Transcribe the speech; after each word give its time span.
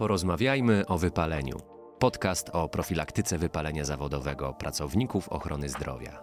Porozmawiajmy 0.00 0.86
o 0.86 0.98
wypaleniu. 0.98 1.56
Podcast 1.98 2.50
o 2.52 2.68
profilaktyce 2.68 3.38
wypalenia 3.38 3.84
zawodowego 3.84 4.54
pracowników 4.54 5.28
ochrony 5.28 5.68
zdrowia. 5.68 6.22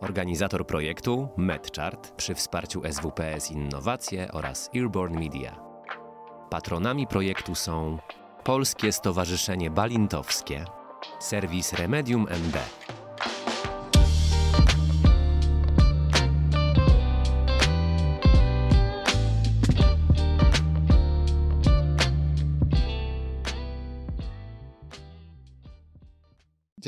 Organizator 0.00 0.66
projektu 0.66 1.28
MedChart 1.36 2.10
przy 2.10 2.34
wsparciu 2.34 2.82
SWPS 2.92 3.50
Innowacje 3.50 4.32
oraz 4.32 4.70
Earborn 4.76 5.18
Media. 5.18 5.60
Patronami 6.50 7.06
projektu 7.06 7.54
są 7.54 7.98
Polskie 8.44 8.92
Stowarzyszenie 8.92 9.70
Balintowskie, 9.70 10.64
serwis 11.18 11.72
Remedium 11.72 12.26
MD. 12.28 12.58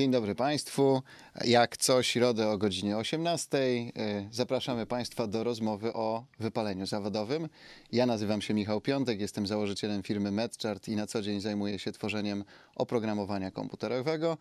Dzień 0.06 0.12
dobry 0.12 0.34
Państwu. 0.34 1.02
Jak 1.44 1.76
co 1.76 2.02
środę 2.02 2.48
o 2.48 2.58
godzinie 2.58 2.96
18 2.96 3.58
y, 3.58 3.92
zapraszamy 4.32 4.86
Państwa 4.86 5.26
do 5.26 5.44
rozmowy 5.44 5.92
o 5.92 6.24
wypaleniu 6.38 6.86
zawodowym. 6.86 7.48
Ja 7.92 8.06
nazywam 8.06 8.42
się 8.42 8.54
Michał 8.54 8.80
Piątek, 8.80 9.20
jestem 9.20 9.46
założycielem 9.46 10.02
firmy 10.02 10.30
MedChart 10.30 10.88
i 10.88 10.96
na 10.96 11.06
co 11.06 11.22
dzień 11.22 11.40
zajmuję 11.40 11.78
się 11.78 11.92
tworzeniem 11.92 12.44
oprogramowania 12.74 13.50
komputerowego. 13.50 14.38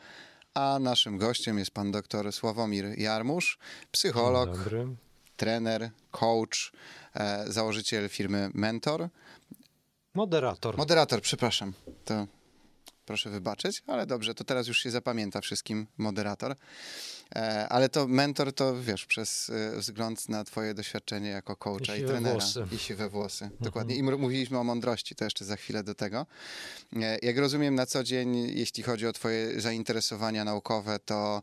A 0.53 0.79
naszym 0.79 1.17
gościem 1.17 1.59
jest 1.59 1.71
pan 1.71 1.91
dr 1.91 2.33
Sławomir 2.33 2.99
Jarmusz, 2.99 3.57
psycholog, 3.91 4.49
trener, 5.37 5.89
coach, 6.11 6.71
e, 7.15 7.45
założyciel 7.47 8.09
firmy 8.09 8.51
Mentor. 8.53 9.09
Moderator. 10.13 10.77
Moderator, 10.77 11.21
przepraszam. 11.21 11.73
To 12.05 12.27
proszę 13.05 13.29
wybaczyć, 13.29 13.83
ale 13.87 14.05
dobrze, 14.05 14.35
to 14.35 14.43
teraz 14.43 14.67
już 14.67 14.79
się 14.79 14.91
zapamięta 14.91 15.41
wszystkim 15.41 15.87
moderator. 15.97 16.55
E, 17.35 17.67
ale 17.69 17.89
to 17.89 18.07
mentor 18.07 18.53
to, 18.53 18.81
wiesz, 18.81 19.05
przez 19.05 19.49
e, 19.49 19.79
wzgląd 19.79 20.29
na 20.29 20.43
twoje 20.43 20.73
doświadczenie 20.73 21.29
jako 21.29 21.55
coacha 21.55 21.95
i, 21.95 22.01
i 22.01 22.05
trenera. 22.05 22.33
Włosy. 22.33 22.65
I 22.71 22.77
siwe 22.77 23.09
włosy. 23.09 23.45
Mhm. 23.45 23.63
Dokładnie. 23.63 23.95
I 23.95 24.03
mówiliśmy 24.03 24.57
o 24.59 24.63
mądrości, 24.63 25.15
to 25.15 25.23
jeszcze 25.23 25.45
za 25.45 25.55
chwilę 25.55 25.83
do 25.83 25.95
tego. 25.95 26.25
E, 26.95 27.17
jak 27.21 27.37
rozumiem 27.37 27.75
na 27.75 27.85
co 27.85 28.03
dzień, 28.03 28.35
jeśli 28.35 28.83
chodzi 28.83 29.07
o 29.07 29.13
twoje 29.13 29.61
zainteresowania 29.61 30.43
naukowe, 30.43 30.99
to 30.99 31.41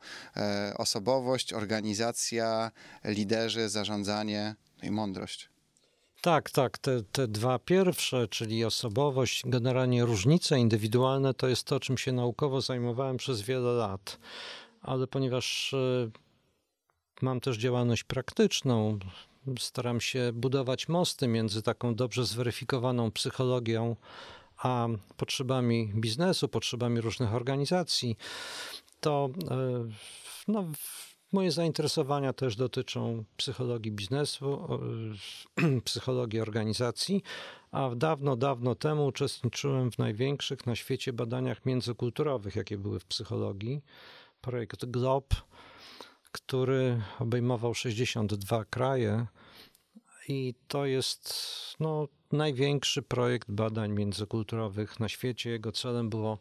osobowość, 0.76 1.52
organizacja, 1.52 2.70
liderzy, 3.04 3.68
zarządzanie 3.68 4.54
no 4.82 4.88
i 4.88 4.90
mądrość. 4.90 5.51
Tak, 6.22 6.50
tak. 6.50 6.78
Te, 6.78 7.02
te 7.02 7.28
dwa 7.28 7.58
pierwsze, 7.58 8.28
czyli 8.28 8.64
osobowość, 8.64 9.42
generalnie 9.46 10.04
różnice 10.04 10.58
indywidualne, 10.58 11.34
to 11.34 11.48
jest 11.48 11.64
to, 11.64 11.80
czym 11.80 11.98
się 11.98 12.12
naukowo 12.12 12.60
zajmowałem 12.60 13.16
przez 13.16 13.42
wiele 13.42 13.72
lat. 13.72 14.18
Ale 14.82 15.06
ponieważ 15.06 15.74
e, 15.74 16.10
mam 17.22 17.40
też 17.40 17.56
działalność 17.56 18.04
praktyczną, 18.04 18.98
staram 19.58 20.00
się 20.00 20.30
budować 20.34 20.88
mosty 20.88 21.28
między 21.28 21.62
taką 21.62 21.94
dobrze 21.94 22.24
zweryfikowaną 22.24 23.10
psychologią 23.10 23.96
a 24.56 24.88
potrzebami 25.16 25.92
biznesu, 25.94 26.48
potrzebami 26.48 27.00
różnych 27.00 27.34
organizacji, 27.34 28.16
to 29.00 29.28
e, 29.50 29.88
no, 30.48 30.70
Moje 31.32 31.50
zainteresowania 31.50 32.32
też 32.32 32.56
dotyczą 32.56 33.24
psychologii 33.36 33.92
biznesu, 33.92 34.68
psychologii 35.84 36.40
organizacji, 36.40 37.22
a 37.70 37.90
dawno, 37.96 38.36
dawno 38.36 38.74
temu 38.74 39.06
uczestniczyłem 39.06 39.92
w 39.92 39.98
największych 39.98 40.66
na 40.66 40.76
świecie 40.76 41.12
badaniach 41.12 41.66
międzykulturowych, 41.66 42.56
jakie 42.56 42.78
były 42.78 43.00
w 43.00 43.04
psychologii. 43.04 43.82
Projekt 44.40 44.84
GLOB, 44.84 45.34
który 46.32 47.02
obejmował 47.18 47.74
62 47.74 48.64
kraje 48.64 49.26
i 50.28 50.54
to 50.68 50.86
jest 50.86 51.34
no, 51.80 52.08
największy 52.32 53.02
projekt 53.02 53.50
badań 53.50 53.92
międzykulturowych 53.92 55.00
na 55.00 55.08
świecie. 55.08 55.50
Jego 55.50 55.72
celem 55.72 56.10
było 56.10 56.38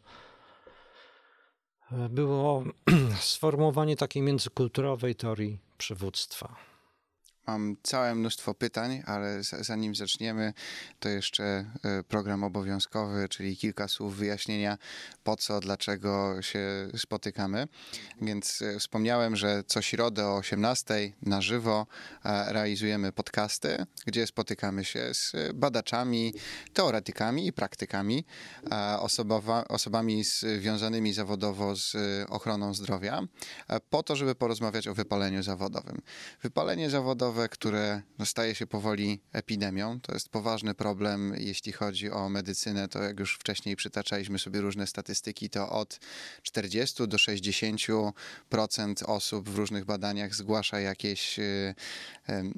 było 2.10 2.64
sformułowanie 3.20 3.96
takiej 3.96 4.22
międzykulturowej 4.22 5.14
teorii 5.14 5.58
przywództwa. 5.78 6.71
Mam 7.46 7.76
całe 7.82 8.14
mnóstwo 8.14 8.54
pytań, 8.54 9.02
ale 9.06 9.42
zanim 9.42 9.94
zaczniemy, 9.94 10.52
to 11.00 11.08
jeszcze 11.08 11.44
e, 11.44 12.02
program 12.02 12.44
obowiązkowy, 12.44 13.28
czyli 13.28 13.56
kilka 13.56 13.88
słów 13.88 14.16
wyjaśnienia 14.16 14.78
po 15.24 15.36
co, 15.36 15.60
dlaczego 15.60 16.42
się 16.42 16.60
spotykamy. 16.96 17.68
Więc 18.20 18.62
e, 18.62 18.78
wspomniałem, 18.78 19.36
że 19.36 19.64
co 19.66 19.82
środę 19.82 20.26
o 20.26 20.36
18 20.36 21.12
na 21.22 21.40
żywo 21.40 21.86
e, 22.24 22.52
realizujemy 22.52 23.12
podcasty, 23.12 23.86
gdzie 24.06 24.26
spotykamy 24.26 24.84
się 24.84 25.14
z 25.14 25.32
badaczami, 25.54 26.34
teoretykami 26.72 27.46
i 27.46 27.52
praktykami, 27.52 28.24
osobowa, 28.98 29.68
osobami 29.68 30.24
związanymi 30.24 31.12
zawodowo 31.12 31.76
z 31.76 31.96
ochroną 32.30 32.74
zdrowia, 32.74 33.22
po 33.90 34.02
to, 34.02 34.16
żeby 34.16 34.34
porozmawiać 34.34 34.88
o 34.88 34.94
wypaleniu 34.94 35.42
zawodowym. 35.42 36.02
Wypalenie 36.42 36.90
zawodowe 36.90 37.31
które 37.50 38.02
staje 38.24 38.54
się 38.54 38.66
powoli 38.66 39.20
epidemią. 39.32 40.00
To 40.00 40.14
jest 40.14 40.28
poważny 40.28 40.74
problem, 40.74 41.34
jeśli 41.38 41.72
chodzi 41.72 42.10
o 42.10 42.28
medycynę. 42.28 42.88
To 42.88 43.02
jak 43.02 43.20
już 43.20 43.34
wcześniej 43.34 43.76
przytaczaliśmy 43.76 44.38
sobie 44.38 44.60
różne 44.60 44.86
statystyki, 44.86 45.50
to 45.50 45.68
od 45.68 46.00
40 46.42 47.08
do 47.08 47.16
60% 47.16 48.12
osób 49.06 49.50
w 49.50 49.56
różnych 49.56 49.84
badaniach 49.84 50.34
zgłasza 50.34 50.80
jakieś, 50.80 51.38
y, 51.38 51.74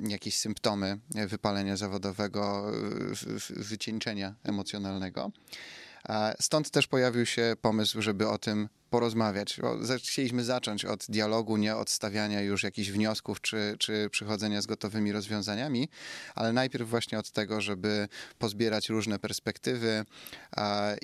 jakieś 0.09 0.39
symptomy 0.39 0.99
wypalenia 1.29 1.77
zawodowego, 1.77 2.73
wycieńczenia 3.51 4.35
emocjonalnego. 4.43 5.33
Stąd 6.41 6.71
też 6.71 6.87
pojawił 6.87 7.27
się 7.27 7.57
pomysł, 7.61 8.03
żeby 8.03 8.29
o 8.29 8.39
tym 8.39 8.69
porozmawiać. 8.95 9.61
Chcieliśmy 9.99 10.45
zacząć 10.45 10.85
od 10.85 11.07
dialogu, 11.09 11.57
nie 11.57 11.77
od 11.77 11.91
stawiania 11.91 12.41
już 12.41 12.63
jakichś 12.63 12.89
wniosków 12.91 13.41
czy, 13.41 13.77
czy 13.79 14.09
przychodzenia 14.11 14.63
z 14.63 14.67
gotowymi 14.67 15.13
rozwiązaniami, 15.13 15.89
ale 16.35 16.53
najpierw 16.53 16.89
właśnie 16.89 17.19
od 17.19 17.31
tego, 17.31 17.61
żeby 17.61 18.09
pozbierać 18.39 18.89
różne 18.89 19.19
perspektywy 19.19 20.05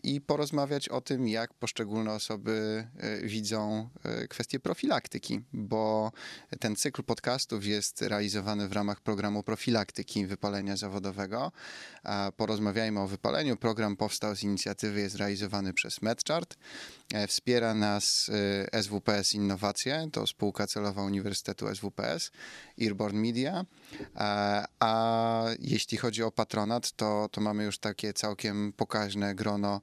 i 0.02 0.20
porozmawiać 0.20 0.88
o 0.88 1.00
tym, 1.00 1.28
jak 1.28 1.54
poszczególne 1.54 2.12
osoby 2.12 2.86
e, 2.96 3.26
widzą 3.26 3.88
e, 4.04 4.28
kwestie 4.28 4.60
profilaktyki, 4.60 5.40
bo 5.52 6.12
ten 6.60 6.76
cykl 6.76 7.02
podcastów 7.02 7.66
jest 7.66 8.02
realizowany 8.02 8.68
w 8.68 8.72
ramach 8.72 9.00
programu 9.00 9.42
profilaktyki 9.42 10.26
wypalenia 10.26 10.76
zawodowego. 10.76 11.52
Porozmawiajmy 12.36 13.00
o 13.00 13.06
wypaleniu. 13.06 13.56
Program 13.56 13.96
powstał 13.96 14.36
z 14.36 14.42
inicjatywy, 14.42 15.00
jest 15.00 15.16
realizowany 15.16 15.72
przez 15.72 16.02
MedChart. 16.02 16.56
E, 17.14 17.26
wspiera 17.26 17.74
nas 17.80 18.28
y, 18.72 18.82
SWPS 18.82 19.32
Innowacje, 19.32 20.08
to 20.12 20.26
spółka 20.26 20.66
celowa 20.66 21.02
Uniwersytetu 21.02 21.74
SWPS, 21.74 22.30
Earborn 22.82 23.16
Media, 23.16 23.64
a, 24.14 24.66
a 24.80 25.44
jeśli 25.58 25.98
chodzi 25.98 26.22
o 26.22 26.30
patronat, 26.30 26.92
to, 26.92 27.28
to 27.32 27.40
mamy 27.40 27.64
już 27.64 27.78
takie 27.78 28.12
całkiem 28.12 28.72
pokaźne 28.76 29.34
grono 29.34 29.80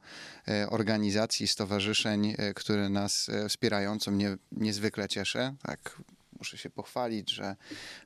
y, 0.47 0.69
organizacji, 0.69 1.47
stowarzyszeń, 1.47 2.36
y, 2.40 2.53
które 2.53 2.90
nas 2.90 3.31
wspierają, 3.50 4.00
co 4.00 4.12
mnie 4.12 4.38
niezwykle 4.52 5.07
cieszy. 5.07 5.53
Tak, 5.63 6.02
muszę 6.40 6.57
się 6.57 6.69
pochwalić, 6.69 7.31
że 7.31 7.56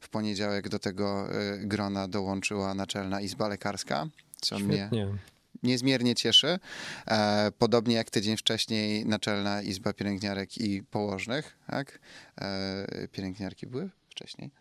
w 0.01 0.09
poniedziałek 0.09 0.69
do 0.69 0.80
tego 0.80 1.28
grona 1.59 2.07
dołączyła 2.07 2.74
Naczelna 2.74 3.22
Izba 3.22 3.47
Lekarska, 3.47 4.07
co 4.42 4.60
Świetnie. 4.60 4.89
mnie 4.92 5.18
niezmiernie 5.63 6.16
cieszy. 6.16 6.60
E, 7.08 7.52
podobnie 7.58 7.96
jak 7.96 8.10
tydzień 8.10 8.38
wcześniej 8.38 9.06
Naczelna 9.06 9.62
Izba 9.62 9.94
Pielęgniarek 9.94 10.58
i 10.58 10.84
Położnych, 10.84 11.58
tak? 11.68 12.00
E, 12.38 13.08
pielęgniarki 13.12 13.68
były 13.68 13.90
wcześniej. 14.10 14.52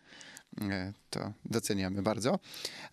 E, 0.59 0.93
to 1.09 1.33
doceniamy 1.45 2.01
bardzo. 2.01 2.39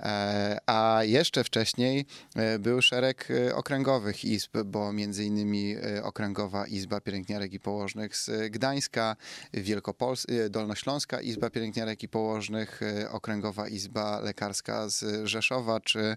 E, 0.00 0.58
a 0.66 1.00
jeszcze 1.04 1.44
wcześniej 1.44 2.06
e, 2.36 2.58
był 2.58 2.82
szereg 2.82 3.28
okręgowych 3.54 4.24
izb, 4.24 4.56
bo 4.64 4.92
między 4.92 5.24
innymi 5.24 5.76
Okręgowa 6.02 6.66
Izba 6.66 7.00
Pielęgniarek 7.00 7.52
i 7.52 7.60
Położnych 7.60 8.16
z 8.16 8.30
Gdańska, 8.50 9.16
Wielkopols 9.52 10.26
Dolnośląska 10.50 11.20
Izba 11.20 11.50
Pielęgniarek 11.50 12.02
i 12.02 12.08
Położnych, 12.08 12.80
Okręgowa 13.10 13.68
Izba 13.68 14.20
Lekarska 14.20 14.88
z 14.88 15.26
Rzeszowa 15.26 15.80
czy 15.80 16.16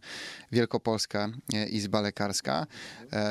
Wielkopolska 0.52 1.30
Izba 1.70 2.02
Lekarska. 2.02 2.68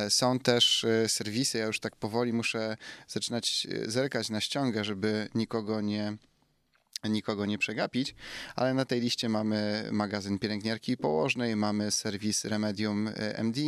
Są 0.08 0.38
też 0.38 0.86
serwisy, 1.08 1.58
ja 1.58 1.66
już 1.66 1.80
tak 1.80 1.96
powoli 1.96 2.32
muszę 2.32 2.76
zaczynać 3.08 3.66
zerkać 3.86 4.30
na 4.30 4.40
ściągę, 4.40 4.84
żeby 4.84 5.28
nikogo 5.34 5.80
nie 5.80 6.16
nikogo 7.08 7.46
nie 7.46 7.58
przegapić, 7.58 8.14
ale 8.56 8.74
na 8.74 8.84
tej 8.84 9.00
liście 9.00 9.28
mamy 9.28 9.88
magazyn 9.92 10.38
pielęgniarki 10.38 10.96
położnej, 10.96 11.56
mamy 11.56 11.90
serwis 11.90 12.44
Remedium 12.44 13.08
e, 13.08 13.38
MD, 13.38 13.60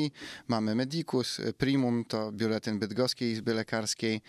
mamy 0.48 0.74
Medicus, 0.74 1.40
e, 1.40 1.52
Primum 1.52 2.04
to 2.04 2.32
biuletyn 2.32 2.78
Bydgoskiej 2.78 3.32
Izby 3.32 3.54
Lekarskiej, 3.54 4.20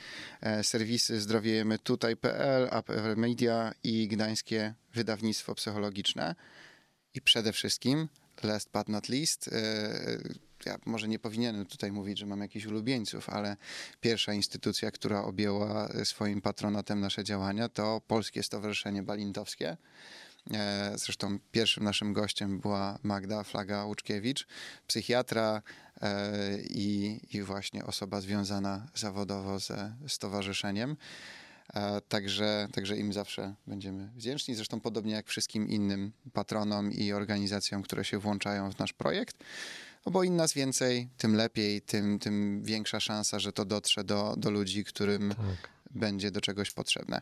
e, 0.42 0.64
serwisy 0.64 1.22
zdrowiejemy 1.22 1.80
tutaj.pl, 1.80 2.68
APR 2.72 3.18
Media 3.18 3.74
i 3.84 4.08
Gdańskie 4.08 4.74
Wydawnictwo 4.94 5.56
Psychologiczne. 5.56 6.36
I 7.14 7.22
przede 7.22 7.54
wszystkim, 7.54 8.08
last 8.44 8.70
but 8.74 8.90
not 8.90 9.10
least, 9.10 9.50
ja 10.66 10.78
może 10.86 11.08
nie 11.08 11.20
powinienem 11.20 11.66
tutaj 11.66 11.92
mówić, 11.92 12.20
że 12.20 12.26
mam 12.26 12.42
jakichś 12.42 12.66
ulubieńców, 12.66 13.30
ale 13.30 13.58
pierwsza 14.02 14.34
instytucja, 14.34 14.92
która 14.92 15.24
objęła 15.24 15.90
swoim 16.04 16.42
patronatem 16.42 17.00
nasze 17.00 17.24
działania, 17.24 17.70
to 17.70 18.02
Polskie 18.08 18.44
Stowarzyszenie 18.44 19.04
Balintowskie. 19.04 19.78
E, 20.52 20.94
zresztą 20.96 21.40
pierwszym 21.52 21.84
naszym 21.84 22.14
gościem 22.14 22.60
była 22.60 23.00
Magda 23.04 23.44
Flaga-Łuczkiewicz, 23.44 24.48
psychiatra 24.88 25.62
e, 26.02 26.58
i, 26.62 27.20
i 27.34 27.42
właśnie 27.42 27.86
osoba 27.86 28.22
związana 28.22 28.88
zawodowo 28.96 29.60
ze 29.60 29.96
stowarzyszeniem. 30.08 30.96
E, 31.74 32.02
także, 32.02 32.68
także 32.72 32.98
im 32.98 33.14
zawsze 33.14 33.56
będziemy 33.68 34.10
wdzięczni. 34.16 34.56
Zresztą 34.56 34.80
podobnie 34.80 35.14
jak 35.14 35.28
wszystkim 35.28 35.68
innym 35.68 36.12
patronom 36.34 36.92
i 36.92 37.14
organizacjom, 37.14 37.82
które 37.82 38.06
się 38.06 38.20
włączają 38.20 38.72
w 38.72 38.80
nasz 38.80 38.94
projekt. 38.94 39.38
No 40.06 40.12
bo 40.12 40.24
im 40.24 40.36
nas 40.36 40.54
więcej, 40.54 41.10
tym 41.18 41.36
lepiej, 41.36 41.82
tym, 41.82 42.20
tym 42.20 42.64
większa 42.64 43.00
szansa, 43.00 43.40
że 43.40 43.54
to 43.54 43.66
dotrze 43.66 44.04
do, 44.04 44.34
do 44.38 44.52
ludzi, 44.52 44.84
którym 44.84 45.30
tak. 45.30 45.70
będzie 45.92 46.32
do 46.32 46.42
czegoś 46.42 46.72
potrzebne. 46.72 47.22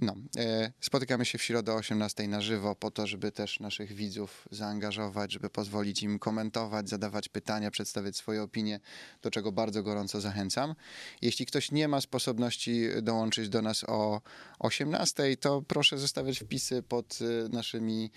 No, 0.00 0.16
e, 0.36 0.72
spotykamy 0.80 1.24
się 1.24 1.38
w 1.38 1.42
środę 1.42 1.72
o 1.72 1.76
18 1.76 2.28
na 2.28 2.40
żywo 2.40 2.74
po 2.74 2.90
to, 2.90 3.06
żeby 3.06 3.32
też 3.32 3.60
naszych 3.60 3.92
widzów 3.92 4.48
zaangażować, 4.50 5.32
żeby 5.32 5.50
pozwolić 5.50 6.02
im 6.02 6.18
komentować, 6.18 6.88
zadawać 6.88 7.28
pytania, 7.28 7.70
przedstawiać 7.70 8.16
swoje 8.16 8.42
opinie, 8.42 8.80
do 9.22 9.30
czego 9.30 9.52
bardzo 9.52 9.82
gorąco 9.82 10.20
zachęcam. 10.20 10.74
Jeśli 11.22 11.46
ktoś 11.46 11.72
nie 11.72 11.88
ma 11.88 12.00
sposobności 12.00 12.86
dołączyć 13.02 13.48
do 13.48 13.62
nas 13.62 13.84
o 13.84 14.20
18, 14.58 15.36
to 15.36 15.62
proszę 15.62 15.98
zostawiać 15.98 16.38
wpisy 16.38 16.82
pod 16.82 17.18
e, 17.20 17.48
naszymi, 17.48 18.10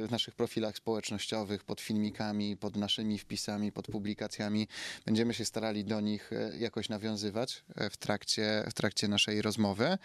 w 0.00 0.04
e, 0.08 0.10
naszych 0.10 0.34
profilach 0.34 0.76
społecznościowych, 0.76 1.64
pod 1.64 1.80
filmikami, 1.80 2.56
pod 2.56 2.76
naszymi 2.76 3.18
wpisami, 3.18 3.72
pod 3.72 3.86
publikacjami. 3.86 4.68
Będziemy 5.06 5.34
się 5.34 5.44
starali 5.44 5.84
do 5.84 6.00
nich 6.00 6.30
jakoś 6.58 6.88
nawiązywać 6.88 7.64
w 7.90 7.96
trakcie, 7.96 8.64
w 8.70 8.74
trakcie 8.74 9.08
naszej 9.08 9.42
rozmowy. 9.42 9.98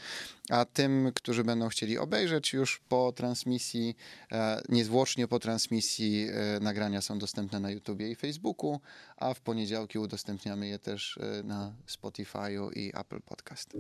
A 0.49 0.65
tym, 0.65 1.11
którzy 1.15 1.43
będą 1.43 1.69
chcieli 1.69 1.97
obejrzeć 1.97 2.53
już 2.53 2.81
po 2.89 3.11
transmisji, 3.11 3.95
e, 4.31 4.61
niezwłocznie 4.69 5.27
po 5.27 5.39
transmisji, 5.39 6.27
e, 6.29 6.59
nagrania 6.59 7.01
są 7.01 7.19
dostępne 7.19 7.59
na 7.59 7.71
YouTubie 7.71 8.11
i 8.11 8.15
Facebooku, 8.15 8.79
a 9.17 9.33
w 9.33 9.41
poniedziałki 9.41 9.99
udostępniamy 9.99 10.67
je 10.67 10.79
też 10.79 11.17
e, 11.17 11.43
na 11.43 11.73
Spotify'u 11.87 12.77
i 12.77 12.91
Apple 12.95 13.21
Podcast. 13.21 13.77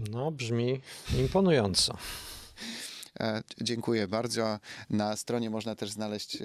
No, 0.00 0.30
brzmi 0.30 0.80
imponująco. 1.18 1.98
E, 3.20 3.42
dziękuję 3.60 4.08
bardzo. 4.08 4.58
Na 4.90 5.16
stronie 5.16 5.50
można 5.50 5.74
też 5.74 5.90
znaleźć 5.90 6.36
e, 6.36 6.40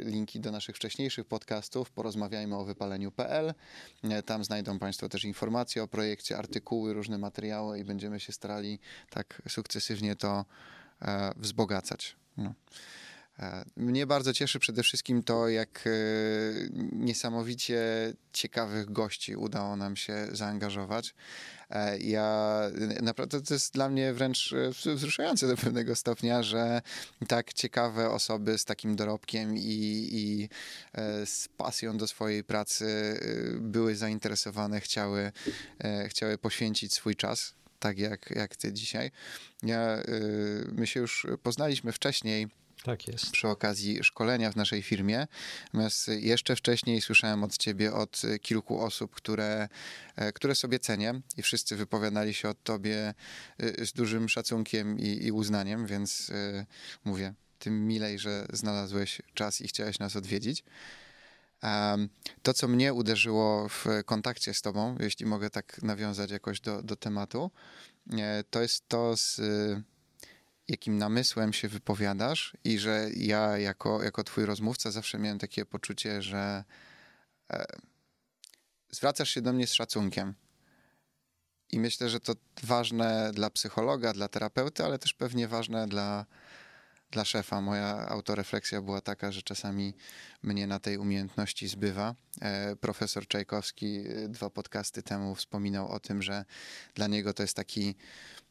linki 0.00 0.40
do 0.40 0.50
naszych 0.50 0.76
wcześniejszych 0.76 1.26
podcastów. 1.26 1.90
Porozmawiajmy 1.90 2.56
o 2.56 2.64
wypaleniu.pl. 2.64 3.54
E, 4.02 4.22
tam 4.22 4.44
znajdą 4.44 4.78
Państwo 4.78 5.08
też 5.08 5.24
informacje 5.24 5.82
o 5.82 5.88
projekcie, 5.88 6.38
artykuły, 6.38 6.94
różne 6.94 7.18
materiały 7.18 7.78
i 7.78 7.84
będziemy 7.84 8.20
się 8.20 8.32
starali 8.32 8.78
tak 9.10 9.42
sukcesywnie 9.48 10.16
to 10.16 10.44
wzbogacać. 11.36 12.16
No. 12.36 12.54
Mnie 13.76 14.06
bardzo 14.06 14.32
cieszy 14.32 14.58
przede 14.58 14.82
wszystkim 14.82 15.22
to, 15.22 15.48
jak 15.48 15.88
niesamowicie 16.92 17.82
ciekawych 18.32 18.92
gości 18.92 19.36
udało 19.36 19.76
nam 19.76 19.96
się 19.96 20.26
zaangażować. 20.32 21.14
E, 21.72 21.98
ja 21.98 22.60
naprawdę 23.02 23.42
to 23.42 23.54
jest 23.54 23.74
dla 23.74 23.88
mnie 23.88 24.12
wręcz 24.12 24.54
e, 24.86 24.94
wzruszające 24.94 25.48
do 25.48 25.56
pewnego 25.56 25.96
stopnia, 25.96 26.42
że 26.42 26.82
tak 27.28 27.52
ciekawe 27.52 28.10
osoby 28.10 28.58
z 28.58 28.64
takim 28.64 28.96
dorobkiem 28.96 29.56
i, 29.56 30.08
i 30.12 30.48
e, 30.92 31.26
z 31.26 31.48
pasją 31.48 31.96
do 31.96 32.06
swojej 32.06 32.44
pracy 32.44 33.18
były 33.60 33.96
zainteresowane, 33.96 34.80
chciały, 34.80 35.32
chciały 36.08 36.38
poświęcić 36.38 36.94
swój 36.94 37.16
czas, 37.16 37.54
tak 37.78 37.98
jak, 37.98 38.30
jak 38.30 38.56
ty 38.56 38.72
dzisiaj. 38.72 39.10
Ja, 39.62 40.02
my 40.72 40.86
się 40.86 41.00
już 41.00 41.26
poznaliśmy 41.42 41.92
wcześniej 41.92 42.48
tak 42.82 43.08
jest. 43.08 43.30
Przy 43.30 43.48
okazji 43.48 44.04
szkolenia 44.04 44.52
w 44.52 44.56
naszej 44.56 44.82
firmie. 44.82 45.26
Natomiast 45.64 46.08
jeszcze 46.08 46.56
wcześniej 46.56 47.00
słyszałem 47.00 47.44
od 47.44 47.56
ciebie, 47.56 47.92
od 47.94 48.22
kilku 48.42 48.80
osób, 48.80 49.14
które, 49.14 49.68
e, 50.16 50.32
które 50.32 50.54
sobie 50.54 50.78
cenię 50.78 51.20
i 51.36 51.42
wszyscy 51.42 51.76
wypowiadali 51.76 52.34
się 52.34 52.48
o 52.48 52.54
tobie 52.54 53.14
e, 53.58 53.86
z 53.86 53.92
dużym 53.92 54.28
szacunkiem 54.28 54.98
i, 54.98 55.24
i 55.26 55.32
uznaniem, 55.32 55.86
więc 55.86 56.30
e, 56.30 56.66
mówię, 57.04 57.34
tym 57.58 57.86
milej, 57.86 58.18
że 58.18 58.46
znalazłeś 58.52 59.22
czas 59.34 59.60
i 59.60 59.68
chciałeś 59.68 59.98
nas 59.98 60.16
odwiedzić. 60.16 60.64
To, 62.42 62.54
co 62.54 62.68
mnie 62.68 62.94
uderzyło 62.94 63.68
w 63.68 63.86
kontakcie 64.04 64.54
z 64.54 64.62
Tobą, 64.62 64.96
jeśli 65.00 65.26
mogę 65.26 65.50
tak 65.50 65.82
nawiązać 65.82 66.30
jakoś 66.30 66.60
do, 66.60 66.82
do 66.82 66.96
tematu, 66.96 67.50
to 68.50 68.62
jest 68.62 68.88
to 68.88 69.16
z 69.16 69.40
jakim 70.68 70.98
namysłem 70.98 71.52
się 71.52 71.68
wypowiadasz 71.68 72.56
i 72.64 72.78
że 72.78 73.10
ja 73.16 73.58
jako, 73.58 74.02
jako 74.02 74.24
twój 74.24 74.46
rozmówca 74.46 74.90
zawsze 74.90 75.18
miałem 75.18 75.38
takie 75.38 75.64
poczucie, 75.64 76.22
że 76.22 76.64
e, 77.52 77.64
zwracasz 78.90 79.30
się 79.30 79.42
do 79.42 79.52
mnie 79.52 79.66
z 79.66 79.72
szacunkiem. 79.72 80.34
I 81.72 81.80
myślę, 81.80 82.08
że 82.08 82.20
to 82.20 82.34
ważne 82.62 83.30
dla 83.34 83.50
psychologa, 83.50 84.12
dla 84.12 84.28
terapeuty, 84.28 84.84
ale 84.84 84.98
też 84.98 85.14
pewnie 85.14 85.48
ważne 85.48 85.88
dla, 85.88 86.26
dla 87.12 87.24
szefa. 87.24 87.60
Moja 87.60 88.08
autorefleksja 88.08 88.82
była 88.82 89.00
taka, 89.00 89.32
że 89.32 89.42
czasami 89.42 89.94
mnie 90.42 90.66
na 90.66 90.78
tej 90.78 90.98
umiejętności 90.98 91.68
zbywa. 91.68 92.14
E, 92.40 92.76
profesor 92.76 93.26
Czajkowski 93.26 94.04
e, 94.08 94.28
dwa 94.28 94.50
podcasty 94.50 95.02
temu 95.02 95.34
wspominał 95.34 95.88
o 95.88 96.00
tym, 96.00 96.22
że 96.22 96.44
dla 96.94 97.06
niego 97.06 97.34
to 97.34 97.42
jest 97.42 97.56
taki 97.56 97.94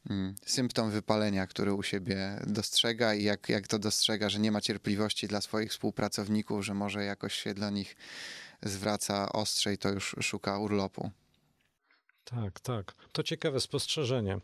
mm, 0.10 0.36
symptom 0.46 0.92
wypalenia, 0.92 1.48
który 1.48 1.74
u 1.74 1.84
siebie 1.84 2.40
dostrzega 2.48 3.14
i 3.14 3.24
jak, 3.24 3.50
jak 3.50 3.68
to 3.68 3.80
dostrzega, 3.80 4.30
że 4.30 4.40
nie 4.40 4.52
ma 4.52 4.62
cierpliwości 4.62 5.28
dla 5.28 5.42
swoich 5.42 5.72
współpracowników, 5.72 6.66
że 6.66 6.74
może 6.74 7.04
jakoś 7.04 7.34
się 7.34 7.54
dla 7.54 7.70
nich 7.70 7.96
zwraca 8.64 9.32
ostrzej, 9.32 9.78
to 9.78 9.90
już 9.90 10.16
szuka 10.22 10.58
urlopu. 10.58 11.12
Tak, 12.26 12.60
tak. 12.60 12.96
To 13.12 13.24
ciekawe 13.24 13.60
spostrzeżenie. 13.60 14.40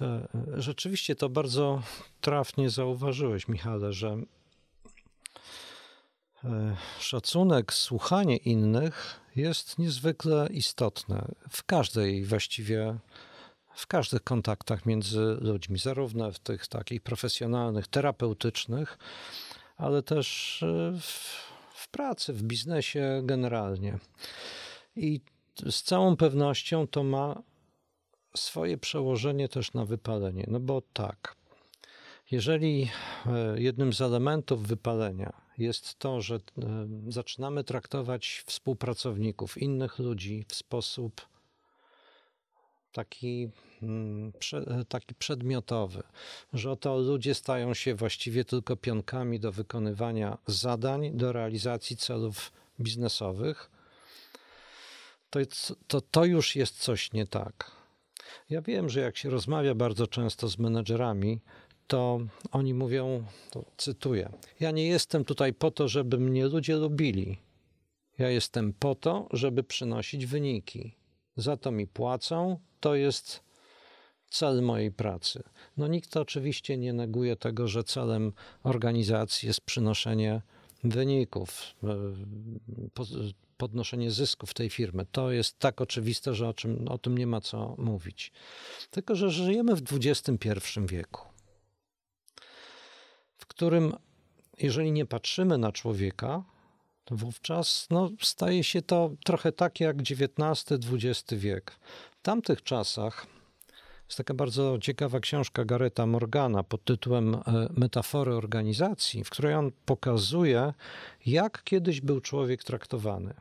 E, 0.00 0.28
rzeczywiście 0.54 1.16
to 1.16 1.28
bardzo 1.28 1.82
trafnie 2.20 2.70
zauważyłeś, 2.70 3.48
Michale, 3.48 3.92
że 3.92 4.16
e, 6.44 6.76
szacunek, 6.98 7.72
słuchanie 7.72 8.36
innych 8.36 9.20
jest 9.36 9.78
niezwykle 9.78 10.48
istotne 10.50 11.28
w 11.50 11.64
każdej 11.64 12.24
właściwie 12.24 12.98
w 13.74 13.86
każdych 13.86 14.24
kontaktach 14.24 14.86
między 14.86 15.20
ludźmi, 15.40 15.78
zarówno 15.78 16.32
w 16.32 16.38
tych 16.38 16.66
takich 16.66 17.02
profesjonalnych, 17.02 17.86
terapeutycznych, 17.86 18.98
ale 19.76 20.02
też 20.02 20.62
e, 20.62 20.98
w, 21.00 21.48
w 21.74 21.88
pracy, 21.88 22.32
w 22.32 22.42
biznesie 22.42 23.22
generalnie. 23.24 23.98
I 24.96 25.20
z 25.70 25.82
całą 25.82 26.16
pewnością 26.16 26.86
to 26.86 27.04
ma 27.04 27.42
swoje 28.36 28.78
przełożenie 28.78 29.48
też 29.48 29.72
na 29.72 29.84
wypalenie. 29.84 30.44
No 30.48 30.60
bo 30.60 30.82
tak, 30.92 31.36
jeżeli 32.30 32.90
e, 33.26 33.60
jednym 33.60 33.92
z 33.92 34.00
elementów 34.00 34.66
wypalenia 34.66 35.32
jest 35.58 35.98
to, 35.98 36.20
że 36.20 36.34
e, 36.34 36.40
zaczynamy 37.08 37.64
traktować 37.64 38.42
współpracowników, 38.46 39.58
innych 39.58 39.98
ludzi 39.98 40.44
w 40.48 40.54
sposób 40.54 41.28
taki, 42.92 43.50
mm, 43.82 44.32
taki 44.88 45.14
przedmiotowy, 45.14 46.02
że 46.52 46.70
oto 46.70 46.98
ludzie 46.98 47.34
stają 47.34 47.74
się 47.74 47.94
właściwie 47.94 48.44
tylko 48.44 48.76
pionkami 48.76 49.40
do 49.40 49.52
wykonywania 49.52 50.38
zadań, 50.46 51.10
do 51.14 51.32
realizacji 51.32 51.96
celów 51.96 52.52
biznesowych, 52.80 53.70
to, 55.30 55.40
to, 55.86 56.00
to 56.00 56.24
już 56.24 56.56
jest 56.56 56.78
coś 56.78 57.12
nie 57.12 57.26
tak. 57.26 57.70
Ja 58.50 58.62
wiem, 58.62 58.88
że 58.88 59.00
jak 59.00 59.16
się 59.16 59.30
rozmawia 59.30 59.74
bardzo 59.74 60.06
często 60.06 60.48
z 60.48 60.58
menedżerami, 60.58 61.40
to 61.86 62.20
oni 62.52 62.74
mówią, 62.74 63.24
to 63.50 63.64
cytuję: 63.76 64.32
Ja 64.60 64.70
nie 64.70 64.86
jestem 64.86 65.24
tutaj 65.24 65.52
po 65.52 65.70
to, 65.70 65.88
żeby 65.88 66.18
mnie 66.18 66.46
ludzie 66.46 66.76
lubili. 66.76 67.38
Ja 68.18 68.30
jestem 68.30 68.72
po 68.72 68.94
to, 68.94 69.28
żeby 69.32 69.62
przynosić 69.64 70.26
wyniki. 70.26 70.94
Za 71.36 71.56
to 71.56 71.70
mi 71.70 71.86
płacą. 71.86 72.58
To 72.80 72.94
jest 72.94 73.40
cel 74.30 74.62
mojej 74.62 74.92
pracy. 74.92 75.42
No 75.76 75.86
nikt 75.86 76.16
oczywiście 76.16 76.76
nie 76.76 76.92
neguje 76.92 77.36
tego, 77.36 77.68
że 77.68 77.84
celem 77.84 78.32
organizacji 78.62 79.46
jest 79.46 79.60
przynoszenie 79.60 80.42
wyników, 80.84 81.74
e, 81.84 81.88
podnoszenie 83.56 84.10
zysków 84.10 84.54
tej 84.54 84.70
firmy. 84.70 85.06
To 85.12 85.32
jest 85.32 85.58
tak 85.58 85.80
oczywiste, 85.80 86.34
że 86.34 86.48
o, 86.48 86.54
czym, 86.54 86.88
o 86.88 86.98
tym 86.98 87.18
nie 87.18 87.26
ma 87.26 87.40
co 87.40 87.74
mówić. 87.78 88.32
Tylko, 88.90 89.14
że 89.14 89.30
żyjemy 89.30 89.76
w 89.76 89.82
XXI 89.92 90.58
wieku, 90.86 91.26
w 93.36 93.46
którym 93.46 93.94
jeżeli 94.58 94.92
nie 94.92 95.06
patrzymy 95.06 95.58
na 95.58 95.72
człowieka, 95.72 96.44
to 97.04 97.16
wówczas 97.16 97.86
no, 97.90 98.10
staje 98.20 98.64
się 98.64 98.82
to 98.82 99.10
trochę 99.24 99.52
tak 99.52 99.80
jak 99.80 99.96
XIX-XX 100.00 101.34
wiek. 101.34 101.78
W 102.18 102.22
tamtych 102.22 102.62
czasach 102.62 103.26
jest 104.08 104.18
taka 104.18 104.34
bardzo 104.34 104.78
ciekawa 104.80 105.20
książka 105.20 105.64
Gareta 105.64 106.06
Morgana 106.06 106.62
pod 106.62 106.84
tytułem 106.84 107.34
e, 107.34 107.40
Metafory 107.76 108.34
organizacji, 108.34 109.24
w 109.24 109.30
której 109.30 109.54
on 109.54 109.70
pokazuje, 109.86 110.74
jak 111.26 111.64
kiedyś 111.64 112.00
był 112.00 112.20
człowiek 112.20 112.64
traktowany. 112.64 113.34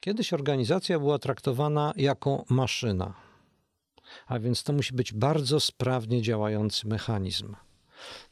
Kiedyś 0.00 0.32
organizacja 0.32 0.98
była 0.98 1.18
traktowana 1.18 1.92
jako 1.96 2.44
maszyna, 2.48 3.14
a 4.26 4.38
więc 4.38 4.62
to 4.62 4.72
musi 4.72 4.94
być 4.94 5.12
bardzo 5.12 5.60
sprawnie 5.60 6.22
działający 6.22 6.88
mechanizm. 6.88 7.54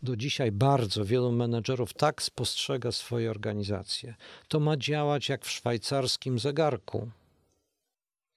Do 0.03 0.17
dzisiaj 0.17 0.53
bardzo 0.53 1.05
wielu 1.05 1.33
menedżerów 1.33 1.95
tak 1.95 2.23
spostrzega 2.23 2.93
swoje 2.93 3.31
organizacje. 3.31 4.15
To 4.49 4.61
ma 4.61 4.77
działać 4.77 5.29
jak 5.29 5.45
w 5.45 5.51
szwajcarskim 5.51 6.39
zegarku. 6.39 7.11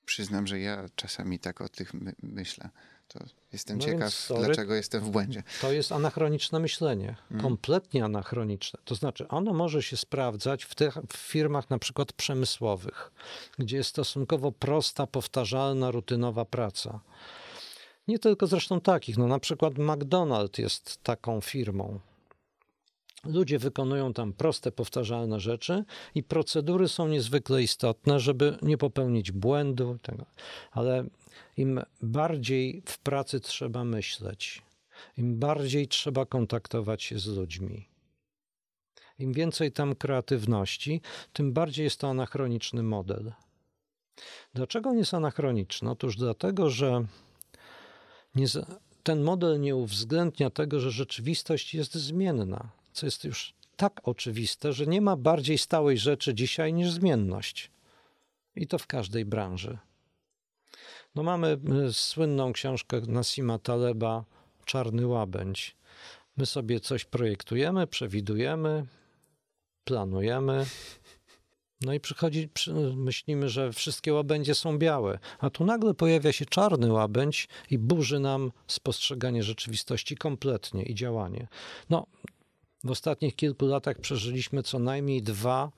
Przyznam, 0.09 0.47
że 0.47 0.59
ja 0.59 0.85
czasami 0.95 1.39
tak 1.39 1.61
o 1.61 1.69
tych 1.69 1.93
my 1.93 2.13
myślę. 2.23 2.69
To 3.07 3.19
jestem 3.53 3.77
no 3.77 3.85
ciekaw, 3.85 4.13
sorry, 4.13 4.45
dlaczego 4.45 4.75
jestem 4.75 5.01
w 5.03 5.09
błędzie. 5.09 5.43
To 5.61 5.71
jest 5.71 5.91
anachroniczne 5.91 6.59
myślenie, 6.59 7.15
mm. 7.31 7.43
kompletnie 7.43 8.05
anachroniczne. 8.05 8.79
To 8.85 8.95
znaczy, 8.95 9.27
ono 9.27 9.53
może 9.53 9.83
się 9.83 9.97
sprawdzać 9.97 10.63
w 10.63 10.75
tych 10.75 10.93
w 11.13 11.17
firmach 11.17 11.69
na 11.69 11.79
przykład 11.79 12.13
przemysłowych, 12.13 13.11
gdzie 13.59 13.77
jest 13.77 13.89
stosunkowo 13.89 14.51
prosta, 14.51 15.07
powtarzalna, 15.07 15.91
rutynowa 15.91 16.45
praca. 16.45 16.99
Nie 18.07 18.19
tylko 18.19 18.47
zresztą 18.47 18.81
takich, 18.81 19.17
no 19.17 19.27
na 19.27 19.39
przykład 19.39 19.73
McDonald's 19.73 20.61
jest 20.61 21.03
taką 21.03 21.41
firmą. 21.41 21.99
Ludzie 23.25 23.59
wykonują 23.59 24.13
tam 24.13 24.33
proste, 24.33 24.71
powtarzalne 24.71 25.39
rzeczy 25.39 25.83
i 26.15 26.23
procedury 26.23 26.87
są 26.87 27.07
niezwykle 27.07 27.63
istotne, 27.63 28.19
żeby 28.19 28.57
nie 28.61 28.77
popełnić 28.77 29.31
błędu. 29.31 29.97
Tego. 30.01 30.25
Ale 30.71 31.05
im 31.57 31.81
bardziej 32.01 32.83
w 32.85 32.99
pracy 32.99 33.39
trzeba 33.39 33.83
myśleć, 33.83 34.61
im 35.17 35.39
bardziej 35.39 35.87
trzeba 35.87 36.25
kontaktować 36.25 37.03
się 37.03 37.19
z 37.19 37.27
ludźmi, 37.27 37.87
im 39.19 39.33
więcej 39.33 39.71
tam 39.71 39.95
kreatywności, 39.95 41.01
tym 41.33 41.53
bardziej 41.53 41.83
jest 41.83 41.99
to 41.99 42.09
anachroniczny 42.09 42.83
model. 42.83 43.31
Dlaczego 44.53 44.91
nie 44.91 44.99
jest 44.99 45.13
anachroniczny? 45.13 45.89
Otóż 45.89 46.15
dlatego, 46.15 46.69
że 46.69 47.05
ten 49.03 49.21
model 49.21 49.59
nie 49.59 49.75
uwzględnia 49.75 50.49
tego, 50.49 50.79
że 50.79 50.91
rzeczywistość 50.91 51.73
jest 51.73 51.95
zmienna, 51.95 52.78
co 52.93 53.05
jest 53.05 53.23
już 53.23 53.53
tak 53.75 54.01
oczywiste, 54.03 54.73
że 54.73 54.87
nie 54.87 55.01
ma 55.01 55.15
bardziej 55.15 55.57
stałej 55.57 55.97
rzeczy 55.97 56.33
dzisiaj 56.33 56.73
niż 56.73 56.91
zmienność. 56.91 57.71
I 58.55 58.67
to 58.67 58.77
w 58.77 58.87
każdej 58.87 59.25
branży. 59.25 59.77
No 61.15 61.23
mamy 61.23 61.57
y, 61.87 61.93
słynną 61.93 62.53
książkę 62.53 63.01
Nasima 63.07 63.59
Taleba 63.59 64.25
Czarny 64.65 65.07
łabędź. 65.07 65.75
My 66.37 66.45
sobie 66.45 66.79
coś 66.79 67.05
projektujemy, 67.05 67.87
przewidujemy, 67.87 68.85
planujemy, 69.83 70.65
no 71.81 71.93
i 71.93 71.99
przychodzi, 71.99 72.49
myślimy, 72.95 73.49
że 73.49 73.73
wszystkie 73.73 74.13
łabędzie 74.13 74.55
są 74.55 74.77
białe, 74.77 75.19
a 75.39 75.49
tu 75.49 75.65
nagle 75.65 75.93
pojawia 75.93 76.31
się 76.31 76.45
czarny 76.45 76.91
łabędź 76.91 77.47
i 77.71 77.77
burzy 77.77 78.19
nam 78.19 78.51
spostrzeganie 78.67 79.43
rzeczywistości 79.43 80.17
kompletnie 80.17 80.83
i 80.83 80.95
działanie. 80.95 81.47
No, 81.89 82.05
w 82.83 82.91
ostatnich 82.91 83.35
kilku 83.35 83.65
latach 83.65 83.99
przeżyliśmy 83.99 84.63
co 84.63 84.79
najmniej 84.79 85.21
dwa 85.21 85.71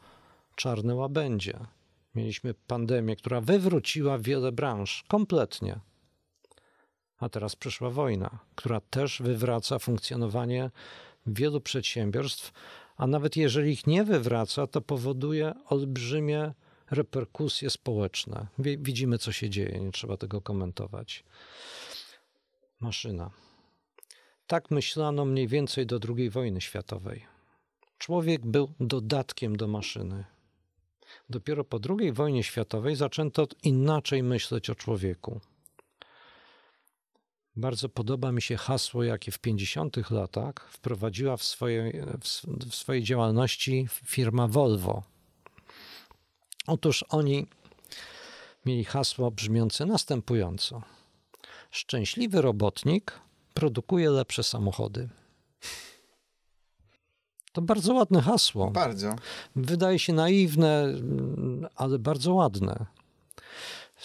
czarne 0.56 0.96
łabędzie. 0.96 1.60
Mieliśmy 2.16 2.54
pandemię, 2.54 3.16
która 3.16 3.42
wywróciła 3.42 4.18
wiele 4.18 4.52
branż 4.52 5.04
kompletnie. 5.08 5.80
A 7.18 7.30
teraz 7.30 7.56
przyszła 7.56 7.90
wojna, 7.90 8.40
która 8.56 8.82
też 8.82 9.22
wywraca 9.22 9.80
funkcjonowanie 9.80 10.72
wielu 11.26 11.62
przedsiębiorstw, 11.62 12.52
a 12.98 13.08
nawet 13.08 13.38
jeżeli 13.38 13.72
ich 13.72 13.88
nie 13.88 14.04
wywraca, 14.04 14.68
to 14.68 14.82
powoduje 14.82 15.54
olbrzymie 15.70 16.54
reperkusje 16.92 17.70
społeczne. 17.70 18.48
Widzimy, 18.60 19.18
co 19.18 19.32
się 19.32 19.50
dzieje, 19.50 19.80
nie 19.80 19.92
trzeba 19.92 20.18
tego 20.18 20.42
komentować. 20.42 21.24
Maszyna. 22.80 23.32
Tak 24.52 24.72
myślano 24.72 25.26
mniej 25.26 25.48
więcej 25.48 25.86
do 25.86 26.00
II 26.18 26.30
wojny 26.30 26.62
światowej. 26.62 27.26
Człowiek 27.98 28.46
był 28.46 28.74
dodatkiem 28.80 29.56
do 29.56 29.68
maszyny. 29.68 30.26
Dopiero 31.30 31.64
po 31.64 31.80
II 31.90 32.12
wojnie 32.12 32.44
światowej 32.44 32.96
zaczęto 32.96 33.48
inaczej 33.64 34.24
myśleć 34.24 34.70
o 34.70 34.76
człowieku. 34.76 35.42
Bardzo 37.56 37.90
podoba 37.90 38.32
mi 38.32 38.42
się 38.42 38.58
hasło, 38.58 39.04
jakie 39.04 39.32
w 39.32 39.40
50 39.40 40.12
latach 40.12 40.70
wprowadziła 40.72 41.38
w 41.38 41.44
swojej, 41.44 42.02
w 42.70 42.76
swojej 42.76 43.04
działalności 43.04 43.88
firma 44.06 44.48
Volvo. 44.48 45.04
Otóż 46.68 47.06
oni 47.10 47.48
mieli 48.66 48.84
hasło 48.84 49.32
brzmiące 49.32 49.86
następująco: 49.86 50.82
Szczęśliwy 51.72 52.42
robotnik 52.42 53.22
produkuje 53.54 54.10
lepsze 54.10 54.44
samochody. 54.44 55.10
To 57.52 57.62
bardzo 57.62 57.94
ładne 57.94 58.22
hasło. 58.22 58.72
Bardzo. 58.72 59.16
Wydaje 59.56 60.00
się 60.00 60.14
naiwne, 60.14 60.94
ale 61.76 62.00
bardzo 62.00 62.34
ładne. 62.34 62.86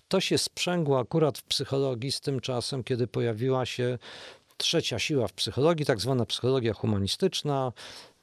To 0.09 0.21
się 0.21 0.39
sprzęgło 0.39 0.99
akurat 0.99 1.39
w 1.39 1.43
psychologii 1.43 2.13
z 2.13 2.21
tym 2.21 2.41
czasem, 2.41 2.85
kiedy 2.85 3.07
pojawiła 3.07 3.67
się 3.67 3.99
trzecia 4.57 4.99
siła 4.99 5.29
w 5.29 5.33
psychologii, 5.33 5.87
tak 5.87 6.01
zwana 6.01 6.27
psychologia 6.27 6.75
humanistyczna. 6.75 7.73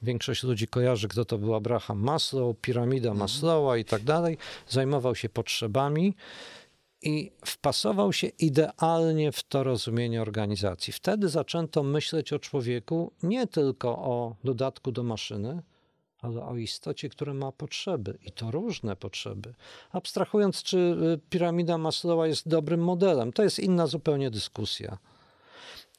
Większość 0.02 0.42
ludzi 0.42 0.68
kojarzy, 0.68 1.08
kto 1.08 1.24
to 1.24 1.38
był 1.38 1.54
Abraham 1.54 1.98
Maslow, 1.98 2.56
piramida 2.60 3.08
mhm. 3.08 3.18
Maslowa 3.18 3.76
i 3.76 3.84
tak 3.84 4.02
dalej. 4.02 4.38
Zajmował 4.68 5.14
się 5.14 5.28
potrzebami 5.28 6.14
i 7.04 7.32
wpasował 7.44 8.12
się 8.12 8.26
idealnie 8.26 9.32
w 9.32 9.42
to 9.42 9.64
rozumienie 9.64 10.22
organizacji. 10.22 10.92
Wtedy 10.92 11.28
zaczęto 11.28 11.82
myśleć 11.82 12.32
o 12.32 12.38
człowieku 12.38 13.12
nie 13.22 13.46
tylko 13.46 13.88
o 13.88 14.36
dodatku 14.44 14.92
do 14.92 15.02
maszyny, 15.02 15.62
ale 16.22 16.44
o 16.44 16.56
istocie, 16.56 17.08
która 17.08 17.34
ma 17.34 17.52
potrzeby 17.52 18.18
i 18.22 18.32
to 18.32 18.50
różne 18.50 18.96
potrzeby. 18.96 19.54
Abstrahując, 19.92 20.62
czy 20.62 20.78
y, 20.78 21.20
piramida 21.30 21.78
Maslowa 21.78 22.26
jest 22.26 22.48
dobrym 22.48 22.80
modelem, 22.80 23.32
to 23.32 23.42
jest 23.42 23.58
inna 23.58 23.86
zupełnie 23.86 24.30
dyskusja. 24.30 24.98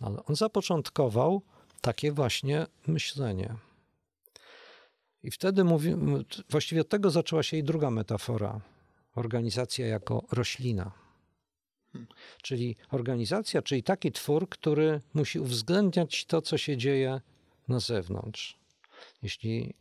Ale 0.01 0.25
on 0.25 0.35
zapoczątkował 0.35 1.41
takie 1.81 2.12
właśnie 2.12 2.65
myślenie. 2.88 3.55
I 5.24 5.31
wtedy 5.31 5.63
mówi, 5.63 5.95
właściwie 6.50 6.81
od 6.81 6.89
tego 6.89 7.09
zaczęła 7.09 7.43
się 7.43 7.57
i 7.57 7.63
druga 7.63 7.91
metafora 7.91 8.62
organizacja 9.15 9.88
jako 9.88 10.24
roślina. 10.31 10.91
Czyli 12.41 12.75
organizacja, 12.91 13.62
czyli 13.62 13.84
taki 13.84 14.12
twór, 14.12 14.50
który 14.50 15.01
musi 15.13 15.39
uwzględniać 15.39 16.25
to, 16.25 16.41
co 16.41 16.57
się 16.57 16.77
dzieje 16.77 17.22
na 17.67 17.79
zewnątrz. 17.79 18.57
Jeśli 19.24 19.74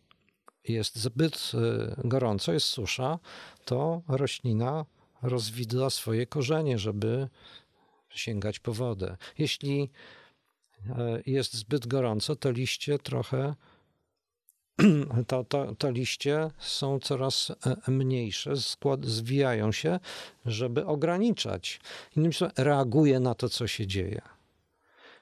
jest 0.68 0.96
zbyt 0.96 1.52
e, 1.54 2.08
gorąco, 2.08 2.52
jest 2.52 2.66
susza, 2.66 3.18
to 3.64 4.02
roślina 4.08 4.84
rozwidla 5.22 5.90
swoje 5.90 6.26
korzenie, 6.26 6.78
żeby 6.78 7.28
sięgać 8.08 8.58
po 8.58 8.72
wodę. 8.72 9.16
Jeśli 9.38 9.90
e, 10.90 11.22
jest 11.26 11.54
zbyt 11.54 11.86
gorąco, 11.86 12.36
to 12.36 12.50
liście 12.50 12.98
trochę 12.98 13.54
to, 15.26 15.44
to, 15.44 15.74
to 15.74 15.90
liście 15.90 16.50
są 16.58 16.98
coraz 17.00 17.52
e, 17.86 17.90
mniejsze, 17.90 18.56
skład, 18.56 19.06
zwijają 19.06 19.72
się, 19.72 20.00
żeby 20.46 20.86
ograniczać. 20.86 21.80
Innymi 22.16 22.34
słowy, 22.34 22.52
reaguje 22.56 23.20
na 23.20 23.34
to, 23.34 23.48
co 23.48 23.66
się 23.66 23.86
dzieje. 23.86 24.22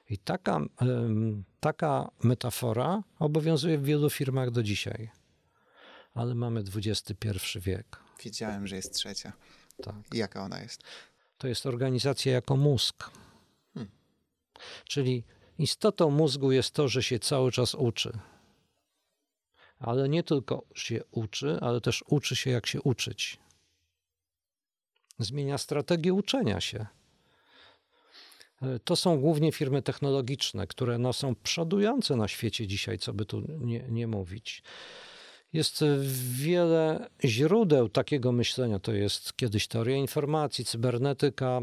I 0.09 0.17
taka, 0.17 0.59
taka 1.59 2.11
metafora 2.23 3.03
obowiązuje 3.19 3.77
w 3.77 3.83
wielu 3.83 4.09
firmach 4.09 4.51
do 4.51 4.63
dzisiaj 4.63 5.09
ale 6.13 6.35
mamy 6.35 6.63
XXI 6.75 7.59
wiek. 7.59 7.99
Wiedziałem, 8.23 8.67
że 8.67 8.75
jest 8.75 8.93
trzecia. 8.93 9.33
Tak. 9.83 9.95
I 10.13 10.17
jaka 10.17 10.43
ona 10.43 10.61
jest? 10.61 10.83
To 11.37 11.47
jest 11.47 11.65
organizacja 11.65 12.33
jako 12.33 12.57
mózg. 12.57 13.09
Hmm. 13.73 13.91
Czyli 14.83 15.23
istotą 15.59 16.09
mózgu 16.09 16.51
jest 16.51 16.71
to, 16.71 16.87
że 16.87 17.03
się 17.03 17.19
cały 17.19 17.51
czas 17.51 17.75
uczy. 17.75 18.19
Ale 19.83 20.09
nie 20.09 20.23
tylko 20.23 20.63
się 20.75 21.03
uczy, 21.11 21.57
ale 21.61 21.81
też 21.81 22.03
uczy 22.07 22.35
się, 22.35 22.49
jak 22.49 22.67
się 22.67 22.81
uczyć. 22.81 23.37
Zmienia 25.19 25.57
strategię 25.57 26.13
uczenia 26.13 26.61
się. 26.61 26.85
To 28.83 28.95
są 28.95 29.19
głównie 29.19 29.51
firmy 29.51 29.81
technologiczne, 29.81 30.67
które 30.67 30.97
no, 30.97 31.13
są 31.13 31.35
przodujące 31.35 32.15
na 32.15 32.27
świecie 32.27 32.67
dzisiaj, 32.67 32.99
co 32.99 33.13
by 33.13 33.25
tu 33.25 33.41
nie, 33.59 33.85
nie 33.89 34.07
mówić. 34.07 34.63
Jest 35.53 35.83
wiele 36.31 37.09
źródeł 37.23 37.89
takiego 37.89 38.31
myślenia. 38.31 38.79
To 38.79 38.93
jest 38.93 39.35
kiedyś 39.35 39.67
teoria 39.67 39.95
informacji, 39.95 40.65
cybernetyka, 40.65 41.61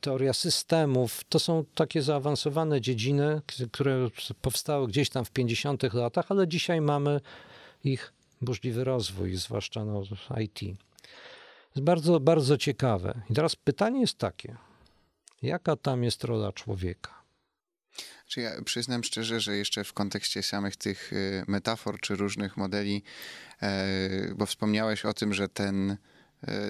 teoria 0.00 0.32
systemów. 0.32 1.24
To 1.28 1.38
są 1.38 1.64
takie 1.74 2.02
zaawansowane 2.02 2.80
dziedziny, 2.80 3.40
które 3.72 4.08
powstały 4.42 4.88
gdzieś 4.88 5.10
tam 5.10 5.24
w 5.24 5.30
50 5.30 5.94
latach, 5.94 6.26
ale 6.28 6.48
dzisiaj 6.48 6.80
mamy 6.80 7.20
ich 7.84 8.12
burzliwy 8.40 8.84
rozwój, 8.84 9.36
zwłaszcza 9.36 9.84
no, 9.84 10.02
IT. 10.40 10.62
Jest 10.62 11.84
bardzo, 11.84 12.20
bardzo 12.20 12.58
ciekawe. 12.58 13.22
I 13.30 13.34
teraz 13.34 13.56
pytanie 13.56 14.00
jest 14.00 14.18
takie: 14.18 14.56
jaka 15.42 15.76
tam 15.76 16.04
jest 16.04 16.24
rola 16.24 16.52
człowieka? 16.52 17.20
Czy 18.26 18.40
ja 18.40 18.62
przyznam 18.64 19.04
szczerze, 19.04 19.40
że 19.40 19.56
jeszcze 19.56 19.84
w 19.84 19.92
kontekście 19.92 20.42
samych 20.42 20.76
tych 20.76 21.12
y, 21.12 21.44
metafor 21.48 22.00
czy 22.00 22.16
różnych 22.16 22.56
modeli, 22.56 23.02
e, 23.62 24.34
bo 24.34 24.46
wspomniałeś 24.46 25.04
o 25.04 25.14
tym, 25.14 25.34
że 25.34 25.48
ten, 25.48 25.96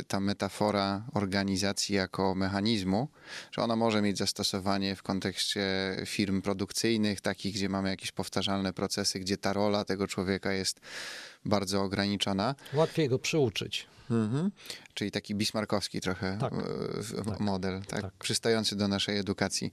ta 0.09 0.21
metafora 0.21 1.05
organizacji 1.15 1.95
jako 1.95 2.35
mechanizmu, 2.35 3.09
że 3.53 3.63
ona 3.63 3.77
może 3.77 4.03
mieć 4.03 4.19
zastosowanie 4.19 4.97
w 4.97 5.03
kontekście 5.03 5.63
firm 6.07 6.43
produkcyjnych, 6.43 7.21
takich, 7.21 7.55
gdzie 7.55 7.69
mamy 7.69 7.89
jakieś 7.89 8.13
powtarzalne 8.13 8.73
procesy, 8.73 9.21
gdzie 9.21 9.37
ta 9.37 9.53
rola 9.53 9.85
tego 9.85 10.07
człowieka 10.07 10.53
jest 10.53 10.81
bardzo 11.45 11.83
ograniczona. 11.83 12.55
Łatwiej 12.75 13.09
go 13.09 13.19
przyuczyć. 13.19 13.87
Mhm. 14.11 14.51
Czyli 14.95 15.11
taki 15.11 15.35
bismarkowski 15.35 16.01
trochę 16.01 16.39
tak, 16.41 16.53
tak, 17.25 17.41
model, 17.41 17.83
tak, 17.83 18.03
tak, 18.03 18.13
przystający 18.19 18.77
do 18.77 18.89
naszej 18.89 19.19
edukacji. 19.19 19.73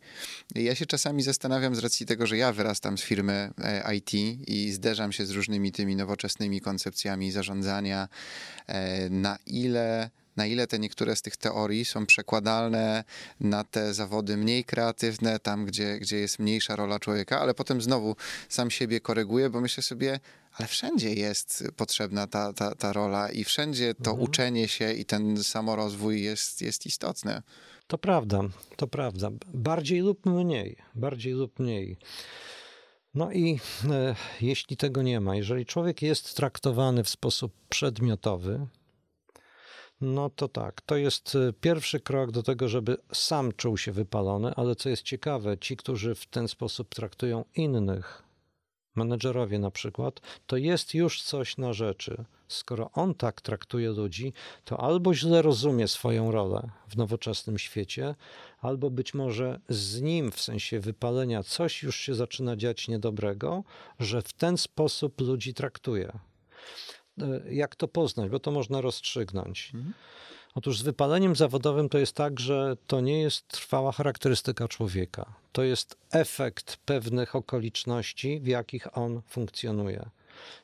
Ja 0.56 0.76
się 0.76 0.86
czasami 0.86 1.24
zastanawiam 1.24 1.76
z 1.76 1.80
racji 1.80 2.06
tego, 2.06 2.28
że 2.28 2.38
ja 2.38 2.54
wyrastam 2.54 2.98
z 2.98 3.02
firmy 3.02 3.52
e, 3.64 3.96
IT 3.96 4.14
i 4.48 4.72
zderzam 4.72 5.12
się 5.12 5.26
z 5.26 5.32
różnymi 5.32 5.72
tymi 5.72 5.96
nowoczesnymi 5.96 6.62
koncepcjami 6.62 7.32
zarządzania, 7.32 8.08
e, 8.68 9.10
na 9.10 9.38
ile 9.46 10.10
na 10.38 10.46
ile 10.46 10.68
te 10.68 10.80
niektóre 10.80 11.16
z 11.16 11.22
tych 11.22 11.38
teorii 11.38 11.86
są 11.86 12.06
przekładalne 12.06 13.04
na 13.40 13.64
te 13.64 13.94
zawody 13.94 14.38
mniej 14.38 14.64
kreatywne, 14.64 15.40
tam 15.40 15.66
gdzie, 15.66 16.00
gdzie 16.00 16.18
jest 16.18 16.40
mniejsza 16.40 16.76
rola 16.76 17.00
człowieka, 17.00 17.40
ale 17.40 17.54
potem 17.54 17.82
znowu 17.82 18.16
sam 18.50 18.72
siebie 18.72 19.00
koryguję, 19.00 19.50
bo 19.50 19.62
myślę 19.62 19.84
sobie, 19.84 20.20
ale 20.54 20.68
wszędzie 20.68 21.14
jest 21.14 21.64
potrzebna 21.76 22.28
ta, 22.28 22.54
ta, 22.54 22.76
ta 22.76 22.94
rola 22.94 23.30
i 23.30 23.44
wszędzie 23.44 23.94
to 23.94 24.12
mhm. 24.12 24.30
uczenie 24.30 24.68
się 24.68 24.94
i 24.94 25.06
ten 25.06 25.44
samorozwój 25.44 26.22
jest, 26.22 26.62
jest 26.62 26.86
istotny. 26.86 27.42
To 27.88 27.98
prawda, 27.98 28.42
to 28.76 28.88
prawda. 28.88 29.32
Bardziej 29.54 30.00
lub 30.00 30.26
mniej, 30.26 30.76
bardziej 30.96 31.34
lub 31.34 31.60
mniej. 31.60 31.98
No 33.14 33.32
i 33.32 33.60
e, 33.90 34.16
jeśli 34.42 34.78
tego 34.78 35.02
nie 35.02 35.20
ma, 35.20 35.36
jeżeli 35.36 35.66
człowiek 35.66 36.02
jest 36.02 36.36
traktowany 36.36 37.04
w 37.04 37.10
sposób 37.10 37.54
przedmiotowy, 37.70 38.68
no 40.02 40.30
to 40.30 40.48
tak, 40.48 40.82
to 40.82 40.96
jest 40.96 41.36
e, 41.36 41.54
pierwszy 41.54 42.00
krok 42.00 42.32
do 42.32 42.44
tego, 42.44 42.68
żeby 42.68 42.98
sam 43.14 43.52
czuł 43.52 43.78
się 43.78 43.92
wypalony, 43.92 44.54
ale 44.56 44.76
co 44.76 44.90
jest 44.90 45.04
ciekawe, 45.04 45.58
ci, 45.58 45.78
którzy 45.78 46.16
w 46.16 46.26
ten 46.26 46.48
sposób 46.48 46.96
traktują 46.96 47.46
innych, 47.56 48.24
menedżerowie 48.96 49.60
na 49.60 49.72
przykład, 49.72 50.22
to 50.48 50.58
jest 50.58 50.94
już 50.94 51.22
coś 51.22 51.58
na 51.58 51.74
rzeczy. 51.74 52.26
Skoro 52.48 52.90
on 52.94 53.16
tak 53.16 53.42
traktuje 53.42 53.90
ludzi, 53.90 54.34
to 54.66 54.80
albo 54.80 55.14
źle 55.14 55.42
rozumie 55.42 55.88
swoją 55.88 56.32
rolę 56.32 56.70
w 56.88 56.98
nowoczesnym 56.98 57.58
świecie, 57.58 58.16
albo 58.62 58.90
być 58.90 59.14
może 59.14 59.60
z 59.70 60.02
nim 60.02 60.32
w 60.32 60.42
sensie 60.42 60.80
wypalenia 60.80 61.44
coś 61.44 61.84
już 61.84 61.96
się 61.96 62.16
zaczyna 62.16 62.56
dziać 62.56 62.88
niedobrego, 62.88 63.64
że 64.00 64.22
w 64.22 64.34
ten 64.34 64.58
sposób 64.58 65.22
ludzi 65.22 65.54
traktuje. 65.54 66.20
E, 67.22 67.54
jak 67.54 67.76
to 67.76 67.88
poznać? 67.88 68.30
Bo 68.30 68.40
to 68.40 68.52
można 68.52 68.82
rozstrzygnąć. 68.82 69.72
Mhm. 69.74 69.94
Otóż 70.56 70.80
z 70.80 70.82
wypaleniem 70.82 71.36
zawodowym 71.36 71.90
to 71.90 71.98
jest 71.98 72.14
tak, 72.14 72.40
że 72.40 72.78
to 72.88 73.02
nie 73.02 73.22
jest 73.22 73.48
trwała 73.48 73.92
charakterystyka 73.92 74.68
człowieka. 74.68 75.34
To 75.52 75.64
jest 75.64 75.98
efekt 76.12 76.78
pewnych 76.78 77.36
okoliczności, 77.36 78.40
w 78.40 78.48
jakich 78.48 78.98
on 78.98 79.22
funkcjonuje. 79.28 80.10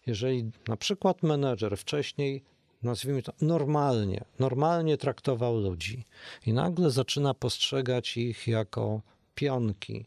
Jeżeli 0.05 0.51
na 0.67 0.77
przykład 0.77 1.23
menedżer 1.23 1.77
wcześniej, 1.77 2.43
nazwijmy 2.83 3.23
to 3.23 3.33
normalnie, 3.41 4.25
normalnie 4.39 4.97
traktował 4.97 5.57
ludzi 5.57 6.05
i 6.45 6.53
nagle 6.53 6.91
zaczyna 6.91 7.33
postrzegać 7.33 8.17
ich 8.17 8.47
jako 8.47 9.01
pionki, 9.35 10.05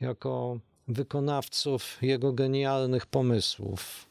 jako 0.00 0.58
wykonawców 0.88 1.98
jego 2.02 2.32
genialnych 2.32 3.06
pomysłów, 3.06 4.07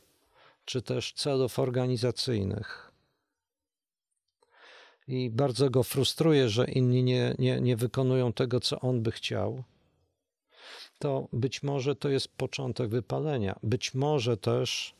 czy 0.67 0.81
też 0.81 1.13
celów 1.13 1.59
organizacyjnych 1.59 2.91
i 5.07 5.29
bardzo 5.29 5.69
go 5.69 5.83
frustruje, 5.83 6.49
że 6.49 6.65
inni 6.65 7.03
nie, 7.03 7.35
nie, 7.39 7.61
nie 7.61 7.75
wykonują 7.77 8.33
tego, 8.33 8.59
co 8.59 8.79
on 8.79 9.01
by 9.01 9.11
chciał, 9.11 9.63
to 10.99 11.27
być 11.33 11.63
może 11.63 11.95
to 11.95 12.09
jest 12.09 12.27
początek 12.27 12.89
wypalenia. 12.89 13.59
Być 13.63 13.93
może 13.93 14.37
też 14.37 14.93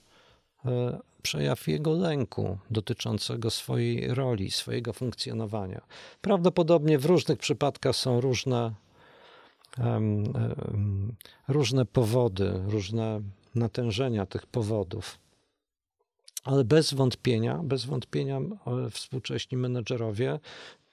e, 0.66 1.00
przejaw 1.22 1.68
jego 1.68 1.92
lęku 1.92 2.58
dotyczącego 2.72 3.52
swojej 3.52 4.14
roli, 4.14 4.52
swojego 4.52 4.94
funkcjonowania. 4.94 5.82
Prawdopodobnie 6.22 7.00
w 7.00 7.06
różnych 7.06 7.40
przypadkach 7.40 7.96
są 7.96 8.22
różne, 8.22 8.74
różne 11.48 11.86
powody, 11.86 12.54
różne 12.66 13.22
natężenia 13.56 14.26
tych 14.26 14.46
powodów. 14.46 15.27
Ale 16.48 16.64
bez 16.64 16.94
wątpienia, 16.94 17.60
bez 17.64 17.86
wątpienia 17.86 18.38
e, 18.38 18.90
współcześni 18.90 19.58
menedżerowie 19.58 20.40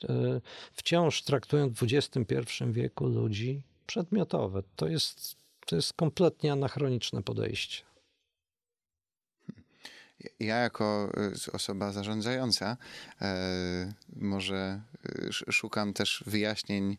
e, 0.08 0.40
wciąż 0.72 1.22
traktują 1.22 1.70
w 1.74 1.82
XXI 1.82 2.44
wieku 2.66 3.06
ludzi 3.06 3.62
przedmiotowe. 3.86 4.62
To 4.76 4.88
jest, 4.88 5.36
to 5.66 5.76
jest 5.76 5.92
kompletnie 5.92 6.52
anachroniczne 6.52 7.22
podejście. 7.22 7.82
Ja 10.40 10.56
jako 10.56 11.12
e, 11.16 11.52
osoba 11.52 11.92
zarządzająca 11.92 12.76
może 14.16 14.82
szukam 15.50 15.92
też 15.92 16.24
wyjaśnień, 16.26 16.96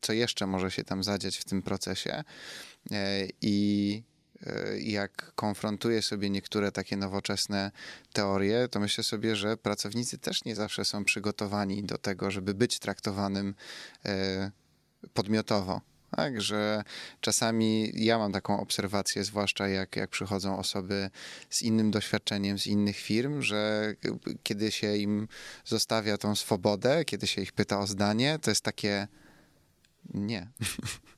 co 0.00 0.12
jeszcze 0.12 0.46
może 0.46 0.70
się 0.70 0.84
tam 0.84 1.04
zadziać 1.04 1.36
w 1.36 1.44
tym 1.44 1.62
procesie 1.62 2.24
i 3.42 4.02
jak 4.80 5.32
konfrontuję 5.34 6.02
sobie 6.02 6.30
niektóre 6.30 6.72
takie 6.72 6.96
nowoczesne 6.96 7.70
teorie, 8.12 8.68
to 8.68 8.80
myślę 8.80 9.04
sobie, 9.04 9.36
że 9.36 9.56
pracownicy 9.56 10.18
też 10.18 10.44
nie 10.44 10.54
zawsze 10.54 10.84
są 10.84 11.04
przygotowani 11.04 11.84
do 11.84 11.98
tego, 11.98 12.30
żeby 12.30 12.54
być 12.54 12.78
traktowanym 12.78 13.54
e, 14.04 14.50
podmiotowo. 15.14 15.80
Tak, 16.10 16.40
że 16.40 16.84
czasami 17.20 17.92
ja 17.94 18.18
mam 18.18 18.32
taką 18.32 18.60
obserwację, 18.60 19.24
zwłaszcza 19.24 19.68
jak, 19.68 19.96
jak 19.96 20.10
przychodzą 20.10 20.58
osoby 20.58 21.10
z 21.50 21.62
innym 21.62 21.90
doświadczeniem 21.90 22.58
z 22.58 22.66
innych 22.66 22.96
firm, 22.96 23.42
że 23.42 23.94
kiedy 24.42 24.72
się 24.72 24.96
im 24.96 25.28
zostawia 25.64 26.18
tą 26.18 26.34
swobodę, 26.36 27.04
kiedy 27.04 27.26
się 27.26 27.42
ich 27.42 27.52
pyta 27.52 27.78
o 27.78 27.86
zdanie, 27.86 28.38
to 28.42 28.50
jest 28.50 28.64
takie 28.64 29.08
nie. 30.14 30.48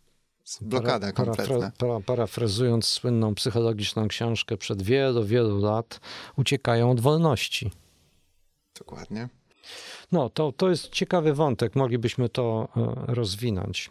Blokada 0.60 1.12
para, 1.12 1.12
kompletna. 1.12 1.72
Para, 1.78 2.00
parafrazując 2.00 2.86
słynną 2.86 3.34
psychologiczną 3.34 4.08
książkę 4.08 4.56
przed 4.56 4.82
wielu, 4.82 5.24
wielu 5.24 5.58
lat, 5.58 6.00
uciekają 6.36 6.90
od 6.90 7.00
wolności. 7.00 7.70
Dokładnie. 8.78 9.28
No, 10.12 10.30
to, 10.30 10.52
to 10.52 10.70
jest 10.70 10.88
ciekawy 10.88 11.34
wątek, 11.34 11.76
moglibyśmy 11.76 12.28
to 12.28 12.68
e, 12.76 13.14
rozwinąć. 13.14 13.90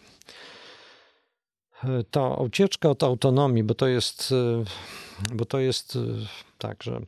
E, 1.84 2.04
ta 2.12 2.28
ucieczka 2.28 2.90
od 2.90 3.04
autonomii, 3.04 3.64
bo 3.64 3.76
to 3.76 3.88
jest, 3.88 4.34
e, 5.32 5.36
bo 5.36 5.46
to 5.46 5.60
jest 5.60 5.98
tak, 6.58 6.84
że 6.84 7.02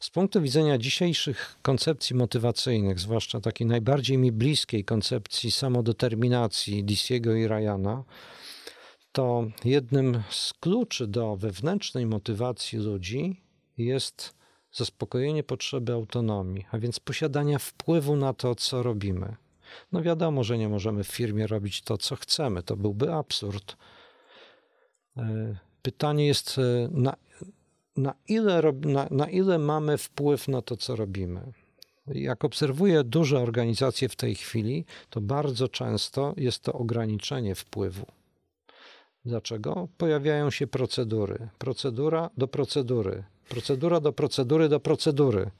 z 0.00 0.10
punktu 0.10 0.42
widzenia 0.42 0.78
dzisiejszych 0.78 1.56
koncepcji 1.62 2.16
motywacyjnych, 2.16 3.00
zwłaszcza 3.00 3.40
takiej 3.40 3.66
najbardziej 3.66 4.18
mi 4.18 4.32
bliskiej 4.32 4.84
koncepcji 4.84 5.50
samodeterminacji 5.50 6.84
Dissiego 6.84 7.34
i 7.34 7.48
Ryana, 7.48 8.04
to 9.18 9.50
jednym 9.64 10.22
z 10.30 10.52
kluczy 10.52 11.06
do 11.06 11.36
wewnętrznej 11.36 12.06
motywacji 12.06 12.78
ludzi 12.78 13.40
jest 13.78 14.34
zaspokojenie 14.72 15.42
potrzeby 15.42 15.92
autonomii, 15.92 16.66
a 16.70 16.78
więc 16.78 17.00
posiadania 17.00 17.58
wpływu 17.58 18.16
na 18.16 18.32
to, 18.32 18.54
co 18.54 18.82
robimy. 18.82 19.36
No 19.92 20.02
wiadomo, 20.02 20.44
że 20.44 20.58
nie 20.58 20.68
możemy 20.68 21.04
w 21.04 21.08
firmie 21.08 21.46
robić 21.46 21.82
to, 21.82 21.98
co 21.98 22.16
chcemy, 22.16 22.62
to 22.62 22.76
byłby 22.76 23.12
absurd. 23.12 23.76
Pytanie 25.82 26.26
jest, 26.26 26.60
na, 26.90 27.16
na, 27.96 28.14
ile, 28.28 28.62
na, 28.80 29.08
na 29.10 29.30
ile 29.30 29.58
mamy 29.58 29.98
wpływ 29.98 30.48
na 30.48 30.62
to, 30.62 30.76
co 30.76 30.96
robimy. 30.96 31.52
Jak 32.06 32.44
obserwuję 32.44 33.04
duże 33.04 33.40
organizacje 33.40 34.08
w 34.08 34.16
tej 34.16 34.34
chwili, 34.34 34.84
to 35.10 35.20
bardzo 35.20 35.68
często 35.68 36.34
jest 36.36 36.62
to 36.62 36.72
ograniczenie 36.72 37.54
wpływu. 37.54 38.17
Dlaczego? 39.24 39.88
Pojawiają 39.98 40.50
się 40.50 40.66
procedury. 40.66 41.48
Procedura 41.58 42.30
do 42.36 42.48
procedury. 42.48 43.24
Procedura 43.48 44.00
do 44.00 44.12
procedury 44.12 44.68
do 44.68 44.80
procedury. 44.80 45.50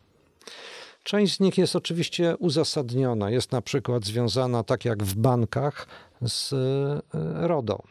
Część 1.03 1.37
z 1.37 1.41
nich 1.41 1.59
jest 1.59 1.77
oczywiście 1.77 2.37
uzasadniona. 2.37 3.31
Jest 3.31 3.53
na 3.53 3.63
przykład 3.63 4.05
związana, 4.05 4.65
tak 4.65 4.85
jak 4.85 5.03
w 5.03 5.15
bankach, 5.15 5.87
z 6.23 6.53
e, 6.53 7.49
RODO. 7.49 7.83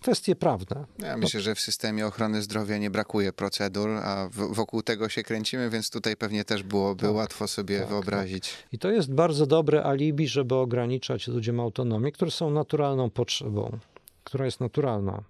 Kwestie 0.00 0.36
prawne. 0.36 0.84
Ja 0.98 1.16
myślę, 1.16 1.40
że 1.40 1.54
w 1.54 1.60
systemie 1.60 2.06
ochrony 2.06 2.42
zdrowia 2.42 2.78
nie 2.78 2.90
brakuje 2.90 3.32
procedur, 3.32 3.90
a 3.90 4.28
wokół 4.32 4.82
tego 4.82 5.08
się 5.08 5.22
kręcimy, 5.22 5.70
więc 5.70 5.90
tutaj 5.90 6.16
pewnie 6.16 6.44
też 6.44 6.62
byłoby 6.62 7.06
tak, 7.06 7.14
łatwo 7.14 7.48
sobie 7.48 7.80
tak, 7.80 7.88
wyobrazić. 7.88 8.48
Tak. 8.48 8.72
I 8.72 8.78
to 8.78 8.90
jest 8.90 9.14
bardzo 9.14 9.46
dobre 9.46 9.84
alibi, 9.84 10.28
żeby 10.28 10.54
ograniczać 10.54 11.28
ludziom 11.28 11.60
autonomię, 11.60 12.12
które 12.12 12.30
są 12.30 12.50
naturalną 12.50 13.10
potrzebą, 13.10 13.78
która 14.24 14.44
jest 14.44 14.60
naturalna. 14.60 15.22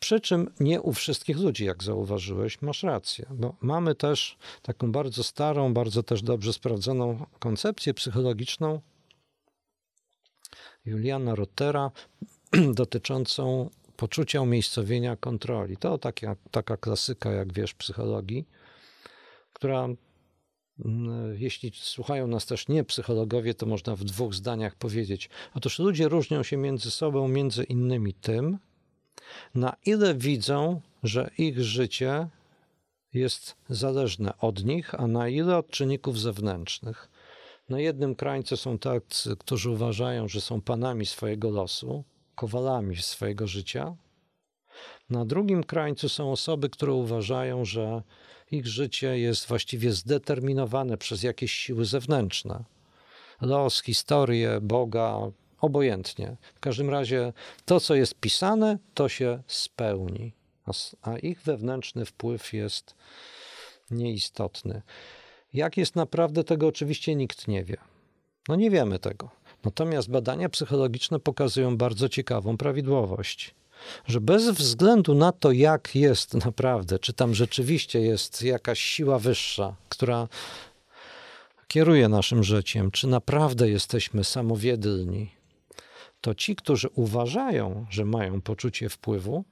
Przy 0.00 0.20
czym 0.20 0.50
nie 0.60 0.80
u 0.80 0.92
wszystkich 0.92 1.38
ludzi, 1.38 1.64
jak 1.64 1.82
zauważyłeś, 1.82 2.62
masz 2.62 2.82
rację, 2.82 3.26
bo 3.30 3.54
mamy 3.60 3.94
też 3.94 4.38
taką 4.62 4.92
bardzo 4.92 5.22
starą, 5.22 5.74
bardzo 5.74 6.02
też 6.02 6.22
dobrze 6.22 6.52
sprawdzoną 6.52 7.26
koncepcję 7.38 7.94
psychologiczną 7.94 8.80
Juliana 10.84 11.34
Rottera 11.34 11.90
dotyczącą 12.74 13.70
poczucia 13.96 14.40
umiejscowienia 14.40 15.16
kontroli. 15.16 15.76
To 15.76 15.98
taka, 15.98 16.36
taka 16.50 16.76
klasyka, 16.76 17.32
jak 17.32 17.52
wiesz, 17.52 17.74
psychologii, 17.74 18.48
która 19.52 19.88
jeśli 21.38 21.72
słuchają 21.74 22.26
nas 22.26 22.46
też 22.46 22.68
nie 22.68 22.84
psychologowie, 22.84 23.54
to 23.54 23.66
można 23.66 23.96
w 23.96 24.04
dwóch 24.04 24.34
zdaniach 24.34 24.74
powiedzieć. 24.74 25.30
Otóż 25.54 25.78
ludzie 25.78 26.08
różnią 26.08 26.42
się 26.42 26.56
między 26.56 26.90
sobą, 26.90 27.28
między 27.28 27.64
innymi 27.64 28.14
tym, 28.14 28.58
na 29.54 29.76
ile 29.86 30.14
widzą, 30.14 30.80
że 31.02 31.30
ich 31.38 31.60
życie 31.60 32.28
jest 33.14 33.56
zależne 33.68 34.38
od 34.38 34.64
nich, 34.64 34.94
a 34.94 35.06
na 35.06 35.28
ile 35.28 35.56
od 35.56 35.70
czynników 35.70 36.20
zewnętrznych. 36.20 37.08
Na 37.68 37.80
jednym 37.80 38.14
krańcu 38.14 38.56
są 38.56 38.78
tacy, 38.78 39.36
którzy 39.36 39.70
uważają, 39.70 40.28
że 40.28 40.40
są 40.40 40.60
panami 40.60 41.06
swojego 41.06 41.50
losu, 41.50 42.04
kowalami 42.34 42.96
swojego 42.96 43.46
życia. 43.46 43.96
Na 45.10 45.24
drugim 45.24 45.64
krańcu 45.64 46.08
są 46.08 46.32
osoby, 46.32 46.70
które 46.70 46.92
uważają, 46.92 47.64
że 47.64 48.02
ich 48.50 48.66
życie 48.66 49.18
jest 49.18 49.46
właściwie 49.46 49.92
zdeterminowane 49.92 50.98
przez 50.98 51.22
jakieś 51.22 51.52
siły 51.52 51.84
zewnętrzne. 51.84 52.64
Los, 53.40 53.82
historię, 53.82 54.58
Boga, 54.62 55.18
obojętnie. 55.60 56.36
W 56.54 56.60
każdym 56.60 56.90
razie 56.90 57.32
to, 57.64 57.80
co 57.80 57.94
jest 57.94 58.14
pisane, 58.14 58.78
to 58.94 59.08
się 59.08 59.42
spełni, 59.46 60.32
a, 61.02 61.18
ich 61.18 61.42
wewnętrzny 61.42 62.04
wpływ 62.04 62.52
jest 62.52 62.94
nieistotny. 63.90 64.82
Jak 65.52 65.76
jest 65.76 65.96
naprawdę, 65.96 66.44
tego 66.44 66.66
oczywiście 66.66 67.14
nikt 67.14 67.48
nie 67.48 67.64
wie. 67.64 67.76
No 68.48 68.56
nie 68.56 68.70
wiemy 68.70 68.98
tego. 68.98 69.30
Natomiast 69.64 70.10
badania 70.10 70.48
psychologiczne 70.48 71.20
pokazują 71.20 71.76
bardzo 71.76 72.08
ciekawą 72.08 72.56
prawidłowość, 72.56 73.54
że 74.06 74.20
bez 74.20 74.50
względu 74.50 75.14
na 75.14 75.32
to, 75.32 75.52
jak 75.52 75.94
jest 75.94 76.34
naprawdę, 76.34 76.98
czy 76.98 77.12
tam 77.12 77.34
rzeczywiście 77.34 78.00
jest 78.00 78.42
jakaś 78.42 78.80
siła 78.80 79.18
wyższa, 79.18 79.76
która 79.88 80.28
kieruje 81.68 82.08
naszym 82.08 82.44
życiem, 82.44 82.90
czy 82.90 83.06
naprawdę 83.06 83.70
jesteśmy 83.70 84.24
samowiedlni, 84.24 85.30
to 86.20 86.34
ci, 86.34 86.56
którzy 86.56 86.88
uważają, 86.88 87.86
że 87.90 88.04
mają 88.04 88.40
poczucie 88.40 88.88
wpływu, 88.88 89.44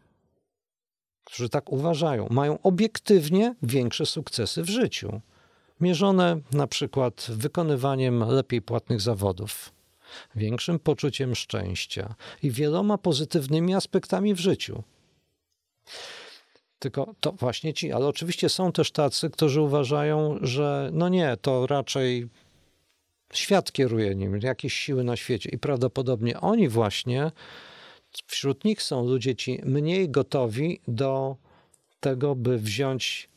którzy 1.24 1.48
tak 1.48 1.72
uważają, 1.72 2.26
mają 2.30 2.62
obiektywnie 2.62 3.54
większe 3.62 4.06
sukcesy 4.06 4.62
w 4.62 4.70
życiu, 4.70 5.20
mierzone 5.80 6.40
na 6.52 6.66
przykład 6.66 7.26
wykonywaniem 7.30 8.24
lepiej 8.28 8.62
płatnych 8.62 9.00
zawodów, 9.00 9.72
większym 10.34 10.78
poczuciem 10.78 11.34
szczęścia 11.34 12.14
i 12.42 12.50
wieloma 12.50 12.98
pozytywnymi 12.98 13.74
aspektami 13.74 14.34
w 14.34 14.40
życiu. 14.40 14.82
Tylko 16.78 17.14
to 17.20 17.32
właśnie 17.32 17.74
ci, 17.74 17.92
ale 17.92 18.06
oczywiście 18.06 18.48
są 18.48 18.72
też 18.72 18.90
tacy, 18.90 19.30
którzy 19.30 19.60
uważają, 19.60 20.38
że 20.42 20.90
no 20.92 21.08
nie, 21.08 21.36
to 21.42 21.66
raczej 21.66 22.28
Świat 23.32 23.72
kieruje 23.72 24.14
nim, 24.14 24.40
jakieś 24.42 24.74
siły 24.74 25.04
na 25.04 25.16
świecie 25.16 25.50
i 25.52 25.58
prawdopodobnie 25.58 26.40
oni 26.40 26.68
właśnie, 26.68 27.30
wśród 28.26 28.64
nich 28.64 28.82
są 28.82 29.06
ludzie 29.06 29.36
ci 29.36 29.60
mniej 29.64 30.10
gotowi 30.10 30.80
do 30.88 31.36
tego, 32.00 32.34
by 32.34 32.58
wziąć 32.58 33.28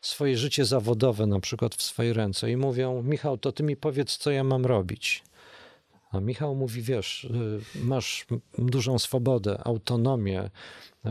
swoje 0.00 0.36
życie 0.36 0.64
zawodowe 0.64 1.26
na 1.26 1.40
przykład 1.40 1.74
w 1.74 1.82
swoje 1.82 2.12
ręce 2.12 2.50
i 2.50 2.56
mówią: 2.56 3.02
Michał, 3.02 3.38
to 3.38 3.52
ty 3.52 3.62
mi 3.62 3.76
powiedz, 3.76 4.16
co 4.16 4.30
ja 4.30 4.44
mam 4.44 4.66
robić. 4.66 5.22
A 6.14 6.20
Michał 6.20 6.54
mówi: 6.54 6.82
Wiesz, 6.82 7.24
y, 7.24 7.60
masz 7.84 8.26
dużą 8.58 8.98
swobodę, 8.98 9.58
autonomię, 9.64 10.50
y, 11.06 11.08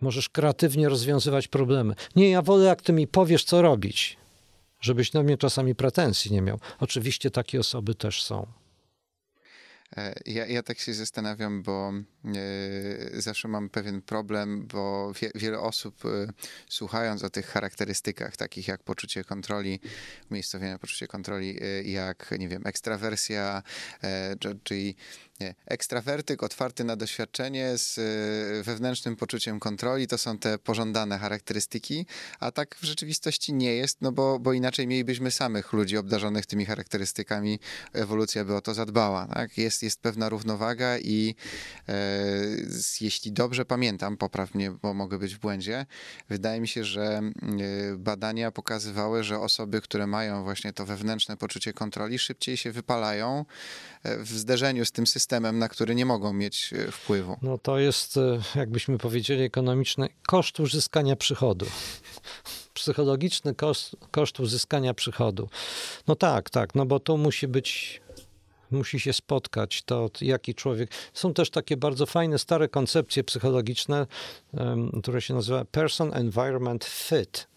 możesz 0.00 0.28
kreatywnie 0.28 0.88
rozwiązywać 0.88 1.48
problemy. 1.48 1.94
Nie, 2.16 2.30
ja 2.30 2.42
wolę, 2.42 2.64
jak 2.64 2.82
ty 2.82 2.92
mi 2.92 3.06
powiesz, 3.06 3.44
co 3.44 3.62
robić 3.62 4.16
żebyś 4.80 5.12
na 5.12 5.22
mnie 5.22 5.36
czasami 5.36 5.74
pretensji 5.74 6.32
nie 6.32 6.42
miał. 6.42 6.58
Oczywiście 6.80 7.30
takie 7.30 7.60
osoby 7.60 7.94
też 7.94 8.22
są. 8.22 8.46
E, 9.96 10.14
ja, 10.26 10.46
ja 10.46 10.62
tak 10.62 10.78
się 10.78 10.94
zastanawiam, 10.94 11.62
bo 11.62 11.92
e, 12.24 13.20
zawsze 13.20 13.48
mam 13.48 13.68
pewien 13.68 14.02
problem, 14.02 14.66
bo 14.66 15.12
wie, 15.12 15.30
wiele 15.34 15.60
osób 15.60 16.04
e, 16.04 16.08
słuchając 16.68 17.24
o 17.24 17.30
tych 17.30 17.46
charakterystykach, 17.46 18.36
takich 18.36 18.68
jak 18.68 18.82
poczucie 18.82 19.24
kontroli, 19.24 19.80
umiejscowienia 20.30 20.78
poczucie 20.78 21.06
kontroli, 21.06 21.58
jak, 21.84 22.34
nie 22.38 22.48
wiem, 22.48 22.66
ekstrawersja, 22.66 23.62
czyli 24.64 24.96
nie. 25.40 25.54
Ekstrawertyk 25.66 26.42
otwarty 26.42 26.84
na 26.84 26.96
doświadczenie 26.96 27.78
z 27.78 27.98
y, 27.98 28.62
wewnętrznym 28.62 29.16
poczuciem 29.16 29.60
kontroli 29.60 30.06
to 30.06 30.18
są 30.18 30.38
te 30.38 30.58
pożądane 30.58 31.18
charakterystyki, 31.18 32.06
a 32.40 32.52
tak 32.52 32.76
w 32.76 32.84
rzeczywistości 32.84 33.52
nie 33.52 33.74
jest, 33.74 34.00
no 34.00 34.12
bo, 34.12 34.38
bo 34.38 34.52
inaczej 34.52 34.86
mielibyśmy 34.86 35.30
samych 35.30 35.72
ludzi 35.72 35.96
obdarzonych 35.96 36.46
tymi 36.46 36.66
charakterystykami, 36.66 37.58
ewolucja 37.92 38.44
by 38.44 38.56
o 38.56 38.60
to 38.60 38.74
zadbała. 38.74 39.26
Tak? 39.26 39.58
Jest, 39.58 39.82
jest 39.82 40.00
pewna 40.00 40.28
równowaga 40.28 40.98
i 40.98 41.34
e, 41.88 41.94
jeśli 43.00 43.32
dobrze 43.32 43.64
pamiętam, 43.64 44.16
poprawnie, 44.16 44.70
bo 44.70 44.94
mogę 44.94 45.18
być 45.18 45.34
w 45.34 45.38
błędzie, 45.38 45.86
wydaje 46.28 46.60
mi 46.60 46.68
się, 46.68 46.84
że 46.84 47.02
e, 47.02 47.96
badania 47.96 48.52
pokazywały, 48.52 49.24
że 49.24 49.40
osoby, 49.40 49.80
które 49.80 50.06
mają 50.06 50.44
właśnie 50.44 50.72
to 50.72 50.86
wewnętrzne 50.86 51.36
poczucie 51.36 51.72
kontroli, 51.72 52.18
szybciej 52.18 52.56
się 52.56 52.72
wypalają 52.72 53.44
e, 54.02 54.18
w 54.18 54.28
zderzeniu 54.28 54.84
z 54.84 54.92
tym 54.92 55.06
systemem, 55.06 55.25
systemem, 55.26 55.58
na 55.58 55.68
który 55.68 55.94
nie 55.94 56.06
mogą 56.06 56.32
mieć 56.32 56.72
e, 56.72 56.92
wpływu. 56.92 57.36
No 57.42 57.58
to 57.58 57.78
jest, 57.78 58.16
e, 58.16 58.40
jakbyśmy 58.54 58.98
powiedzieli, 58.98 59.42
ekonomiczny 59.42 60.08
koszt 60.26 60.60
uzyskania 60.60 61.16
przychodu. 61.16 61.66
Psychologiczny 62.74 63.54
koszt, 63.54 63.96
koszt 64.10 64.40
uzyskania 64.40 64.94
przychodu. 64.94 65.48
No 66.08 66.16
tak, 66.16 66.50
tak, 66.50 66.74
no 66.74 66.86
bo 66.86 67.00
to 67.00 67.16
musi 67.16 67.48
być 67.48 68.00
musi 68.70 69.00
się 69.00 69.12
spotkać, 69.12 69.82
to 69.82 70.10
jaki 70.20 70.54
człowiek. 70.54 70.90
Są 71.14 71.34
też 71.34 71.50
takie 71.50 71.76
bardzo 71.76 72.06
fajne, 72.06 72.38
stare 72.38 72.68
koncepcje 72.68 73.24
psychologiczne, 73.24 74.06
um, 74.52 75.00
które 75.02 75.20
się 75.20 75.34
nazywa 75.34 75.64
Person 75.64 76.14
Environment 76.14 76.84
Fit 76.84 77.48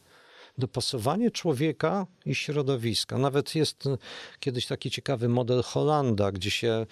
dopasowanie 0.60 1.32
człowieka 1.32 2.08
i 2.26 2.36
środowiska. 2.36 3.18
Nawet 3.18 3.56
jest 3.56 3.88
e, 3.88 3.98
kiedyś 4.40 4.66
taki 4.66 4.92
ciekawy 4.92 5.30
model 5.30 5.64
Holanda, 5.64 6.32
gdzie 6.32 6.52
się 6.52 6.70
e, 6.70 6.86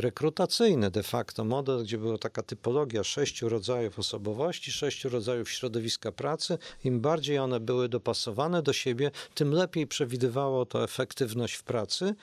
rekrutacyjny 0.00 0.90
de 0.90 1.02
facto 1.02 1.44
model, 1.44 1.82
gdzie 1.82 1.98
była 1.98 2.18
taka 2.18 2.42
typologia 2.42 3.04
sześciu 3.04 3.48
rodzajów 3.48 3.98
osobowości, 3.98 4.72
sześciu 4.72 5.08
rodzajów 5.08 5.50
środowiska 5.50 6.12
pracy. 6.12 6.58
Im 6.84 7.00
bardziej 7.00 7.38
one 7.38 7.60
były 7.60 7.88
dopasowane 7.88 8.62
do 8.62 8.72
siebie, 8.72 9.10
tym 9.34 9.52
lepiej 9.52 9.86
przewidywało 9.86 10.66
to 10.66 10.84
efektywność 10.84 11.54
w 11.54 11.62
pracy 11.62 12.14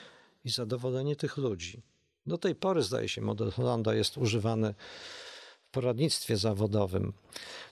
i 0.46 0.50
zadowolenie 0.50 1.16
tych 1.16 1.38
ludzi. 1.38 1.82
Do 2.28 2.38
tej 2.38 2.56
pory, 2.56 2.84
zdaje 2.84 3.10
się, 3.10 3.22
model 3.22 3.52
Holanda 3.52 3.96
jest 3.96 4.18
używany 4.18 4.74
w 5.68 5.70
poradnictwie 5.72 6.38
zawodowym. 6.38 7.14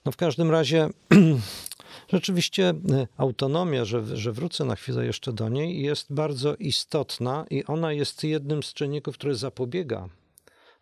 No 0.05 0.11
w 0.11 0.15
każdym 0.15 0.51
razie 0.51 0.89
Rzeczywiście 2.07 2.69
e, 2.69 3.07
autonomia, 3.17 3.85
że, 3.85 4.17
że 4.17 4.31
wrócę 4.31 4.65
na 4.65 4.75
chwilę 4.75 5.05
jeszcze 5.05 5.33
do 5.33 5.49
niej, 5.49 5.81
jest 5.81 6.13
bardzo 6.13 6.55
istotna 6.55 7.45
i 7.49 7.65
ona 7.65 7.93
jest 7.93 8.23
jednym 8.23 8.63
z 8.63 8.73
czynników, 8.73 9.17
który 9.17 9.35
zapobiega 9.35 10.09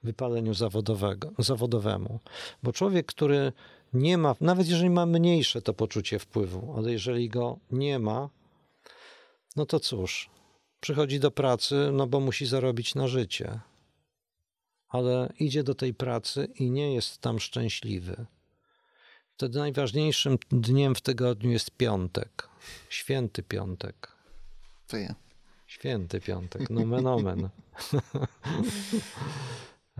wypaleniu 0.04 0.54
zawodowego, 0.54 1.32
zawodowemu. 1.38 2.20
Bo 2.64 2.74
człowiek, 2.74 3.06
który 3.06 3.54
nie 3.94 4.18
ma, 4.18 4.36
nawet 4.42 4.68
jeżeli 4.68 4.90
ma 4.90 5.06
mniejsze 5.06 5.62
to 5.62 5.74
poczucie 5.74 6.20
wpływu, 6.20 6.74
ale 6.78 6.92
jeżeli 6.92 7.30
go 7.30 7.60
nie 7.72 8.00
ma, 8.00 8.30
no 9.56 9.66
to 9.66 9.80
cóż, 9.80 10.30
przychodzi 10.80 11.20
do 11.20 11.32
pracy, 11.32 11.90
no 11.94 12.08
bo 12.08 12.20
musi 12.20 12.46
zarobić 12.46 12.96
na 12.96 13.08
życie, 13.08 13.60
ale 14.88 15.34
idzie 15.40 15.64
do 15.64 15.76
tej 15.76 15.94
pracy 15.94 16.48
i 16.56 16.72
nie 16.72 16.94
jest 16.94 17.18
tam 17.18 17.40
szczęśliwy. 17.40 18.26
Wtedy 19.44 19.60
najważniejszym 19.60 20.38
dniem 20.52 20.96
w 20.96 21.02
tygodniu 21.02 21.52
jest 21.52 21.72
piątek, 21.72 22.50
święty 22.90 23.44
piątek. 23.44 24.12
To 24.88 24.98
ja. 24.98 25.16
Święty 25.68 26.22
piątek, 26.22 26.70
nomen 26.70 27.08
omen. 27.08 27.50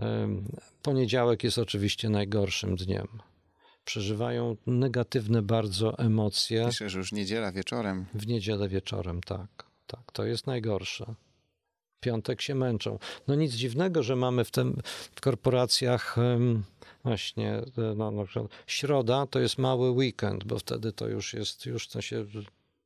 Poniedziałek 0.82 1.44
jest 1.44 1.58
oczywiście 1.58 2.08
najgorszym 2.08 2.76
dniem. 2.76 3.08
Przeżywają 3.84 4.56
negatywne 4.66 5.42
bardzo 5.42 5.98
emocje. 5.98 6.66
Myślę, 6.66 6.90
że 6.90 6.98
już 6.98 7.12
niedziela 7.12 7.52
wieczorem. 7.52 8.06
W 8.14 8.26
niedzielę 8.26 8.68
wieczorem, 8.68 9.20
tak. 9.20 9.64
Tak, 9.86 10.12
to 10.12 10.24
jest 10.24 10.46
najgorsze. 10.46 11.14
Piątek 12.00 12.42
się 12.42 12.54
męczą. 12.54 12.98
No 13.28 13.34
nic 13.34 13.52
dziwnego, 13.52 14.02
że 14.02 14.16
mamy 14.16 14.44
w, 14.44 14.50
tym, 14.50 14.80
w 15.14 15.20
korporacjach 15.20 16.16
właśnie 17.04 17.52
e, 17.52 17.94
no, 17.96 18.10
na 18.10 18.24
przykład 18.24 18.52
środa 18.66 19.26
to 19.26 19.40
jest 19.40 19.58
mały 19.58 19.90
weekend, 19.90 20.44
bo 20.44 20.58
wtedy 20.58 20.92
to 20.92 21.08
już 21.08 21.34
jest, 21.34 21.66
już 21.66 21.88
to 21.88 22.00
się 22.00 22.24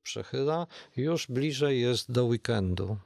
przechyla, 0.03 0.67
już 0.97 1.27
bliżej 1.27 1.81
jest 1.81 2.13
do 2.13 2.25
weekendu. 2.25 2.97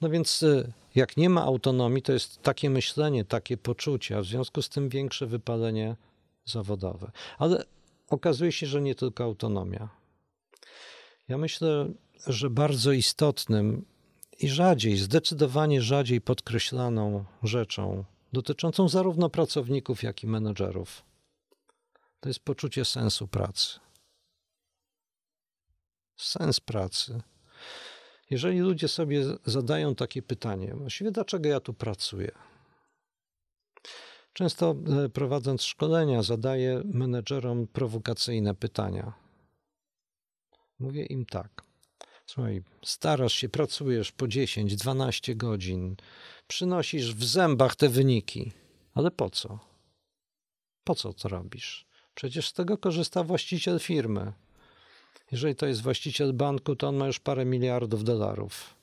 No 0.00 0.10
więc 0.10 0.42
y, 0.42 0.72
jak 0.94 1.16
nie 1.16 1.30
ma 1.30 1.42
autonomii, 1.42 2.02
to 2.02 2.12
jest 2.12 2.42
takie 2.42 2.70
myślenie, 2.70 3.24
takie 3.24 3.56
poczucia, 3.56 4.20
w 4.20 4.24
związku 4.24 4.62
z 4.62 4.68
tym 4.68 4.88
większe 4.88 5.26
wypalenie 5.26 5.96
zawodowe. 6.44 7.10
Ale 7.38 7.64
okazuje 8.10 8.52
się, 8.52 8.66
że 8.66 8.82
nie 8.82 8.94
tylko 8.94 9.24
autonomia. 9.24 9.88
Ja 11.28 11.38
myślę, 11.38 11.88
że 12.26 12.50
bardzo 12.50 12.92
istotnym 12.92 13.84
i 14.38 14.48
rzadziej, 14.48 14.96
zdecydowanie 14.96 15.82
rzadziej 15.82 16.20
podkreślaną 16.20 17.24
rzeczą 17.42 18.04
dotyczącą 18.32 18.88
zarówno 18.88 19.30
pracowników, 19.30 20.02
jak 20.02 20.22
i 20.22 20.26
menedżerów, 20.26 21.04
to 22.20 22.28
jest 22.28 22.40
poczucie 22.40 22.84
sensu 22.84 23.28
pracy. 23.28 23.80
Sens 26.16 26.60
pracy 26.60 27.22
jeżeli 28.32 28.60
ludzie 28.60 28.88
sobie 28.88 29.24
zadają 29.44 29.94
takie 29.94 30.22
pytanie, 30.22 30.74
właściwie 30.74 31.10
dlaczego 31.10 31.48
ja 31.48 31.60
tu 31.60 31.74
pracuję? 31.74 32.32
Często 34.32 34.74
e, 35.04 35.08
prowadząc 35.08 35.62
szkolenia, 35.62 36.22
zadaję 36.22 36.82
menedżerom 36.84 37.66
prowokacyjne 37.66 38.54
pytania. 38.54 39.12
Mówię 40.78 41.04
im 41.04 41.26
tak. 41.26 41.62
Słuchaj, 42.26 42.62
starasz 42.84 43.32
się, 43.32 43.48
pracujesz 43.48 44.12
po 44.12 44.28
10, 44.28 44.76
12 44.76 45.34
godzin, 45.34 45.96
przynosisz 46.48 47.14
w 47.14 47.24
zębach 47.24 47.76
te 47.76 47.88
wyniki, 47.88 48.52
ale 48.94 49.10
po 49.10 49.30
co? 49.30 49.58
Po 50.84 50.94
co 50.94 51.12
to 51.12 51.28
robisz? 51.28 51.86
Przecież 52.14 52.48
z 52.48 52.52
tego 52.52 52.78
korzysta 52.78 53.24
właściciel 53.24 53.80
firmy. 53.80 54.32
Jeżeli 55.32 55.54
to 55.54 55.66
jest 55.66 55.82
właściciel 55.82 56.32
banku, 56.32 56.76
to 56.76 56.88
on 56.88 56.96
ma 56.96 57.06
już 57.06 57.20
parę 57.20 57.44
miliardów 57.44 58.04
dolarów. 58.04 58.74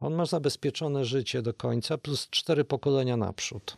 On 0.00 0.14
ma 0.14 0.26
zabezpieczone 0.26 1.04
życie 1.04 1.42
do 1.42 1.54
końca 1.54 1.98
plus 1.98 2.28
cztery 2.30 2.64
pokolenia 2.64 3.16
naprzód. 3.16 3.76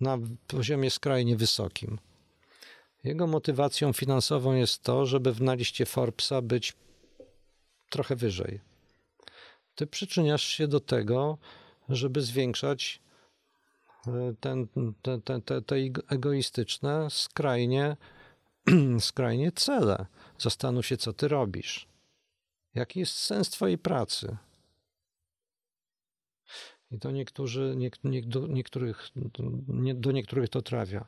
Na 0.00 0.18
poziomie 0.46 0.90
skrajnie 0.90 1.36
wysokim. 1.36 1.98
Jego 3.04 3.26
motywacją 3.26 3.92
finansową 3.92 4.54
jest 4.54 4.82
to, 4.82 5.06
żeby 5.06 5.34
na 5.40 5.54
liście 5.54 5.86
Forbesa 5.86 6.42
być 6.42 6.72
trochę 7.90 8.16
wyżej. 8.16 8.60
Ty 9.74 9.86
przyczyniasz 9.86 10.42
się 10.42 10.68
do 10.68 10.80
tego, 10.80 11.38
żeby 11.88 12.22
zwiększać 12.22 13.00
e, 14.06 14.34
ten, 14.40 14.68
te, 15.02 15.40
te, 15.40 15.62
te, 15.62 15.76
egoistyczne, 16.08 17.10
skrajnie, 17.10 17.96
skrajnie 19.00 19.52
cele. 19.52 20.06
Zastanów 20.38 20.86
się, 20.86 20.96
co 20.96 21.12
ty 21.12 21.28
robisz. 21.28 21.88
Jaki 22.74 23.00
jest 23.00 23.12
sens 23.12 23.50
twojej 23.50 23.78
pracy? 23.78 24.36
I 26.90 26.98
to 26.98 27.10
niektórzy, 27.10 27.74
nie, 27.76 27.90
nie, 28.04 28.22
do, 28.22 28.46
niektórych, 28.46 29.08
nie, 29.68 29.94
do 29.94 30.12
niektórych 30.12 30.48
to 30.48 30.62
trafia. 30.62 31.04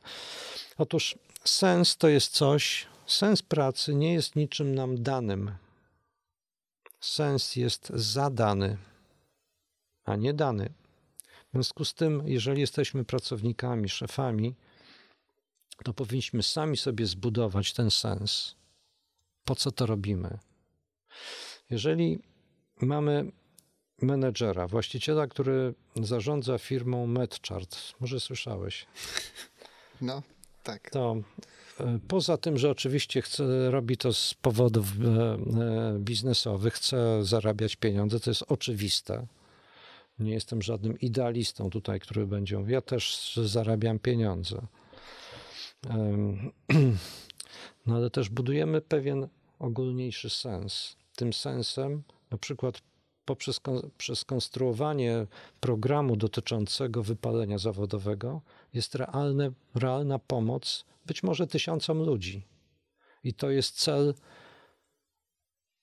Otóż 0.77 1.15
sens 1.43 1.97
to 1.97 2.07
jest 2.07 2.33
coś, 2.33 2.87
sens 3.05 3.41
pracy 3.41 3.95
nie 3.95 4.13
jest 4.13 4.35
niczym 4.35 4.75
nam 4.75 5.03
danym. 5.03 5.51
Sens 7.07 7.55
jest 7.55 7.91
zadany, 7.95 8.77
a 10.05 10.15
nie 10.15 10.33
dany. 10.33 10.73
W 11.47 11.51
związku 11.53 11.85
z 11.85 11.93
tym, 11.93 12.23
jeżeli 12.25 12.61
jesteśmy 12.61 13.05
pracownikami, 13.05 13.89
szefami, 13.89 14.55
to 15.83 15.93
powinniśmy 15.93 16.43
sami 16.43 16.77
sobie 16.77 17.05
zbudować 17.05 17.73
ten 17.73 17.91
sens 17.91 18.55
po 19.47 19.55
co 19.55 19.71
to 19.71 19.85
robimy. 19.85 20.37
Jeżeli 21.69 22.19
mamy 22.81 23.31
menedżera, 24.01 24.67
właściciela, 24.67 25.27
który 25.27 25.73
zarządza 25.95 26.57
firmą 26.57 27.07
MedChart, 27.07 27.77
może 27.99 28.19
słyszałeś? 28.19 28.85
No, 30.01 30.21
tak. 30.63 30.89
To 30.89 31.15
poza 32.07 32.37
tym, 32.37 32.57
że 32.57 32.69
oczywiście 32.69 33.21
chce, 33.21 33.71
robi 33.71 33.97
to 33.97 34.13
z 34.13 34.33
powodów 34.33 34.85
e, 34.85 35.03
e, 35.05 35.99
biznesowych, 35.99 36.73
chce 36.73 37.23
zarabiać 37.23 37.75
pieniądze, 37.75 38.19
to 38.19 38.29
jest 38.29 38.43
oczywiste. 38.47 39.27
Nie 40.19 40.33
jestem 40.33 40.61
żadnym 40.61 40.99
idealistą 40.99 41.69
tutaj, 41.69 41.99
który 41.99 42.27
będzie 42.27 42.57
mówił, 42.57 42.73
ja 42.73 42.81
też 42.81 43.35
zarabiam 43.43 43.99
pieniądze. 43.99 44.67
No 47.85 47.95
ale 47.95 48.09
też 48.09 48.29
budujemy 48.29 48.81
pewien 48.81 49.27
ogólniejszy 49.59 50.29
sens. 50.29 50.95
Tym 51.15 51.33
sensem, 51.33 52.03
na 52.31 52.37
przykład 52.37 52.81
poprzez 53.27 53.59
przez 53.97 54.25
konstruowanie 54.25 55.27
programu 55.59 56.15
dotyczącego 56.15 57.03
wypalenia 57.03 57.57
zawodowego, 57.57 58.41
jest 58.73 58.95
realne, 58.95 59.51
realna 59.75 60.19
pomoc 60.19 60.85
być 61.05 61.23
może 61.23 61.47
tysiącom 61.47 62.03
ludzi. 62.03 62.47
I 63.23 63.33
to 63.33 63.49
jest 63.49 63.79
cel 63.79 64.13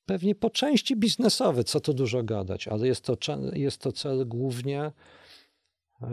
pewnie 0.07 0.35
po 0.35 0.51
części 0.51 0.97
biznesowy, 0.97 1.65
co 1.65 1.81
tu 1.81 1.95
dużo 1.95 2.23
gadać, 2.23 2.69
ale 2.69 2.87
jest 2.87 3.05
to, 3.05 3.17
jest 3.53 3.79
to 3.79 3.93
cel 3.93 4.29
głównie 4.29 4.93
y, 6.03 6.07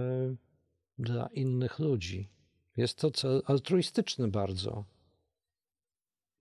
dla 0.97 1.27
innych 1.27 1.79
ludzi. 1.79 2.29
Jest 2.77 2.97
to 2.97 3.11
cel 3.11 3.41
altruistyczny 3.45 4.27
bardzo. 4.27 4.85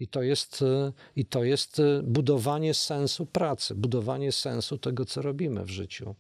I 0.01 0.09
to 0.09 0.23
jest, 0.23 0.63
e, 0.63 0.93
i 1.17 1.25
to 1.25 1.45
jest 1.45 1.79
e, 1.79 2.03
budowanie 2.03 2.75
sensu 2.75 3.27
pracy, 3.27 3.75
budowanie 3.75 4.33
sensu 4.33 4.79
tego, 4.79 5.05
co 5.05 5.23
robimy 5.23 5.65
w 5.65 5.71
życiu. 5.71 6.15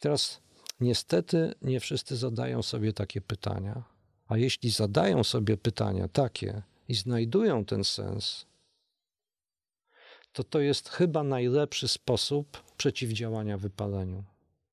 Teraz 0.00 0.40
niestety 0.80 1.54
nie 1.62 1.80
wszyscy 1.80 2.16
zadają 2.16 2.62
sobie 2.62 2.92
takie 2.92 3.20
pytania. 3.20 3.82
A 4.28 4.36
jeśli 4.36 4.70
zadają 4.70 5.24
sobie 5.24 5.56
pytania 5.56 6.08
takie 6.08 6.62
i 6.88 6.94
znajdują 6.94 7.64
ten 7.64 7.84
sens, 7.84 8.46
to 10.32 10.44
to 10.44 10.60
jest 10.60 10.88
chyba 10.88 11.22
najlepszy 11.22 11.88
sposób 11.88 12.62
przeciwdziałania 12.76 13.58
wypaleniu. 13.58 14.24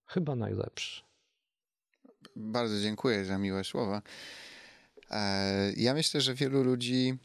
Chyba 0.05 0.35
najlepszy. 0.35 1.01
Bardzo 2.35 2.79
dziękuję 2.79 3.25
za 3.25 3.37
miłe 3.37 3.63
słowa. 3.63 4.01
E, 5.11 5.73
ja 5.73 5.93
myślę, 5.93 6.21
że 6.21 6.35
wielu 6.35 6.63
ludzi 6.63 7.17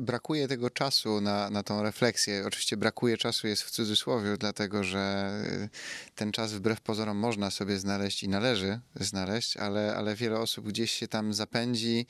brakuje 0.00 0.48
tego 0.48 0.70
czasu 0.70 1.20
na, 1.20 1.50
na 1.50 1.62
tą 1.62 1.82
refleksję. 1.82 2.44
Oczywiście 2.46 2.76
brakuje 2.76 3.16
czasu 3.16 3.46
jest 3.46 3.62
w 3.62 3.70
cudzysłowie, 3.70 4.36
dlatego 4.36 4.84
że 4.84 5.32
y, 5.64 5.68
ten 6.14 6.32
czas 6.32 6.52
wbrew 6.52 6.80
pozorom 6.80 7.16
można 7.16 7.50
sobie 7.50 7.78
znaleźć 7.78 8.22
i 8.22 8.28
należy 8.28 8.80
znaleźć, 9.00 9.56
ale, 9.56 9.96
ale 9.96 10.14
wiele 10.14 10.40
osób 10.40 10.68
gdzieś 10.68 10.92
się 10.92 11.08
tam 11.08 11.34
zapędzi 11.34 12.06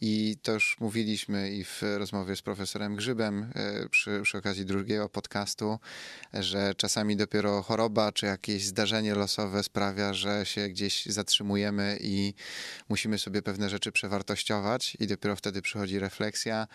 i 0.00 0.36
to 0.42 0.52
już 0.52 0.76
mówiliśmy 0.80 1.50
i 1.50 1.64
w 1.64 1.82
rozmowie 1.82 2.36
z 2.36 2.42
profesorem 2.42 2.96
Grzybem 2.96 3.52
y, 3.84 3.88
przy, 3.88 4.20
przy 4.22 4.38
okazji 4.38 4.64
drugiego 4.64 5.08
podcastu, 5.08 5.78
że 6.34 6.74
czasami 6.74 7.16
dopiero 7.16 7.62
choroba 7.62 8.12
czy 8.12 8.26
jakieś 8.26 8.64
zdarzenie 8.64 9.14
losowe 9.14 9.62
sprawia, 9.62 10.14
że 10.14 10.46
się 10.46 10.68
gdzieś 10.68 11.06
zatrzymujemy 11.06 11.98
i 12.00 12.34
musimy 12.88 13.18
sobie 13.18 13.42
pewne 13.42 13.70
rzeczy 13.70 13.92
przewartościować 13.92 14.96
i 15.00 15.06
dopiero 15.06 15.36
wtedy 15.36 15.62
przychodzi 15.62 15.98
refleksja 15.98 16.66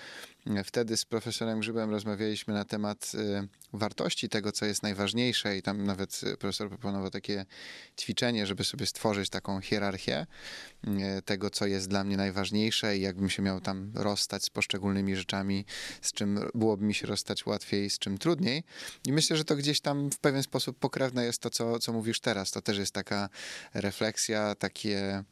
Wtedy 0.63 0.97
z 0.97 1.05
profesorem 1.05 1.59
Grzybem 1.59 1.89
rozmawialiśmy 1.89 2.53
na 2.53 2.65
temat 2.65 3.11
y, 3.15 3.47
wartości 3.73 4.29
tego, 4.29 4.51
co 4.51 4.65
jest 4.65 4.83
najważniejsze, 4.83 5.57
i 5.57 5.61
tam 5.61 5.85
nawet 5.85 6.21
profesor 6.39 6.69
proponował 6.69 7.09
takie 7.09 7.45
ćwiczenie, 7.99 8.47
żeby 8.47 8.63
sobie 8.63 8.85
stworzyć 8.85 9.29
taką 9.29 9.61
hierarchię 9.61 10.27
y, 10.87 11.21
tego, 11.21 11.49
co 11.49 11.65
jest 11.65 11.89
dla 11.89 12.03
mnie 12.03 12.17
najważniejsze, 12.17 12.97
i 12.97 13.01
jakbym 13.01 13.29
się 13.29 13.41
miał 13.41 13.61
tam 13.61 13.91
rozstać 13.95 14.43
z 14.43 14.49
poszczególnymi 14.49 15.15
rzeczami, 15.15 15.65
z 16.01 16.13
czym 16.13 16.39
byłoby 16.55 16.85
mi 16.85 16.93
się 16.93 17.07
rozstać 17.07 17.45
łatwiej, 17.45 17.89
z 17.89 17.99
czym 17.99 18.17
trudniej. 18.17 18.63
I 19.05 19.13
myślę, 19.13 19.37
że 19.37 19.45
to 19.45 19.55
gdzieś 19.55 19.81
tam 19.81 20.11
w 20.11 20.19
pewien 20.19 20.43
sposób 20.43 20.79
pokrewne 20.79 21.25
jest 21.25 21.41
to, 21.41 21.49
co, 21.49 21.79
co 21.79 21.93
mówisz 21.93 22.19
teraz. 22.19 22.51
To 22.51 22.61
też 22.61 22.77
jest 22.77 22.93
taka 22.93 23.29
refleksja, 23.73 24.55
takie 24.55 25.23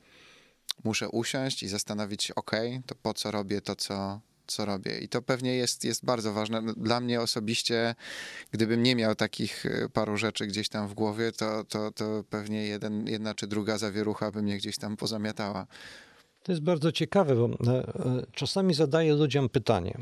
muszę 0.84 1.10
usiąść 1.10 1.64
i 1.64 1.68
zastanowić 1.68 2.32
ok, 2.32 2.52
to 2.86 2.96
po 2.96 3.14
co 3.14 3.32
robię 3.32 3.62
to, 3.62 3.76
co, 3.76 4.22
co 4.52 4.66
robię. 4.66 5.00
I 5.00 5.10
to 5.10 5.22
pewnie 5.22 5.56
jest, 5.56 5.84
jest 5.84 6.06
bardzo 6.06 6.34
ważne. 6.34 6.62
No, 6.62 6.74
dla 6.74 7.00
mnie 7.00 7.22
osobiście, 7.22 7.96
gdybym 8.52 8.84
nie 8.84 8.96
miał 8.96 9.16
takich 9.16 9.66
e, 9.66 9.90
paru 9.90 10.18
rzeczy 10.18 10.48
gdzieś 10.48 10.70
tam 10.70 10.88
w 10.88 10.94
głowie, 10.94 11.32
to, 11.32 11.64
to, 11.64 11.92
to 11.92 12.24
pewnie 12.30 12.68
jeden, 12.68 13.08
jedna 13.08 13.36
czy 13.36 13.48
druga 13.48 13.78
zawierucha 13.78 14.32
by 14.32 14.42
mnie 14.42 14.58
gdzieś 14.58 14.78
tam 14.78 14.98
pozamiatała. 14.98 15.68
To 16.44 16.52
jest 16.52 16.62
bardzo 16.62 16.92
ciekawe, 16.92 17.36
bo 17.36 17.46
e, 17.46 17.78
e, 17.78 18.26
czasami 18.34 18.74
zadaję 18.74 19.14
ludziom 19.14 19.50
pytanie 19.50 19.98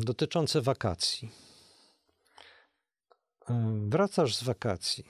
dotyczące 0.00 0.62
wakacji. 0.62 1.30
Wracasz 3.88 4.36
z 4.36 4.42
wakacji, 4.42 5.04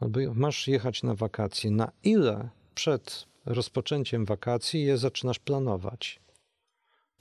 albo 0.00 0.20
masz 0.34 0.68
jechać 0.68 1.02
na 1.02 1.14
wakacje. 1.14 1.70
Na 1.70 1.92
ile 2.04 2.48
przed 2.74 3.26
rozpoczęciem 3.46 4.24
wakacji 4.24 4.84
je 4.84 4.98
zaczynasz 4.98 5.38
planować? 5.38 6.20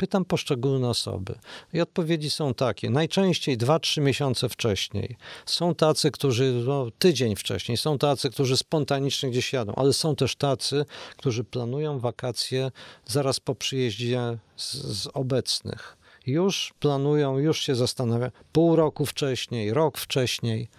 Pytam 0.02 0.26
poszczególne 0.26 0.90
osoby 0.90 1.36
i 1.74 1.82
odpowiedzi 1.82 2.30
są 2.30 2.54
takie. 2.54 2.90
Najczęściej 2.90 3.58
2-3 3.58 4.02
miesiące 4.02 4.50
wcześniej. 4.50 5.18
Są 5.46 5.76
tacy, 5.76 6.12
którzy 6.12 6.64
no, 6.68 6.88
tydzień 7.00 7.36
wcześniej, 7.36 7.78
są 7.78 7.98
tacy, 7.98 8.30
którzy 8.30 8.58
spontanicznie 8.58 9.30
gdzieś 9.30 9.54
jadą, 9.54 9.74
ale 9.76 9.94
są 9.94 10.16
też 10.16 10.36
tacy, 10.36 10.86
którzy 11.18 11.44
planują 11.44 12.00
wakacje 12.00 12.72
zaraz 13.06 13.40
po 13.40 13.56
przyjeździe 13.56 14.38
z, 14.56 14.74
z 14.74 15.08
obecnych. 15.14 15.98
Już 16.26 16.74
planują, 16.80 17.38
już 17.38 17.60
się 17.60 17.76
zastanawiają, 17.76 18.32
pół 18.52 18.76
roku 18.76 19.06
wcześniej, 19.06 19.74
rok 19.74 19.98
wcześniej. 19.98 20.70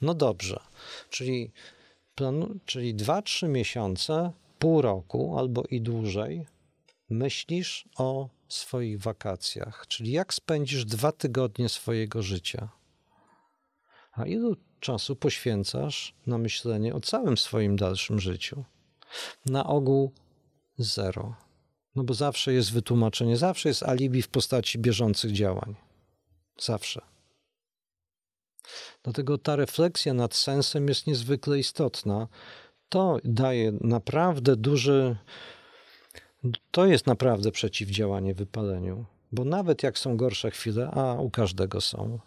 No 0.00 0.14
dobrze, 0.14 0.60
czyli, 1.10 1.50
planu, 2.14 2.54
czyli 2.66 2.94
2-3 2.94 3.48
miesiące, 3.48 4.32
pół 4.58 4.82
roku 4.82 5.38
albo 5.38 5.62
i 5.70 5.80
dłużej 5.80 6.46
myślisz 7.12 7.84
o 7.96 8.28
swoich 8.54 9.00
wakacjach, 9.00 9.86
czyli 9.88 10.12
jak 10.12 10.34
spędzisz 10.34 10.84
dwa 10.84 11.12
tygodnie 11.12 11.68
swojego 11.68 12.22
życia. 12.22 12.68
A 14.12 14.26
ilu 14.26 14.56
czasu 14.80 15.16
poświęcasz 15.16 16.14
na 16.26 16.38
myślenie 16.38 16.94
o 16.94 17.00
całym 17.00 17.38
swoim 17.38 17.76
dalszym 17.76 18.20
życiu? 18.20 18.64
Na 19.46 19.66
ogół 19.66 20.12
zero. 20.78 21.34
No 21.94 22.04
bo 22.04 22.14
zawsze 22.14 22.52
jest 22.52 22.72
wytłumaczenie, 22.72 23.36
zawsze 23.36 23.68
jest 23.68 23.82
alibi 23.82 24.22
w 24.22 24.28
postaci 24.28 24.78
bieżących 24.78 25.32
działań. 25.32 25.74
Zawsze. 26.58 27.02
Dlatego 29.02 29.38
ta 29.38 29.56
refleksja 29.56 30.14
nad 30.14 30.34
sensem 30.34 30.88
jest 30.88 31.06
niezwykle 31.06 31.58
istotna. 31.58 32.28
To 32.88 33.18
daje 33.24 33.72
naprawdę 33.80 34.56
duży 34.56 35.16
to 36.70 36.86
jest 36.86 37.06
naprawdę 37.06 37.50
przeciwdziałanie 37.50 38.34
wypaleniu, 38.34 39.04
bo 39.32 39.44
nawet 39.44 39.82
jak 39.82 39.98
są 39.98 40.16
gorsze 40.16 40.50
chwile, 40.50 40.90
a 40.90 41.14
u 41.14 41.30
każdego 41.30 41.80
są, 41.80 42.18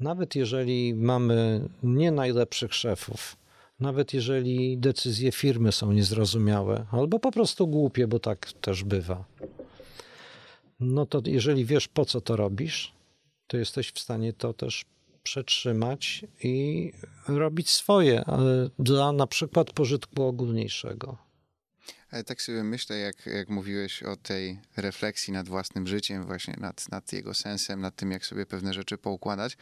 nawet 0.00 0.34
jeżeli 0.34 0.94
mamy 0.94 1.68
nie 1.82 2.10
najlepszych 2.10 2.74
szefów, 2.74 3.36
nawet 3.80 4.14
jeżeli 4.14 4.78
decyzje 4.78 5.32
firmy 5.32 5.72
są 5.72 5.92
niezrozumiałe 5.92 6.86
albo 6.90 7.18
po 7.18 7.30
prostu 7.30 7.66
głupie, 7.66 8.06
bo 8.06 8.18
tak 8.18 8.52
też 8.52 8.84
bywa, 8.84 9.24
no 10.80 11.06
to 11.06 11.22
jeżeli 11.26 11.64
wiesz 11.64 11.88
po 11.88 12.04
co 12.04 12.20
to 12.20 12.36
robisz, 12.36 12.92
to 13.46 13.56
jesteś 13.56 13.90
w 13.90 13.98
stanie 13.98 14.32
to 14.32 14.52
też 14.52 14.84
przetrzymać 15.22 16.24
i 16.42 16.92
robić 17.28 17.70
swoje, 17.70 18.24
ale 18.24 18.68
dla 18.78 19.12
na 19.12 19.26
przykład 19.26 19.72
pożytku 19.72 20.22
ogólniejszego. 20.22 21.31
Ale 22.12 22.24
tak 22.24 22.42
sobie 22.42 22.64
myślę, 22.64 22.98
jak, 22.98 23.26
jak 23.26 23.48
mówiłeś 23.48 24.02
o 24.02 24.16
tej 24.16 24.60
refleksji 24.76 25.32
nad 25.32 25.48
własnym 25.48 25.86
życiem, 25.86 26.26
właśnie 26.26 26.54
nad, 26.58 26.88
nad 26.88 27.12
jego 27.12 27.34
sensem, 27.34 27.80
nad 27.80 27.96
tym, 27.96 28.10
jak 28.10 28.26
sobie 28.26 28.46
pewne 28.46 28.74
rzeczy 28.74 28.98
poukładać. 28.98 29.56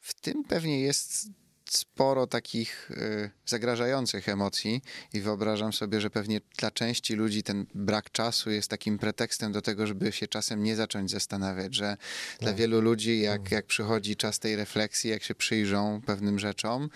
W 0.00 0.14
tym 0.14 0.44
pewnie 0.44 0.80
jest 0.80 1.28
sporo 1.70 2.26
takich 2.26 2.90
y, 2.90 3.30
zagrażających 3.46 4.28
emocji 4.28 4.82
i 5.12 5.20
wyobrażam 5.20 5.72
sobie, 5.72 6.00
że 6.00 6.10
pewnie 6.10 6.40
dla 6.58 6.70
części 6.70 7.14
ludzi 7.14 7.42
ten 7.42 7.66
brak 7.74 8.10
czasu 8.10 8.50
jest 8.50 8.70
takim 8.70 8.98
pretekstem 8.98 9.52
do 9.52 9.62
tego, 9.62 9.86
żeby 9.86 10.12
się 10.12 10.28
czasem 10.28 10.62
nie 10.62 10.76
zacząć 10.76 11.10
zastanawiać, 11.10 11.74
że 11.74 11.96
tak. 11.96 12.40
dla 12.40 12.52
wielu 12.52 12.80
ludzi, 12.80 13.20
jak, 13.20 13.42
tak. 13.42 13.52
jak 13.52 13.66
przychodzi 13.66 14.16
czas 14.16 14.38
tej 14.38 14.56
refleksji, 14.56 15.10
jak 15.10 15.22
się 15.22 15.34
przyjrzą 15.34 16.00
pewnym 16.06 16.38
rzeczom, 16.38 16.90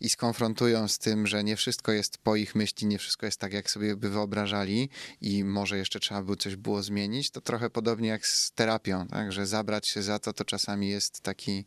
i 0.00 0.08
skonfrontują 0.08 0.88
z 0.88 0.98
tym, 0.98 1.26
że 1.26 1.44
nie 1.44 1.56
wszystko 1.56 1.92
jest 1.92 2.18
po 2.18 2.36
ich 2.36 2.54
myśli, 2.54 2.86
nie 2.86 2.98
wszystko 2.98 3.26
jest 3.26 3.40
tak, 3.40 3.52
jak 3.52 3.70
sobie 3.70 3.96
by 3.96 4.10
wyobrażali 4.10 4.88
i 5.20 5.44
może 5.44 5.78
jeszcze 5.78 6.00
trzeba 6.00 6.22
by 6.22 6.36
coś 6.36 6.56
było 6.56 6.82
zmienić, 6.82 7.30
to 7.30 7.40
trochę 7.40 7.70
podobnie 7.70 8.08
jak 8.08 8.26
z 8.26 8.52
terapią, 8.52 9.06
tak? 9.06 9.32
że 9.32 9.46
zabrać 9.46 9.86
się 9.86 10.02
za 10.02 10.18
to, 10.18 10.32
to 10.32 10.44
czasami 10.44 10.88
jest 10.88 11.20
taki... 11.20 11.64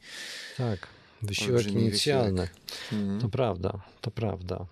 Tak, 0.57 0.87
wysiłek 1.21 1.67
inicjalny. 1.67 2.41
Wysiłek. 2.41 2.51
Mhm. 2.91 3.21
To 3.21 3.29
prawda, 3.29 3.79
to 4.01 4.11
prawda. 4.11 4.65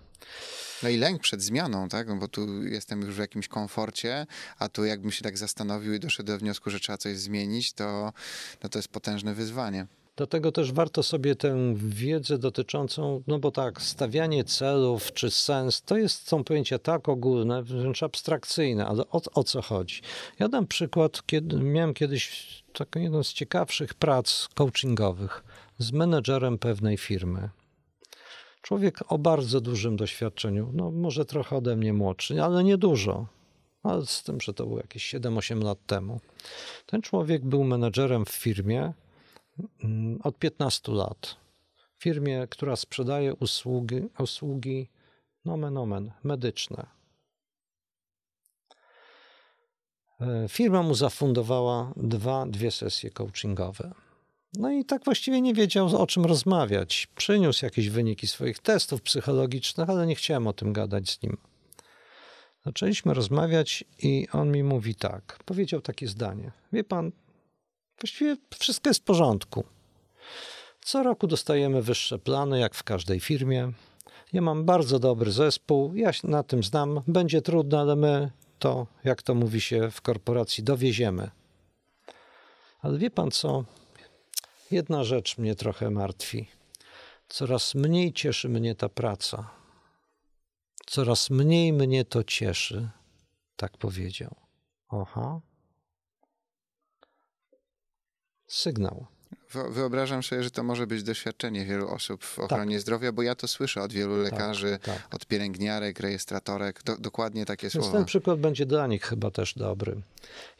No 0.83 0.89
i 0.89 0.97
lęk 0.97 1.21
przed 1.21 1.41
zmianą, 1.41 1.89
tak? 1.89 2.07
No 2.07 2.15
bo 2.15 2.27
tu 2.27 2.63
jestem 2.63 3.01
już 3.01 3.15
w 3.15 3.19
jakimś 3.19 3.47
komforcie, 3.47 4.27
a 4.59 4.69
tu 4.69 4.85
jakbym 4.85 5.11
się 5.11 5.23
tak 5.23 5.37
zastanowił 5.37 5.93
i 5.93 5.99
doszedł 5.99 6.27
do 6.27 6.37
wniosku, 6.37 6.69
że 6.69 6.79
trzeba 6.79 6.97
coś 6.97 7.17
zmienić, 7.17 7.73
to, 7.73 8.13
no 8.63 8.69
to 8.69 8.79
jest 8.79 8.89
potężne 8.89 9.33
wyzwanie. 9.33 9.87
Dlatego 10.19 10.51
też 10.51 10.71
warto 10.71 11.03
sobie 11.03 11.35
tę 11.35 11.73
wiedzę 11.75 12.37
dotyczącą, 12.37 13.23
no 13.27 13.39
bo 13.39 13.51
tak, 13.51 13.81
stawianie 13.81 14.43
celów 14.43 15.13
czy 15.13 15.31
sens, 15.31 15.81
to 15.81 15.97
jest, 15.97 16.27
są 16.27 16.43
pojęcia 16.43 16.79
tak 16.79 17.09
ogólne, 17.09 17.63
wręcz 17.63 18.03
abstrakcyjne, 18.03 18.87
ale 18.87 19.03
o, 19.07 19.21
o 19.33 19.43
co 19.43 19.61
chodzi? 19.61 20.01
Ja 20.39 20.47
dam 20.47 20.67
przykład, 20.67 21.25
kiedy 21.25 21.55
miałem 21.55 21.93
kiedyś 21.93 22.63
taką 22.73 22.99
jedną 22.99 23.23
z 23.23 23.33
ciekawszych 23.33 23.93
prac 23.93 24.47
coachingowych 24.55 25.43
z 25.77 25.91
menedżerem 25.91 26.57
pewnej 26.57 26.97
firmy. 26.97 27.49
Człowiek 28.61 28.99
o 29.07 29.17
bardzo 29.17 29.61
dużym 29.61 29.95
doświadczeniu, 29.95 30.71
no 30.73 30.91
może 30.91 31.25
trochę 31.25 31.55
ode 31.55 31.75
mnie 31.75 31.93
młodszy, 31.93 32.43
ale 32.43 32.63
nie 32.63 32.77
dużo. 32.77 33.25
Ale 33.83 34.05
z 34.05 34.23
tym, 34.23 34.41
że 34.41 34.53
to 34.53 34.65
było 34.65 34.77
jakieś 34.77 35.13
7-8 35.13 35.63
lat 35.63 35.85
temu. 35.85 36.19
Ten 36.85 37.01
człowiek 37.01 37.45
był 37.45 37.63
menedżerem 37.63 38.25
w 38.25 38.29
firmie, 38.29 38.93
od 40.23 40.37
15 40.37 40.91
lat. 40.91 41.35
W 41.97 42.03
firmie, 42.03 42.47
która 42.49 42.75
sprzedaje 42.75 43.35
usługi, 43.35 44.01
usługi 44.19 44.89
nomen 45.45 45.77
omen, 45.77 46.11
medyczne. 46.23 46.85
E, 50.21 50.45
firma 50.49 50.83
mu 50.83 50.95
zafundowała 50.95 51.93
dwa, 51.95 52.45
dwie 52.45 52.71
sesje 52.71 53.09
coachingowe. 53.09 53.93
No 54.53 54.71
i 54.71 54.85
tak 54.85 55.03
właściwie 55.05 55.41
nie 55.41 55.53
wiedział, 55.53 56.01
o 56.01 56.07
czym 56.07 56.25
rozmawiać. 56.25 57.07
Przyniósł 57.15 57.65
jakieś 57.65 57.89
wyniki 57.89 58.27
swoich 58.27 58.59
testów 58.59 59.01
psychologicznych, 59.01 59.89
ale 59.89 60.07
nie 60.07 60.15
chciałem 60.15 60.47
o 60.47 60.53
tym 60.53 60.73
gadać 60.73 61.09
z 61.09 61.21
nim. 61.21 61.37
Zaczęliśmy 62.65 63.13
rozmawiać 63.13 63.83
i 64.03 64.27
on 64.31 64.51
mi 64.51 64.63
mówi 64.63 64.95
tak. 64.95 65.39
Powiedział 65.45 65.81
takie 65.81 66.07
zdanie. 66.07 66.51
Wie 66.73 66.83
pan, 66.83 67.11
Właściwie 68.01 68.37
wszystko 68.59 68.89
jest 68.89 69.01
w 69.01 69.03
porządku. 69.03 69.63
Co 70.81 71.03
roku 71.03 71.27
dostajemy 71.27 71.81
wyższe 71.81 72.19
plany, 72.19 72.59
jak 72.59 72.75
w 72.75 72.83
każdej 72.83 73.19
firmie. 73.19 73.71
Ja 74.33 74.41
mam 74.41 74.65
bardzo 74.65 74.99
dobry 74.99 75.31
zespół, 75.31 75.95
ja 75.95 76.13
się 76.13 76.27
na 76.27 76.43
tym 76.43 76.63
znam. 76.63 77.01
Będzie 77.07 77.41
trudno, 77.41 77.79
ale 77.79 77.95
my 77.95 78.31
to, 78.59 78.87
jak 79.03 79.21
to 79.21 79.35
mówi 79.35 79.61
się 79.61 79.91
w 79.91 80.01
korporacji, 80.01 80.63
dowieziemy. 80.63 81.31
Ale 82.81 82.97
wie 82.97 83.11
pan 83.11 83.31
co? 83.31 83.63
Jedna 84.71 85.03
rzecz 85.03 85.37
mnie 85.37 85.55
trochę 85.55 85.89
martwi. 85.89 86.47
Coraz 87.27 87.75
mniej 87.75 88.13
cieszy 88.13 88.49
mnie 88.49 88.75
ta 88.75 88.89
praca. 88.89 89.49
Coraz 90.85 91.29
mniej 91.29 91.73
mnie 91.73 92.05
to 92.05 92.23
cieszy. 92.23 92.89
Tak 93.55 93.77
powiedział. 93.77 94.35
Aha. 94.89 95.41
Sygnał. 98.49 99.05
Wyobrażam 99.69 100.23
sobie, 100.23 100.43
że 100.43 100.51
to 100.51 100.63
może 100.63 100.87
być 100.87 101.03
doświadczenie 101.03 101.65
wielu 101.65 101.89
osób 101.89 102.23
w 102.23 102.39
ochronie 102.39 102.75
tak. 102.75 102.81
zdrowia, 102.81 103.11
bo 103.11 103.21
ja 103.21 103.35
to 103.35 103.47
słyszę 103.47 103.81
od 103.81 103.93
wielu 103.93 104.23
tak, 104.23 104.31
lekarzy, 104.31 104.79
tak, 104.83 105.01
tak. 105.01 105.15
od 105.15 105.25
pielęgniarek, 105.25 105.99
rejestratorek, 105.99 106.83
do, 106.83 106.97
dokładnie 106.97 107.45
takie 107.45 107.69
Więc 107.69 107.73
słowa. 107.73 107.91
ten 107.91 108.05
przykład 108.05 108.39
będzie 108.39 108.65
dla 108.65 108.87
nich 108.87 109.03
chyba 109.03 109.31
też 109.31 109.53
dobry. 109.53 110.01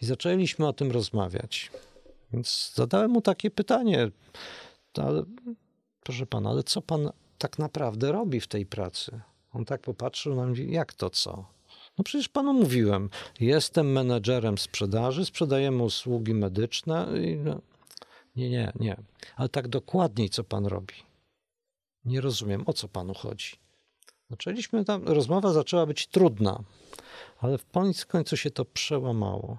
I 0.02 0.06
zaczęliśmy 0.06 0.68
o 0.68 0.74
tym 0.74 0.92
rozmawiać. 0.92 1.72
Więc 2.34 2.72
zadałem 2.76 3.12
mu 3.12 3.22
takie 3.22 3.52
pytanie, 3.52 4.12
ale, 4.94 5.24
proszę 6.04 6.26
pana, 6.26 6.50
ale 6.50 6.64
co 6.64 6.82
pan 6.82 7.10
tak 7.38 7.60
naprawdę 7.60 8.12
robi 8.12 8.40
w 8.40 8.48
tej 8.48 8.66
pracy? 8.66 9.20
On 9.54 9.66
tak 9.66 9.82
popatrzył 9.82 10.36
na 10.36 10.46
mnie, 10.46 10.64
jak 10.64 10.94
to 10.94 11.10
co? 11.10 11.46
No 11.98 12.04
przecież 12.04 12.30
panu 12.30 12.54
mówiłem, 12.54 13.10
jestem 13.40 13.92
menedżerem 13.92 14.58
sprzedaży, 14.58 15.26
sprzedajemy 15.26 15.84
usługi 15.84 16.34
medyczne. 16.34 17.08
No, 17.38 17.62
nie, 18.40 18.50
nie, 18.50 18.72
nie. 18.80 18.98
Ale 19.36 19.50
tak 19.50 19.68
dokładniej, 19.68 20.30
co 20.30 20.44
pan 20.44 20.66
robi. 20.66 20.94
Nie 22.06 22.22
rozumiem, 22.22 22.64
o 22.66 22.74
co 22.74 22.88
panu 22.88 23.14
chodzi. 23.14 23.52
Zaczęliśmy 24.30 24.86
tam, 24.86 25.08
rozmowa 25.08 25.54
zaczęła 25.54 25.86
być 25.86 26.08
trudna, 26.08 26.64
ale 27.40 27.58
w 27.58 27.66
końcu 28.08 28.38
się 28.38 28.52
to 28.52 28.66
przełamało. 28.66 29.58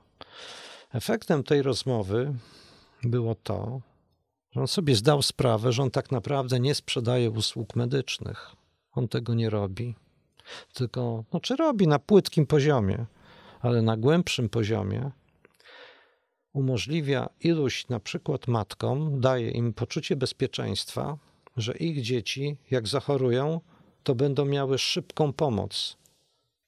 Efektem 0.93 1.43
tej 1.43 1.63
rozmowy 1.63 2.35
było 3.03 3.35
to, 3.35 3.81
że 4.53 4.61
on 4.61 4.69
sobie 4.69 4.97
zdał 4.97 5.23
sprawę, 5.23 5.73
że 5.73 5.83
on 5.83 5.91
tak 5.91 6.11
naprawdę 6.11 6.61
nie 6.61 6.75
sprzedaje 6.75 7.31
usług 7.31 7.77
medycznych. 7.77 8.57
On 8.93 9.09
tego 9.09 9.35
nie 9.35 9.51
robi. 9.51 9.95
Tylko, 10.75 11.25
no 11.33 11.41
czy 11.41 11.57
robi 11.57 11.89
na 11.89 11.99
płytkim 11.99 12.47
poziomie, 12.47 13.07
ale 13.61 13.83
na 13.83 13.97
głębszym 13.97 14.49
poziomie 14.49 15.11
umożliwia 16.53 17.29
iluś 17.41 17.89
na 17.89 18.01
przykład 18.01 18.49
matkom, 18.49 19.21
daje 19.21 19.51
im 19.51 19.73
poczucie 19.73 20.17
bezpieczeństwa, 20.17 21.19
że 21.57 21.77
ich 21.77 22.03
dzieci, 22.03 22.57
jak 22.71 22.89
zachorują, 22.89 23.61
to 24.03 24.15
będą 24.15 24.45
miały 24.45 24.79
szybką 24.79 25.33
pomoc. 25.33 25.97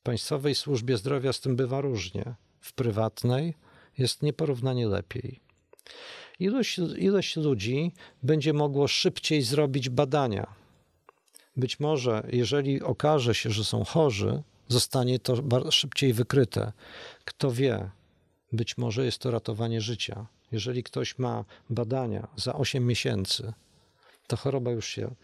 W 0.00 0.02
Państwowej 0.02 0.54
Służbie 0.54 0.96
Zdrowia 0.96 1.32
z 1.32 1.40
tym 1.40 1.56
bywa 1.56 1.80
różnie, 1.80 2.34
w 2.60 2.72
prywatnej 2.72 3.54
jest 3.98 4.22
nieporównanie 4.22 4.88
lepiej. 4.88 5.40
Ilość, 6.40 6.78
ilość 6.78 7.36
ludzi 7.36 7.92
będzie 8.22 8.52
mogło 8.52 8.88
szybciej 8.88 9.42
zrobić 9.42 9.88
badania. 9.88 10.54
Być 11.56 11.80
może, 11.80 12.26
jeżeli 12.32 12.82
okaże 12.82 13.34
się, 13.34 13.50
że 13.50 13.64
są 13.64 13.84
chorzy, 13.84 14.42
zostanie 14.68 15.18
to 15.18 15.36
szybciej 15.70 16.12
wykryte. 16.12 16.72
Kto 17.24 17.50
wie, 17.50 17.90
być 18.52 18.78
może 18.78 19.04
jest 19.04 19.18
to 19.18 19.30
ratowanie 19.30 19.80
życia. 19.80 20.26
Jeżeli 20.52 20.82
ktoś 20.82 21.18
ma 21.18 21.44
badania 21.70 22.28
za 22.36 22.54
8 22.54 22.86
miesięcy, 22.86 23.52
to 24.26 24.36
choroba 24.36 24.70
już 24.70 24.86
się 24.86 25.14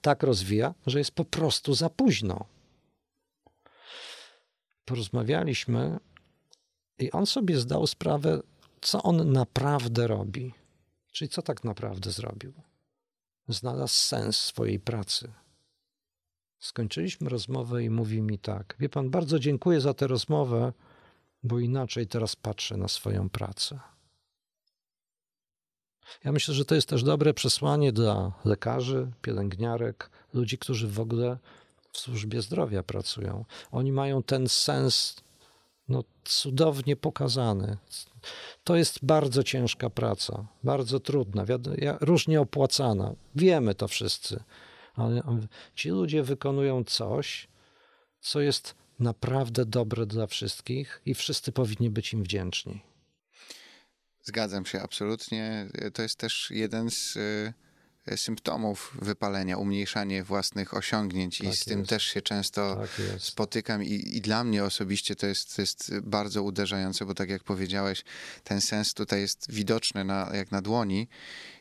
tak 0.00 0.22
rozwija, 0.22 0.74
że 0.86 0.98
jest 0.98 1.10
po 1.10 1.24
prostu 1.24 1.74
za 1.74 1.90
późno. 1.90 2.44
Porozmawialiśmy 4.84 6.00
i 6.98 7.12
on 7.12 7.26
sobie 7.26 7.58
zdał 7.58 7.86
sprawę, 7.86 8.42
co 8.80 9.02
on 9.02 9.32
naprawdę 9.32 10.06
robi. 10.06 10.54
Czyli 11.12 11.28
co 11.28 11.42
tak 11.42 11.64
naprawdę 11.64 12.10
zrobił? 12.10 12.52
Znalazł 13.48 13.94
sens 13.94 14.36
swojej 14.36 14.80
pracy. 14.80 15.32
Skończyliśmy 16.58 17.28
rozmowę 17.28 17.84
i 17.84 17.90
mówi 17.90 18.22
mi 18.22 18.38
tak: 18.38 18.76
Wie 18.80 18.88
pan, 18.88 19.10
bardzo 19.10 19.38
dziękuję 19.38 19.80
za 19.80 19.94
tę 19.94 20.06
rozmowę 20.06 20.72
bo 21.44 21.58
inaczej 21.58 22.06
teraz 22.06 22.36
patrzę 22.36 22.76
na 22.76 22.88
swoją 22.88 23.28
pracę. 23.28 23.80
Ja 26.24 26.32
myślę, 26.32 26.54
że 26.54 26.64
to 26.64 26.74
jest 26.74 26.88
też 26.88 27.02
dobre 27.02 27.34
przesłanie 27.34 27.92
dla 27.92 28.32
lekarzy, 28.44 29.12
pielęgniarek, 29.22 30.10
ludzi, 30.34 30.58
którzy 30.58 30.88
w 30.88 31.00
ogóle 31.00 31.38
w 31.92 31.98
służbie 31.98 32.42
zdrowia 32.42 32.82
pracują. 32.82 33.44
Oni 33.72 33.92
mają 33.92 34.22
ten 34.22 34.48
sens 34.48 35.16
no, 35.88 36.04
cudownie 36.24 36.96
pokazany. 36.96 37.76
To 38.64 38.76
jest 38.76 39.04
bardzo 39.04 39.42
ciężka 39.42 39.90
praca, 39.90 40.46
bardzo 40.62 41.00
trudna, 41.00 41.44
różnie 42.00 42.40
opłacana. 42.40 43.14
Wiemy 43.34 43.74
to 43.74 43.88
wszyscy, 43.88 44.42
ale 44.94 45.22
ci 45.74 45.90
ludzie 45.90 46.22
wykonują 46.22 46.84
coś, 46.84 47.48
co 48.20 48.40
jest 48.40 48.74
naprawdę 48.98 49.64
dobre 49.64 50.06
dla 50.06 50.26
wszystkich 50.26 51.00
i 51.06 51.14
wszyscy 51.14 51.52
powinni 51.52 51.90
być 51.90 52.12
im 52.12 52.22
wdzięczni. 52.22 52.80
Zgadzam 54.22 54.66
się 54.66 54.82
absolutnie. 54.82 55.68
To 55.94 56.02
jest 56.02 56.16
też 56.16 56.50
jeden 56.50 56.90
z 56.90 57.16
e, 58.06 58.16
symptomów 58.16 58.96
wypalenia, 59.02 59.56
umniejszanie 59.56 60.24
własnych 60.24 60.74
osiągnięć 60.74 61.38
tak 61.38 61.46
i 61.46 61.50
z 61.50 61.52
jest. 61.52 61.64
tym 61.64 61.86
też 61.86 62.02
się 62.02 62.22
często 62.22 62.76
tak 62.76 63.20
spotykam 63.20 63.82
I, 63.82 64.16
i, 64.16 64.20
dla 64.20 64.44
mnie 64.44 64.64
osobiście 64.64 65.16
to 65.16 65.26
jest, 65.26 65.56
to 65.56 65.62
jest 65.62 66.00
bardzo 66.00 66.42
uderzające, 66.42 67.06
bo 67.06 67.14
tak 67.14 67.30
jak 67.30 67.44
powiedziałeś, 67.44 68.04
ten 68.44 68.60
sens 68.60 68.94
tutaj 68.94 69.20
jest 69.20 69.52
widoczny 69.52 70.04
na, 70.04 70.30
jak 70.34 70.50
na 70.50 70.62
dłoni 70.62 71.08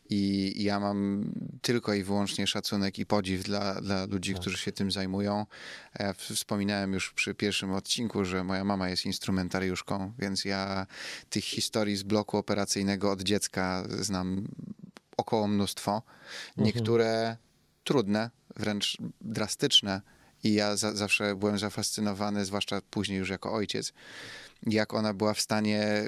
i 0.09 0.53
ja 0.63 0.79
mam 0.79 1.31
tylko 1.61 1.93
i 1.93 2.03
wyłącznie 2.03 2.47
szacunek 2.47 2.99
i 2.99 3.05
podziw 3.05 3.43
dla, 3.43 3.81
dla 3.81 4.05
ludzi, 4.05 4.33
tak. 4.33 4.41
którzy 4.41 4.57
się 4.57 4.71
tym 4.71 4.91
zajmują. 4.91 5.45
Ja 5.99 6.13
wspominałem 6.13 6.93
już 6.93 7.13
przy 7.13 7.35
pierwszym 7.35 7.71
odcinku, 7.71 8.25
że 8.25 8.43
moja 8.43 8.63
mama 8.63 8.89
jest 8.89 9.05
instrumentariuszką, 9.05 10.13
więc 10.19 10.45
ja 10.45 10.87
tych 11.29 11.43
historii 11.43 11.95
z 11.95 12.03
bloku 12.03 12.37
operacyjnego 12.37 13.11
od 13.11 13.23
dziecka 13.23 13.83
znam 13.99 14.47
około 15.17 15.47
mnóstwo. 15.47 16.01
Mhm. 16.49 16.65
Niektóre 16.65 17.19
mhm. 17.19 17.37
trudne, 17.83 18.29
wręcz 18.55 18.97
drastyczne. 19.21 20.01
I 20.43 20.53
ja 20.53 20.77
za, 20.77 20.95
zawsze 20.95 21.35
byłem 21.35 21.59
zafascynowany, 21.59 22.45
zwłaszcza 22.45 22.81
później 22.89 23.19
już 23.19 23.29
jako 23.29 23.53
ojciec, 23.53 23.93
jak 24.67 24.93
ona 24.93 25.13
była 25.13 25.33
w 25.33 25.41
stanie 25.41 26.03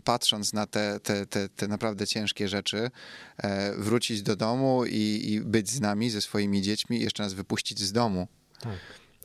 patrząc 0.00 0.52
na 0.52 0.66
te, 0.66 1.00
te, 1.00 1.26
te, 1.26 1.48
te 1.48 1.68
naprawdę 1.68 2.06
ciężkie 2.06 2.48
rzeczy, 2.48 2.90
e, 3.38 3.72
wrócić 3.76 4.22
do 4.22 4.36
domu 4.36 4.84
i, 4.84 5.22
i, 5.24 5.40
być 5.40 5.70
z 5.70 5.80
nami, 5.80 6.10
ze 6.10 6.20
swoimi 6.20 6.62
dziećmi, 6.62 7.00
jeszcze 7.00 7.22
nas 7.22 7.34
wypuścić 7.34 7.80
z 7.80 7.92
domu. 7.92 8.28
Tak. 8.60 8.78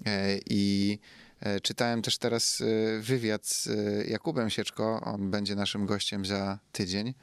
E, 0.06 0.40
I 0.50 1.00
e, 1.40 1.60
czytałem 1.60 2.02
też 2.02 2.18
teraz 2.18 2.64
wywiad 3.00 3.48
z 3.48 3.70
Jakubem 4.08 4.50
Sieczko, 4.50 5.02
on 5.02 5.32
będzie 5.32 5.56
naszym 5.56 5.86
gościem 5.86 6.26
za 6.26 6.60
tydzień. 6.72 7.14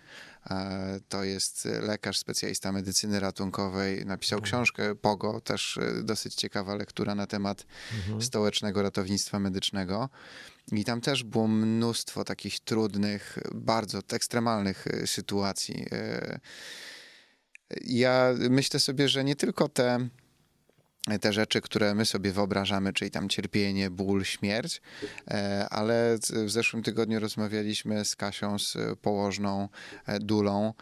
To 1.09 1.25
jest 1.25 1.65
lekarz, 1.65 2.19
specjalista 2.19 2.73
medycyny 2.73 3.21
ratunkowej. 3.21 4.07
Napisał 4.07 4.39
mhm. 4.39 4.45
książkę 4.45 4.95
Pogo, 4.95 5.41
też 5.41 5.79
dosyć 6.03 6.35
ciekawa 6.35 6.75
lektura 6.75 7.15
na 7.15 7.27
temat 7.27 7.67
mhm. 7.97 8.23
stołecznego 8.23 8.83
ratownictwa 8.83 9.39
medycznego. 9.39 10.09
I 10.73 10.85
tam 10.85 11.01
też 11.01 11.25
było 11.25 11.49
mnóstwo 11.49 12.25
takich 12.25 12.61
trudnych, 12.61 13.39
bardzo 13.55 13.99
ekstremalnych 14.13 14.87
e, 14.87 15.07
sytuacji. 15.07 15.87
E, 15.93 16.41
ja 17.85 18.35
myślę 18.51 18.81
sobie, 18.81 19.09
że 19.09 19.25
nie 19.25 19.37
tylko 19.37 19.69
te, 19.69 20.09
te 21.21 21.33
rzeczy, 21.33 21.61
które 21.61 21.95
my 21.95 22.07
sobie 22.07 22.33
wyobrażamy, 22.33 22.93
czyli 22.93 23.11
tam 23.11 23.29
cierpienie, 23.29 23.91
ból, 23.91 24.25
śmierć, 24.25 24.81
e, 25.29 25.67
ale 25.71 26.19
w 26.47 26.51
zeszłym 26.51 26.83
tygodniu 26.83 27.21
rozmawialiśmy 27.21 28.05
z 28.05 28.17
Kasią, 28.17 28.59
z 28.59 28.77
położną 29.03 29.69
Dulą, 30.21 30.75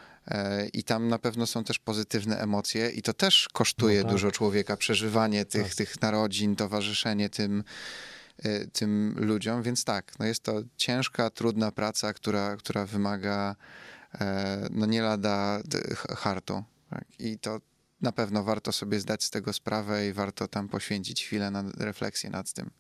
i 0.73 0.85
tam 0.85 1.09
na 1.09 1.18
pewno 1.18 1.47
są 1.47 1.64
też 1.64 1.79
pozytywne 1.79 2.39
emocje, 2.39 2.91
i 2.91 3.03
to 3.03 3.12
też 3.12 3.49
kosztuje 3.53 3.99
no 3.99 4.03
tak. 4.03 4.12
dużo 4.12 4.31
człowieka, 4.31 4.77
przeżywanie 4.77 5.45
tych, 5.45 5.66
tak. 5.66 5.75
tych 5.75 6.01
narodzin, 6.03 6.57
towarzyszenie 6.57 7.31
tym, 7.31 7.64
tym 8.73 9.14
ludziom, 9.18 9.62
więc 9.62 9.85
tak, 9.85 10.18
no 10.18 10.27
jest 10.27 10.43
to 10.43 10.62
ciężka, 10.77 11.31
trudna 11.31 11.73
praca, 11.73 12.12
która, 12.12 12.57
która 12.57 12.87
wymaga 12.87 13.57
e, 14.20 14.68
no 14.70 14.87
nie 14.87 15.03
lada 15.03 15.62
hartu. 16.16 16.64
Tak? 16.91 17.05
I 17.18 17.39
to 17.39 17.61
na 18.03 18.13
pewno 18.13 18.45
warto 18.45 18.73
sobie 18.73 19.01
zdać 19.01 19.25
z 19.25 19.31
tego 19.31 19.53
sprawę 19.53 20.09
i 20.09 20.13
warto 20.13 20.49
tam 20.49 20.69
poświęcić 20.69 21.25
chwilę 21.25 21.51
na 21.51 21.65
refleksję 21.79 22.31
nad 22.31 22.53
tym. 22.53 22.71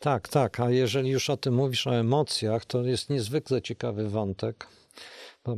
Tak, 0.00 0.28
tak, 0.28 0.60
a 0.60 0.70
jeżeli 0.70 1.10
już 1.10 1.30
o 1.30 1.36
tym 1.36 1.54
mówisz, 1.54 1.86
o 1.86 1.94
emocjach, 1.94 2.64
to 2.64 2.82
jest 2.82 3.10
niezwykle 3.10 3.62
ciekawy 3.62 4.10
wątek. 4.10 4.66
Y, 5.48 5.52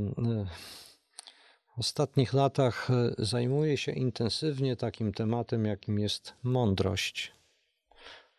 w 1.76 1.78
ostatnich 1.78 2.32
latach 2.32 2.90
y, 2.90 3.14
zajmuję 3.18 3.76
się 3.76 3.92
intensywnie 3.92 4.76
takim 4.76 5.12
tematem, 5.12 5.64
jakim 5.64 5.98
jest 5.98 6.34
mądrość 6.42 7.32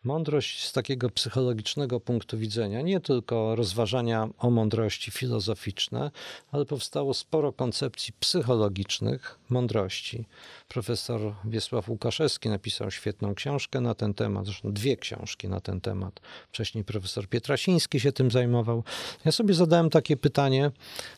Mądrość 0.04 0.66
z 0.66 0.72
takiego 0.72 1.10
psychologicznego 1.10 2.00
punktu 2.00 2.38
widzenia, 2.38 2.82
nie 2.82 3.00
tylko 3.00 3.56
rozważania 3.56 4.28
o 4.38 4.50
mądrości 4.50 5.10
filozoficzne, 5.10 6.10
ale 6.52 6.64
powstało 6.64 7.14
sporo 7.14 7.52
koncepcji 7.52 8.12
psychologicznych 8.20 9.38
mądrości. 9.48 10.26
Profesor 10.68 11.20
Wiesław 11.44 11.88
Łukaszewski 11.88 12.48
napisał 12.48 12.90
świetną 12.90 13.34
książkę 13.34 13.80
na 13.80 13.94
ten 13.94 14.14
temat, 14.14 14.46
zresztą 14.46 14.72
dwie 14.72 14.96
książki 14.96 15.48
na 15.48 15.60
ten 15.60 15.80
temat. 15.80 16.20
Wcześniej 16.48 16.84
profesor 16.84 17.28
Pietrasiński 17.28 18.00
się 18.00 18.12
tym 18.12 18.30
zajmował. 18.30 18.84
Ja 19.24 19.32
sobie 19.32 19.54
zadałem 19.54 19.90
takie 19.90 20.16
pytanie, 20.16 20.70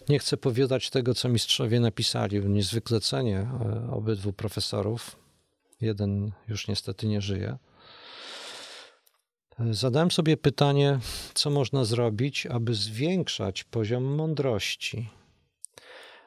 nie 0.08 0.18
chcę 0.18 0.36
powiadać 0.36 0.90
tego, 0.90 1.14
co 1.14 1.28
mistrzowie 1.28 1.80
napisali, 1.80 2.40
niezwykle 2.40 3.00
cenię 3.00 3.38
e, 3.38 3.90
obydwu 3.90 4.32
profesorów. 4.32 5.16
Jeden 5.80 6.30
już 6.48 6.68
niestety 6.68 7.06
nie 7.06 7.20
żyje 7.20 7.58
Zadałem 9.70 10.10
sobie 10.10 10.36
pytanie, 10.36 10.98
co 11.34 11.50
można 11.50 11.84
zrobić, 11.84 12.46
aby 12.46 12.74
zwiększać 12.74 13.64
poziom 13.64 14.04
mądrości. 14.04 15.10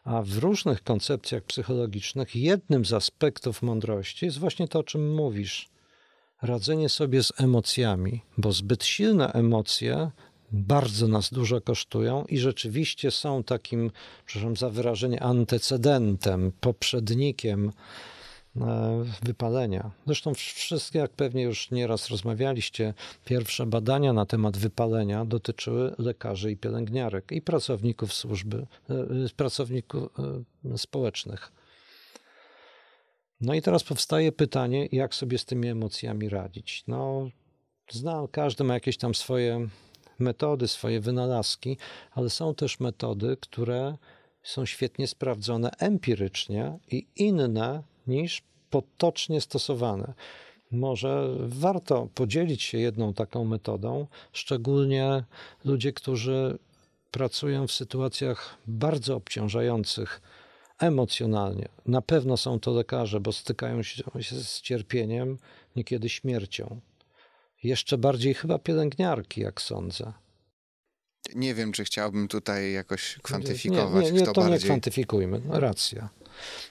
A 0.04 0.22
w 0.22 0.38
różnych 0.38 0.84
koncepcjach 0.84 1.44
psychologicznych 1.44 2.36
jednym 2.36 2.86
z 2.86 2.94
aspektów 2.94 3.62
mądrości 3.62 4.26
jest 4.26 4.38
właśnie 4.38 4.68
to, 4.68 4.80
o 4.80 4.84
czym 4.84 5.16
mówisz. 5.16 5.70
Radzenie 6.42 6.90
sobie 6.90 7.24
z 7.24 7.34
emocjami, 7.38 8.22
bo 8.38 8.52
zbyt 8.52 8.86
silne 8.86 9.34
emocje 9.34 10.12
bardzo 10.52 11.08
nas 11.08 11.30
dużo 11.30 11.62
kosztują 11.62 12.26
i 12.26 12.38
rzeczywiście 12.38 13.12
są 13.12 13.44
takim, 13.44 13.92
przepraszam 14.26 14.56
za 14.56 14.70
wyrażenie, 14.70 15.24
antecedentem, 15.24 16.52
poprzednikiem 16.60 17.72
wypalenia. 19.24 19.92
Zresztą 20.06 20.34
wszystkie, 20.34 21.00
jak 21.00 21.12
pewnie 21.12 21.44
już 21.44 21.72
nieraz 21.72 22.10
rozmawialiście, 22.10 22.94
pierwsze 23.26 23.66
badania 23.66 24.14
na 24.14 24.26
temat 24.26 24.58
wypalenia 24.58 25.26
dotyczyły 25.26 25.96
lekarzy 25.98 26.52
i 26.52 26.58
pielęgniarek 26.58 27.32
i 27.32 27.42
pracowników 27.42 28.14
służby, 28.14 28.68
e, 28.90 28.96
pracowników 29.36 30.10
e, 30.66 30.78
społecznych. 30.78 31.52
No 33.42 33.54
i 33.54 33.62
teraz 33.62 33.84
powstaje 33.84 34.32
pytanie, 34.32 34.88
jak 34.92 35.16
sobie 35.16 35.38
z 35.38 35.46
tymi 35.46 35.68
emocjami 35.68 36.30
radzić. 36.30 36.84
No, 36.88 37.30
znam, 37.92 38.28
każdy 38.28 38.64
ma 38.64 38.74
jakieś 38.74 38.98
tam 38.98 39.16
swoje 39.16 39.68
metody, 40.20 40.68
swoje 40.68 41.00
wynalazki, 41.00 41.78
ale 42.12 42.30
są 42.30 42.56
też 42.56 42.80
metody, 42.80 43.38
które 43.42 43.98
są 44.44 44.66
świetnie 44.66 45.08
sprawdzone 45.08 45.70
empirycznie 45.80 46.80
i 46.92 47.08
inne 47.16 47.84
niż 48.08 48.42
potocznie 48.70 49.42
stosowane. 49.42 50.14
Może 50.72 51.30
warto 51.40 52.08
podzielić 52.16 52.64
się 52.64 52.78
jedną 52.78 53.14
taką 53.14 53.46
metodą, 53.46 54.08
szczególnie 54.34 55.24
ludzie, 55.66 55.94
którzy 55.94 56.58
pracują 57.12 57.68
w 57.68 57.72
sytuacjach 57.72 58.58
bardzo 58.68 59.16
obciążających 59.16 60.22
emocjonalnie. 60.80 61.70
Na 61.86 62.02
pewno 62.02 62.38
są 62.38 62.60
to 62.60 62.72
lekarze, 62.72 63.20
bo 63.20 63.32
stykają 63.32 63.84
się 63.84 64.36
z 64.44 64.62
cierpieniem, 64.62 65.38
niekiedy 65.76 66.10
śmiercią. 66.10 66.82
Jeszcze 67.64 67.98
bardziej 67.98 68.34
chyba 68.34 68.60
pielęgniarki, 68.60 69.42
jak 69.42 69.62
sądzę. 69.62 70.14
Nie 71.36 71.56
wiem, 71.56 71.72
czy 71.72 71.84
chciałbym 71.84 72.28
tutaj 72.28 72.72
jakoś 72.74 73.20
kwantyfikować. 73.24 74.06
Nie, 74.06 74.12
nie, 74.12 74.20
nie 74.20 74.26
to 74.26 74.34
bardziej... 74.34 74.60
nie 74.60 74.60
kwantyfikujmy, 74.60 75.42
no, 75.46 75.60
racja. 75.60 76.10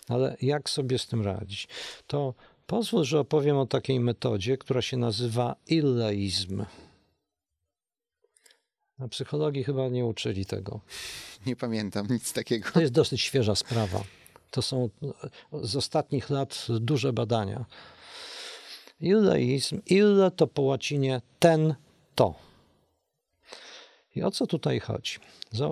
Ale 0.09 0.37
jak 0.43 0.71
sobie 0.71 0.99
z 0.99 1.07
tym 1.07 1.23
radzić? 1.23 1.69
To 2.07 2.35
pozwól, 2.67 3.05
że 3.05 3.21
opowiem 3.21 3.57
o 3.57 3.67
takiej 3.67 4.01
metodzie, 4.01 4.59
która 4.59 4.83
się 4.83 4.97
nazywa 4.97 5.57
illeizm. 5.67 6.65
Na 8.99 9.09
psychologii 9.09 9.65
chyba 9.65 9.89
nie 9.89 10.07
uczyli 10.07 10.47
tego. 10.47 10.81
Nie 11.47 11.57
pamiętam 11.57 12.07
nic 12.11 12.33
takiego. 12.33 12.71
To 12.73 12.81
jest 12.81 12.93
dosyć 12.93 13.21
świeża 13.21 13.55
sprawa. 13.55 14.05
To 14.51 14.63
są 14.63 14.89
z 15.63 15.77
ostatnich 15.77 16.31
lat 16.31 16.67
duże 16.69 17.13
badania. 17.13 17.65
Illeizm, 19.01 19.81
ille 19.87 20.31
to 20.31 20.47
po 20.47 20.63
łacinie 20.63 21.23
ten, 21.39 21.75
to. 22.15 22.35
I 24.17 24.23
o 24.23 24.31
co 24.31 24.47
tutaj 24.47 24.81
chodzi? 24.81 25.19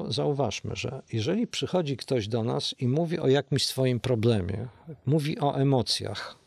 Zauważmy, 0.08 0.76
że 0.76 1.02
jeżeli 1.12 1.46
przychodzi 1.46 1.96
ktoś 1.96 2.28
do 2.28 2.44
nas 2.44 2.74
i 2.78 2.88
mówi 2.88 3.18
o 3.18 3.28
jakimś 3.28 3.66
swoim 3.66 4.00
problemie, 4.00 4.66
mówi 5.06 5.40
o 5.40 5.56
emocjach, 5.56 6.44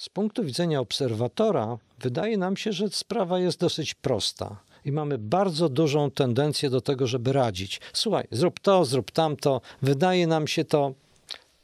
z 0.00 0.08
punktu 0.08 0.44
widzenia 0.44 0.80
obserwatora 0.80 1.78
wydaje 1.98 2.38
nam 2.38 2.56
się, 2.56 2.72
że 2.72 2.88
sprawa 2.88 3.38
jest 3.38 3.58
dosyć 3.58 3.94
prosta 3.94 4.56
i 4.84 4.92
mamy 4.92 5.18
bardzo 5.18 5.68
dużą 5.68 6.10
tendencję 6.10 6.70
do 6.70 6.80
tego, 6.80 7.06
żeby 7.06 7.32
radzić. 7.32 7.80
Słuchaj, 7.92 8.26
zrób 8.30 8.60
to, 8.60 8.84
zrób 8.84 9.10
tamto. 9.10 9.60
Wydaje 9.82 10.26
nam 10.26 10.46
się 10.46 10.64
to 10.64 10.94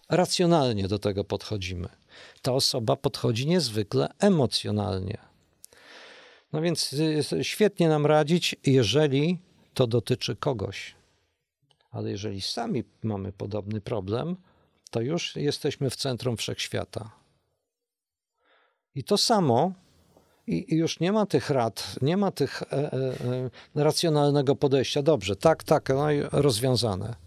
racjonalnie 0.08 0.88
do 0.88 0.98
tego 0.98 1.24
podchodzimy. 1.24 1.88
Ta 2.42 2.52
osoba 2.52 2.96
podchodzi 2.96 3.46
niezwykle 3.46 4.08
emocjonalnie. 4.18 5.25
No 6.56 6.62
więc 6.62 6.92
y, 7.32 7.44
świetnie 7.44 7.88
nam 7.88 8.06
radzić, 8.06 8.56
jeżeli 8.66 9.38
to 9.74 9.86
dotyczy 9.86 10.36
kogoś. 10.36 10.94
Ale 11.90 12.10
jeżeli 12.10 12.40
sami 12.40 12.84
mamy 13.02 13.32
podobny 13.32 13.80
problem, 13.80 14.36
to 14.90 15.00
już 15.00 15.36
jesteśmy 15.36 15.90
w 15.90 15.96
centrum 15.96 16.36
wszechświata. 16.36 17.10
I 18.94 19.04
to 19.04 19.16
samo, 19.16 19.72
i 20.46 20.76
już 20.76 21.00
nie 21.00 21.12
ma 21.12 21.26
tych 21.26 21.50
rad, 21.50 21.96
nie 22.02 22.16
ma 22.16 22.30
tych 22.30 22.62
e, 22.62 22.66
e, 22.72 22.92
e 23.74 23.84
racjonalnego 23.84 24.56
podejścia. 24.56 25.02
Dobrze, 25.02 25.36
tak, 25.36 25.64
tak, 25.64 25.88
no 25.88 26.10
i 26.10 26.22
rozwiązane. 26.32 27.25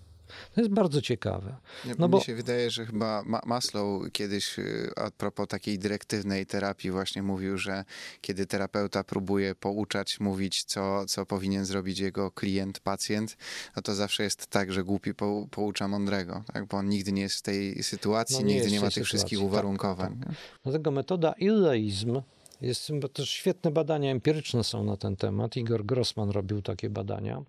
To 0.56 0.62
jest 0.62 0.74
bardzo 0.74 1.02
ciekawe. 1.02 1.56
No 1.98 2.08
Mi 2.08 2.12
bo... 2.12 2.22
się 2.22 2.36
wydaje, 2.36 2.72
że 2.72 2.86
chyba 2.86 3.24
Maslow 3.46 4.12
kiedyś 4.12 4.60
y, 4.60 4.92
a 4.96 5.12
propos 5.12 5.48
takiej 5.48 5.80
dyrektywnej 5.80 6.46
terapii 6.46 6.92
właśnie 6.92 7.24
mówił, 7.24 7.58
że 7.58 7.86
kiedy 8.22 8.46
terapeuta 8.46 9.04
próbuje 9.04 9.56
pouczać, 9.56 10.20
mówić, 10.20 10.64
co, 10.64 11.06
co 11.06 11.26
powinien 11.26 11.66
zrobić 11.66 12.00
jego 12.00 12.32
klient, 12.32 12.80
pacjent, 12.80 13.38
no 13.76 13.82
to 13.82 13.96
zawsze 13.96 14.24
jest 14.24 14.48
tak, 14.48 14.74
że 14.74 14.84
głupi 14.84 15.14
po, 15.14 15.48
poucza 15.52 15.88
mądrego, 15.88 16.44
tak? 16.54 16.66
bo 16.66 16.78
on 16.78 16.90
nigdy 16.90 17.12
nie 17.12 17.22
jest 17.22 17.36
w 17.36 17.42
tej 17.42 17.84
sytuacji, 17.84 18.36
no 18.36 18.42
nigdy 18.42 18.72
nie 18.72 18.80
ma 18.80 18.86
tych 18.86 18.94
sytuacji. 18.94 19.04
wszystkich 19.04 19.42
uwarunkowań. 19.42 20.18
Tak, 20.20 20.28
tak. 20.28 20.38
Dlatego 20.64 20.92
metoda 20.92 21.34
illeizm 21.38 22.22
jest, 22.62 22.92
bo 23.00 23.08
też 23.08 23.30
świetne 23.30 23.72
badania 23.72 24.12
empiryczne 24.12 24.64
są 24.64 24.84
na 24.84 24.98
ten 24.98 25.16
temat. 25.16 25.56
Igor 25.56 25.86
Grossman 25.86 26.30
robił 26.30 26.62
takie 26.62 26.90
badania 26.90 27.44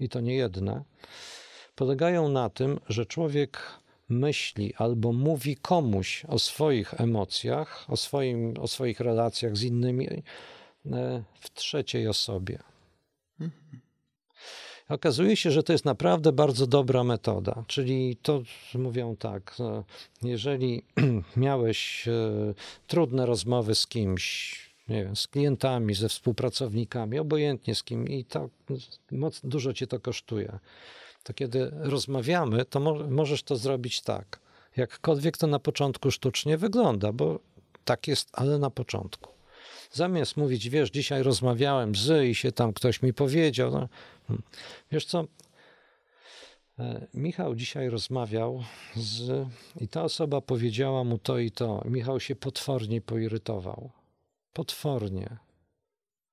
i 0.00 0.08
to 0.08 0.20
nie 0.20 0.36
jedne 0.36 0.84
polegają 1.76 2.28
na 2.28 2.50
tym, 2.50 2.80
że 2.88 3.06
człowiek 3.06 3.58
myśli 4.08 4.74
albo 4.74 5.12
mówi 5.12 5.56
komuś 5.56 6.24
o 6.28 6.38
swoich 6.38 7.00
emocjach, 7.00 7.86
o, 7.88 7.96
swoim, 7.96 8.54
o 8.60 8.68
swoich 8.68 9.00
relacjach 9.00 9.56
z 9.56 9.62
innymi 9.62 10.06
e, 10.06 11.22
w 11.40 11.54
trzeciej 11.54 12.08
osobie. 12.08 12.58
Okazuje 14.88 15.36
się, 15.36 15.50
że 15.50 15.62
to 15.62 15.72
jest 15.72 15.84
naprawdę 15.84 16.32
bardzo 16.32 16.66
dobra 16.66 17.04
metoda. 17.04 17.64
Czyli 17.66 18.16
to 18.22 18.42
mówią 18.74 19.16
tak, 19.16 19.56
e, 19.60 19.84
jeżeli 20.22 20.82
miałeś 21.36 22.08
e, 22.08 22.12
trudne 22.86 23.26
rozmowy 23.26 23.74
z 23.74 23.86
kimś, 23.86 24.56
nie 24.88 25.04
wiem, 25.04 25.16
z 25.16 25.26
klientami, 25.26 25.94
ze 25.94 26.08
współpracownikami, 26.08 27.18
obojętnie 27.18 27.74
z 27.74 27.82
kim, 27.82 28.08
i 28.08 28.24
to 28.24 28.48
dużo 29.44 29.72
cię 29.72 29.86
to 29.86 30.00
kosztuje 30.00 30.58
to 31.26 31.34
kiedy 31.34 31.70
rozmawiamy, 31.72 32.64
to 32.64 32.80
mo 32.80 32.94
możesz 32.94 33.42
to 33.42 33.56
zrobić 33.56 34.00
tak. 34.00 34.40
Jakkolwiek 34.76 35.36
to 35.38 35.46
na 35.46 35.58
początku 35.58 36.10
sztucznie 36.10 36.56
wygląda, 36.56 37.12
bo 37.12 37.38
tak 37.84 38.08
jest, 38.08 38.28
ale 38.32 38.58
na 38.58 38.70
początku. 38.70 39.32
Zamiast 39.92 40.36
mówić, 40.36 40.68
wiesz, 40.68 40.90
dzisiaj 40.90 41.22
rozmawiałem 41.22 41.94
z 41.94 42.24
i 42.24 42.34
się 42.34 42.52
tam 42.52 42.72
ktoś 42.72 43.02
mi 43.02 43.14
powiedział. 43.14 43.70
No, 43.70 43.88
hmm. 44.26 44.42
wiesz 44.92 45.04
co, 45.06 45.24
e, 46.78 47.06
Michał 47.14 47.54
dzisiaj 47.54 47.88
rozmawiał 47.88 48.64
z, 48.96 49.48
i 49.80 49.88
ta 49.88 50.02
osoba 50.02 50.40
powiedziała 50.40 51.04
mu 51.04 51.18
to 51.18 51.38
i 51.38 51.50
to. 51.50 51.82
Michał 51.84 52.20
się 52.20 52.36
potwornie 52.36 53.00
poirytował. 53.00 53.90
Potwornie. 54.52 55.36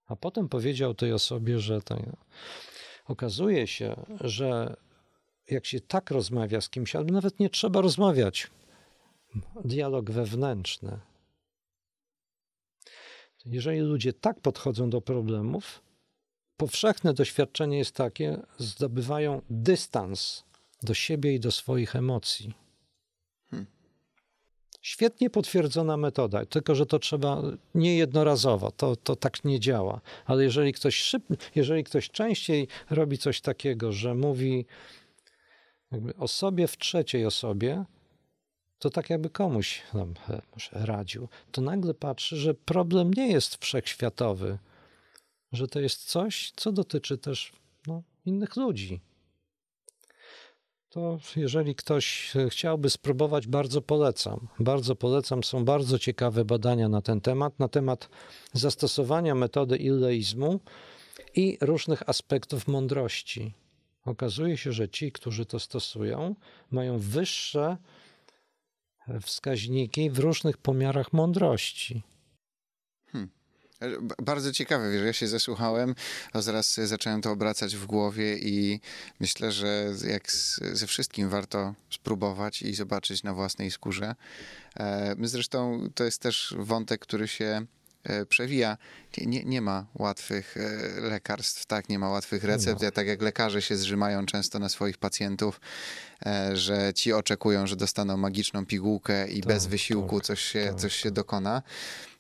A 0.07 0.15
potem 0.15 0.49
powiedział 0.49 0.93
tej 0.93 1.13
osobie, 1.13 1.59
że 1.59 1.81
to. 1.81 1.97
Okazuje 3.07 3.67
się, 3.67 3.95
że 4.21 4.75
jak 5.47 5.65
się 5.65 5.79
tak 5.79 6.11
rozmawia 6.11 6.61
z 6.61 6.69
kimś, 6.69 6.95
albo 6.95 7.13
nawet 7.13 7.39
nie 7.39 7.49
trzeba 7.49 7.81
rozmawiać, 7.81 8.47
dialog 9.65 10.11
wewnętrzny. 10.11 10.99
Jeżeli 13.45 13.79
ludzie 13.79 14.13
tak 14.13 14.39
podchodzą 14.39 14.89
do 14.89 15.01
problemów, 15.01 15.81
powszechne 16.57 17.13
doświadczenie 17.13 17.77
jest 17.77 17.95
takie, 17.95 18.41
zdobywają 18.57 19.41
dystans 19.49 20.43
do 20.83 20.93
siebie 20.93 21.35
i 21.35 21.39
do 21.39 21.51
swoich 21.51 21.95
emocji. 21.95 22.53
Hmm. 23.49 23.67
Świetnie 24.81 25.29
potwierdzona 25.29 25.97
metoda, 25.97 26.45
tylko 26.45 26.75
że 26.75 26.85
to 26.85 26.99
trzeba 26.99 27.41
niejednorazowo, 27.75 28.71
to, 28.71 28.95
to 28.95 29.15
tak 29.15 29.43
nie 29.43 29.59
działa. 29.59 30.01
Ale 30.25 30.43
jeżeli 30.43 30.73
ktoś, 30.73 30.95
szyb, 30.95 31.23
jeżeli 31.55 31.83
ktoś 31.83 32.09
częściej 32.09 32.67
robi 32.89 33.17
coś 33.17 33.41
takiego, 33.41 33.91
że 33.91 34.15
mówi 34.15 34.65
o 36.17 36.27
sobie 36.27 36.67
w 36.67 36.77
trzeciej 36.77 37.25
osobie, 37.25 37.85
to 38.79 38.89
tak 38.89 39.09
jakby 39.09 39.29
komuś 39.29 39.81
tam, 39.91 40.13
e, 40.29 40.41
radził, 40.71 41.29
to 41.51 41.61
nagle 41.61 41.93
patrzy, 41.93 42.37
że 42.37 42.53
problem 42.53 43.13
nie 43.13 43.31
jest 43.31 43.65
wszechświatowy, 43.65 44.57
że 45.51 45.67
to 45.67 45.79
jest 45.79 46.03
coś, 46.05 46.51
co 46.55 46.71
dotyczy 46.71 47.17
też 47.17 47.53
no, 47.87 48.03
innych 48.25 48.55
ludzi. 48.55 49.01
To 50.89 51.19
jeżeli 51.35 51.75
ktoś 51.75 52.33
chciałby 52.49 52.89
spróbować, 52.89 53.47
bardzo 53.47 53.81
polecam. 53.81 54.47
Bardzo 54.59 54.95
polecam. 54.95 55.43
Są 55.43 55.65
bardzo 55.65 55.99
ciekawe 55.99 56.45
badania 56.45 56.89
na 56.89 57.01
ten 57.01 57.21
temat, 57.21 57.59
na 57.59 57.67
temat 57.67 58.09
zastosowania 58.53 59.35
metody 59.35 59.77
illeizmu 59.77 60.59
i 61.35 61.57
różnych 61.61 62.09
aspektów 62.09 62.67
mądrości. 62.67 63.53
Okazuje 64.05 64.57
się, 64.57 64.71
że 64.71 64.89
ci, 64.89 65.11
którzy 65.11 65.45
to 65.45 65.59
stosują, 65.59 66.35
mają 66.71 66.99
wyższe 66.99 67.77
wskaźniki 69.21 70.09
w 70.09 70.19
różnych 70.19 70.57
pomiarach 70.57 71.13
mądrości. 71.13 72.03
Hmm. 73.11 73.29
Bardzo 74.21 74.51
ciekawe, 74.51 74.91
wiesz, 74.91 75.05
ja 75.05 75.13
się 75.13 75.27
zasłuchałem, 75.27 75.95
a 76.33 76.41
zaraz 76.41 76.75
zacząłem 76.75 77.21
to 77.21 77.31
obracać 77.31 77.75
w 77.75 77.85
głowie 77.85 78.37
i 78.37 78.79
myślę, 79.19 79.51
że 79.51 79.93
jak 80.07 80.31
ze 80.73 80.87
wszystkim 80.87 81.29
warto 81.29 81.73
spróbować 81.89 82.61
i 82.61 82.73
zobaczyć 82.73 83.23
na 83.23 83.33
własnej 83.33 83.71
skórze. 83.71 84.15
E, 84.79 85.15
zresztą 85.21 85.89
to 85.95 86.03
jest 86.03 86.21
też 86.21 86.55
wątek, 86.57 87.01
który 87.01 87.27
się 87.27 87.65
przewija. 88.29 88.77
Nie, 89.17 89.43
nie 89.43 89.61
ma 89.61 89.85
łatwych 89.95 90.57
e, 90.57 91.01
lekarstw, 91.01 91.65
tak, 91.65 91.89
nie 91.89 91.99
ma 91.99 92.09
łatwych 92.09 92.43
recept. 92.43 92.81
Ja, 92.81 92.91
tak 92.91 93.07
jak 93.07 93.21
lekarze 93.21 93.61
się 93.61 93.75
zrzymają 93.75 94.25
często 94.25 94.59
na 94.59 94.69
swoich 94.69 94.97
pacjentów, 94.97 95.61
e, 96.25 96.55
że 96.55 96.93
ci 96.95 97.13
oczekują, 97.13 97.67
że 97.67 97.75
dostaną 97.75 98.17
magiczną 98.17 98.65
pigułkę 98.65 99.27
i 99.27 99.41
tak, 99.41 99.47
bez 99.47 99.67
wysiłku 99.67 100.19
tak, 100.19 100.25
coś, 100.25 100.41
się, 100.41 100.65
tak, 100.67 100.79
coś 100.79 100.95
się 100.95 101.09
tak. 101.09 101.13
dokona. 101.13 101.61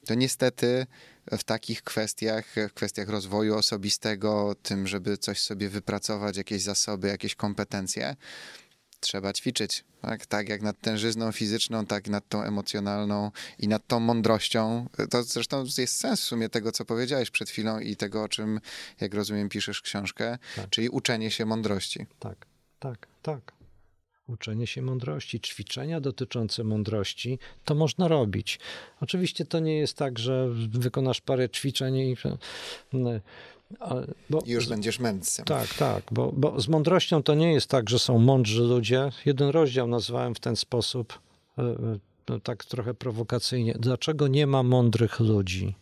To 0.05 0.13
niestety 0.13 0.85
w 1.31 1.43
takich 1.43 1.83
kwestiach, 1.83 2.45
w 2.69 2.73
kwestiach 2.73 3.09
rozwoju 3.09 3.55
osobistego, 3.55 4.55
tym, 4.63 4.87
żeby 4.87 5.17
coś 5.17 5.41
sobie 5.41 5.69
wypracować, 5.69 6.37
jakieś 6.37 6.61
zasoby, 6.61 7.07
jakieś 7.07 7.35
kompetencje, 7.35 8.15
trzeba 9.03 9.33
ćwiczyć. 9.33 9.83
Tak? 10.01 10.25
tak 10.25 10.49
jak 10.49 10.61
nad 10.61 10.81
tężyzną 10.81 11.31
fizyczną, 11.31 11.85
tak 11.85 12.07
nad 12.07 12.29
tą 12.29 12.43
emocjonalną 12.43 13.31
i 13.59 13.67
nad 13.67 13.87
tą 13.87 13.99
mądrością. 13.99 14.89
To 15.09 15.23
zresztą 15.23 15.63
jest 15.77 15.95
sens 15.95 16.21
w 16.21 16.23
sumie 16.23 16.49
tego, 16.49 16.71
co 16.71 16.85
powiedziałeś 16.85 17.31
przed 17.31 17.49
chwilą 17.49 17.79
i 17.79 17.95
tego, 17.95 18.23
o 18.23 18.29
czym, 18.29 18.59
jak 19.01 19.13
rozumiem, 19.13 19.49
piszesz 19.49 19.81
książkę, 19.81 20.37
tak. 20.55 20.69
czyli 20.69 20.89
uczenie 20.89 21.31
się 21.31 21.45
mądrości. 21.45 22.05
Tak, 22.19 22.45
tak, 22.79 23.07
tak. 23.21 23.53
Uczenie 24.27 24.67
się 24.67 24.81
mądrości, 24.81 25.39
ćwiczenia 25.39 26.01
dotyczące 26.01 26.63
mądrości, 26.63 27.39
to 27.65 27.75
można 27.75 28.07
robić. 28.07 28.59
Oczywiście 29.01 29.45
to 29.45 29.59
nie 29.59 29.77
jest 29.77 29.97
tak, 29.97 30.19
że 30.19 30.49
wykonasz 30.69 31.21
parę 31.21 31.49
ćwiczeń 31.49 31.97
i 31.97 32.15
bo, 34.29 34.43
Już 34.45 34.69
będziesz 34.69 34.99
mędrcem. 34.99 35.45
Tak, 35.45 35.73
tak, 35.73 36.03
bo, 36.11 36.31
bo 36.31 36.61
z 36.61 36.67
mądrością 36.67 37.23
to 37.23 37.33
nie 37.33 37.53
jest 37.53 37.67
tak, 37.67 37.89
że 37.89 37.99
są 37.99 38.19
mądrzy 38.19 38.61
ludzie. 38.61 39.09
Jeden 39.25 39.49
rozdział 39.49 39.87
nazwałem 39.87 40.35
w 40.35 40.39
ten 40.39 40.55
sposób, 40.55 41.19
e, 41.57 41.61
e, 41.61 41.75
no, 42.29 42.39
tak 42.39 42.65
trochę 42.65 42.93
prowokacyjnie. 42.93 43.75
Dlaczego 43.79 44.27
nie 44.27 44.47
ma 44.47 44.63
mądrych 44.63 45.19
ludzi? 45.19 45.75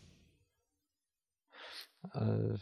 E, 2.16 2.58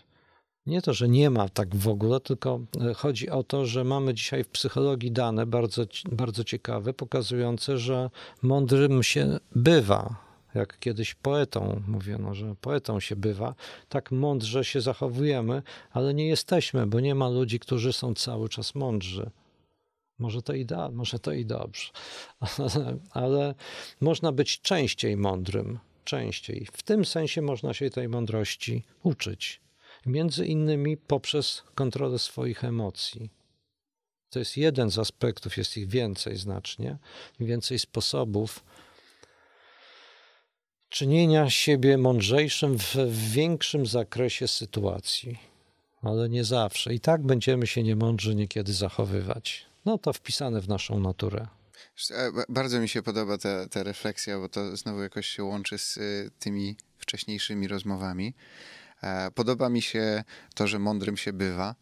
nie 0.65 0.81
to, 0.81 0.93
że 0.93 1.09
nie 1.09 1.29
ma 1.29 1.49
tak 1.49 1.75
w 1.75 1.87
ogóle, 1.87 2.19
tylko 2.19 2.59
chodzi 2.95 3.29
o 3.29 3.43
to, 3.43 3.65
że 3.65 3.83
mamy 3.83 4.13
dzisiaj 4.13 4.43
w 4.43 4.49
psychologii 4.49 5.11
dane 5.11 5.45
bardzo, 5.45 5.85
bardzo 6.11 6.43
ciekawe, 6.43 6.93
pokazujące, 6.93 7.77
że 7.77 8.09
mądrym 8.41 9.03
się 9.03 9.39
bywa 9.55 10.28
jak 10.55 10.79
kiedyś 10.79 11.13
poetą 11.15 11.81
mówiono, 11.87 12.35
że 12.35 12.55
poetą 12.61 12.99
się 12.99 13.15
bywa, 13.15 13.55
tak 13.89 14.11
mądrze 14.11 14.65
się 14.65 14.81
zachowujemy, 14.81 15.63
ale 15.91 16.13
nie 16.13 16.27
jesteśmy, 16.27 16.87
bo 16.87 16.99
nie 16.99 17.15
ma 17.15 17.29
ludzi, 17.29 17.59
którzy 17.59 17.93
są 17.93 18.13
cały 18.13 18.49
czas 18.49 18.75
mądrzy. 18.75 19.31
Może 20.19 20.41
to 20.41 20.53
i 20.53 20.65
da, 20.65 20.89
może 20.91 21.19
to 21.19 21.31
i 21.31 21.45
dobrze, 21.45 21.89
ale, 22.39 22.97
ale 23.23 23.55
można 24.01 24.31
być 24.31 24.61
częściej 24.61 25.17
mądrym, 25.17 25.79
częściej. 26.03 26.67
W 26.71 26.83
tym 26.83 27.05
sensie 27.05 27.41
można 27.41 27.73
się 27.73 27.89
tej 27.89 28.09
mądrości 28.09 28.83
uczyć. 29.03 29.61
Między 30.05 30.45
innymi 30.45 30.97
poprzez 30.97 31.63
kontrolę 31.75 32.19
swoich 32.19 32.63
emocji. 32.63 33.29
To 34.29 34.39
jest 34.39 34.57
jeden 34.57 34.91
z 34.91 34.99
aspektów, 34.99 35.57
jest 35.57 35.77
ich 35.77 35.87
więcej 35.87 36.37
znacznie, 36.37 36.97
więcej 37.39 37.79
sposobów 37.79 38.63
czynienia 40.89 41.49
siebie 41.49 41.97
mądrzejszym 41.97 42.77
w, 42.77 42.95
w 42.95 43.31
większym 43.31 43.85
zakresie 43.85 44.47
sytuacji, 44.47 45.39
ale 46.01 46.29
nie 46.29 46.43
zawsze. 46.43 46.93
I 46.93 46.99
tak 46.99 47.21
będziemy 47.21 47.67
się 47.67 47.83
niemądrzy 47.83 48.35
niekiedy 48.35 48.73
zachowywać. 48.73 49.65
No 49.85 49.97
to 49.97 50.13
wpisane 50.13 50.61
w 50.61 50.67
naszą 50.67 50.99
naturę. 50.99 51.47
Bardzo 52.49 52.79
mi 52.79 52.89
się 52.89 53.03
podoba 53.03 53.37
ta, 53.37 53.67
ta 53.67 53.83
refleksja, 53.83 54.39
bo 54.39 54.49
to 54.49 54.77
znowu 54.77 55.01
jakoś 55.01 55.27
się 55.27 55.43
łączy 55.43 55.77
z 55.77 55.97
y, 55.97 56.31
tymi 56.39 56.75
wcześniejszymi 56.97 57.67
rozmowami. 57.67 58.33
Podoba 59.35 59.69
mi 59.69 59.81
się 59.81 60.23
to, 60.55 60.67
że 60.67 60.79
mądrym 60.79 61.17
się 61.17 61.33
bywa 61.33 61.75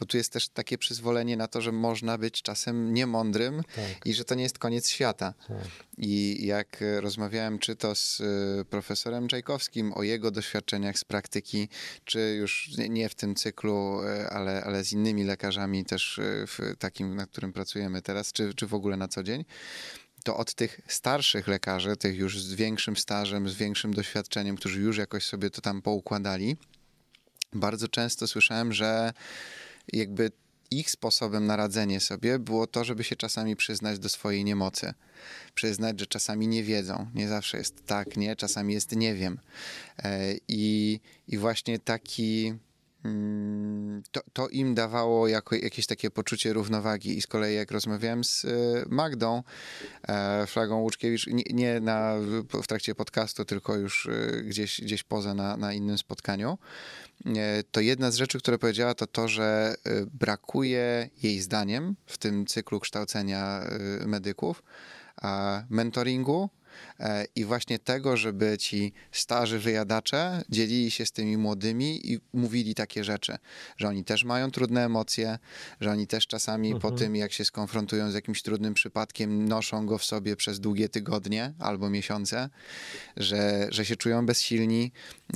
bo 0.00 0.06
tu 0.06 0.16
jest 0.16 0.32
też 0.32 0.48
takie 0.48 0.78
przyzwolenie 0.78 1.36
na 1.36 1.48
to, 1.48 1.60
że 1.60 1.72
można 1.72 2.18
być 2.18 2.42
czasem 2.42 2.94
niemądrym 2.94 3.62
tak. 3.76 4.06
i 4.06 4.14
że 4.14 4.24
to 4.24 4.34
nie 4.34 4.42
jest 4.42 4.58
koniec 4.58 4.88
świata. 4.88 5.34
Tak. 5.48 5.56
I 5.98 6.46
jak 6.46 6.84
rozmawiałem 7.00 7.58
czy 7.58 7.76
to 7.76 7.94
z 7.94 8.20
y, 8.20 8.64
profesorem 8.70 9.28
Czajkowskim 9.28 9.92
o 9.92 10.02
jego 10.02 10.30
doświadczeniach 10.30 10.98
z 10.98 11.04
praktyki, 11.04 11.68
czy 12.04 12.36
już 12.38 12.70
nie 12.88 13.08
w 13.08 13.14
tym 13.14 13.34
cyklu, 13.34 14.00
y, 14.02 14.28
ale, 14.28 14.64
ale 14.64 14.84
z 14.84 14.92
innymi 14.92 15.24
lekarzami 15.24 15.84
też 15.84 16.20
w 16.22 16.76
takim, 16.78 17.14
na 17.14 17.26
którym 17.26 17.52
pracujemy 17.52 18.02
teraz, 18.02 18.32
czy, 18.32 18.54
czy 18.54 18.66
w 18.66 18.74
ogóle 18.74 18.96
na 18.96 19.08
co 19.08 19.22
dzień, 19.22 19.44
to 20.24 20.36
od 20.36 20.54
tych 20.54 20.80
starszych 20.88 21.48
lekarzy, 21.48 21.96
tych 21.96 22.16
już 22.16 22.40
z 22.40 22.54
większym 22.54 22.96
stażem, 22.96 23.48
z 23.48 23.54
większym 23.54 23.94
doświadczeniem, 23.94 24.56
którzy 24.56 24.80
już 24.80 24.98
jakoś 24.98 25.24
sobie 25.24 25.50
to 25.50 25.60
tam 25.60 25.82
poukładali, 25.82 26.56
bardzo 27.54 27.88
często 27.88 28.26
słyszałem, 28.26 28.72
że 28.72 29.12
jakby 29.92 30.30
ich 30.70 30.90
sposobem 30.90 31.46
na 31.46 31.56
radzenie 31.56 32.00
sobie 32.00 32.38
było 32.38 32.66
to, 32.66 32.84
żeby 32.84 33.04
się 33.04 33.16
czasami 33.16 33.56
przyznać 33.56 33.98
do 33.98 34.08
swojej 34.08 34.44
niemocy. 34.44 34.94
Przyznać, 35.54 36.00
że 36.00 36.06
czasami 36.06 36.48
nie 36.48 36.62
wiedzą. 36.62 37.10
Nie 37.14 37.28
zawsze 37.28 37.58
jest 37.58 37.86
tak, 37.86 38.16
nie, 38.16 38.36
czasami 38.36 38.74
jest 38.74 38.96
nie 38.96 39.14
wiem. 39.14 39.38
E, 39.98 40.34
I, 40.48 41.00
i 41.28 41.38
właśnie 41.38 41.78
taki. 41.78 42.54
Mm, 43.04 44.02
to, 44.12 44.20
to, 44.32 44.48
im 44.48 44.74
dawało 44.74 45.28
jako, 45.28 45.54
jakieś 45.54 45.86
takie 45.86 46.10
poczucie 46.10 46.52
równowagi. 46.52 47.18
I 47.18 47.22
z 47.22 47.26
kolei, 47.26 47.56
jak 47.56 47.70
rozmawiałem 47.70 48.24
z 48.24 48.44
e, 48.44 48.48
Magdą 48.88 49.42
e, 50.08 50.46
Flagą 50.46 50.80
Łuczkiewicz, 50.80 51.26
nie, 51.26 51.44
nie 51.50 51.80
na, 51.80 52.14
w 52.62 52.66
trakcie 52.66 52.94
podcastu, 52.94 53.44
tylko 53.44 53.76
już 53.76 54.08
gdzieś, 54.44 54.80
gdzieś 54.80 55.02
poza 55.02 55.34
na, 55.34 55.56
na 55.56 55.72
innym 55.72 55.98
spotkaniu, 55.98 56.58
E, 57.26 57.62
to 57.70 57.80
jedna 57.80 58.10
z 58.10 58.16
rzeczy, 58.16 58.38
które 58.38 58.58
powiedziała, 58.58 58.94
to 58.94 59.06
to, 59.06 59.28
że 59.28 59.74
e, 59.84 60.06
brakuje 60.06 61.10
jej 61.22 61.40
zdaniem 61.40 61.96
w 62.06 62.18
tym 62.18 62.46
cyklu 62.46 62.80
kształcenia 62.80 63.60
e, 64.02 64.06
medyków 64.06 64.62
mentoringu 65.70 66.50
i 67.36 67.44
właśnie 67.44 67.78
tego, 67.78 68.16
żeby 68.16 68.58
ci 68.58 68.92
starzy 69.12 69.58
wyjadacze 69.58 70.42
dzielili 70.48 70.90
się 70.90 71.06
z 71.06 71.12
tymi 71.12 71.36
młodymi 71.36 72.12
i 72.12 72.20
mówili 72.32 72.74
takie 72.74 73.04
rzeczy, 73.04 73.36
że 73.76 73.88
oni 73.88 74.04
też 74.04 74.24
mają 74.24 74.50
trudne 74.50 74.84
emocje, 74.84 75.38
że 75.80 75.90
oni 75.90 76.06
też 76.06 76.26
czasami 76.26 76.72
mhm. 76.72 76.92
po 76.92 76.98
tym, 76.98 77.16
jak 77.16 77.32
się 77.32 77.44
skonfrontują 77.44 78.10
z 78.10 78.14
jakimś 78.14 78.42
trudnym 78.42 78.74
przypadkiem, 78.74 79.48
noszą 79.48 79.86
go 79.86 79.98
w 79.98 80.04
sobie 80.04 80.36
przez 80.36 80.60
długie 80.60 80.88
tygodnie 80.88 81.52
albo 81.58 81.90
miesiące, 81.90 82.50
że, 83.16 83.68
że 83.70 83.84
się 83.84 83.96
czują 83.96 84.26
bezsilni, 84.26 84.92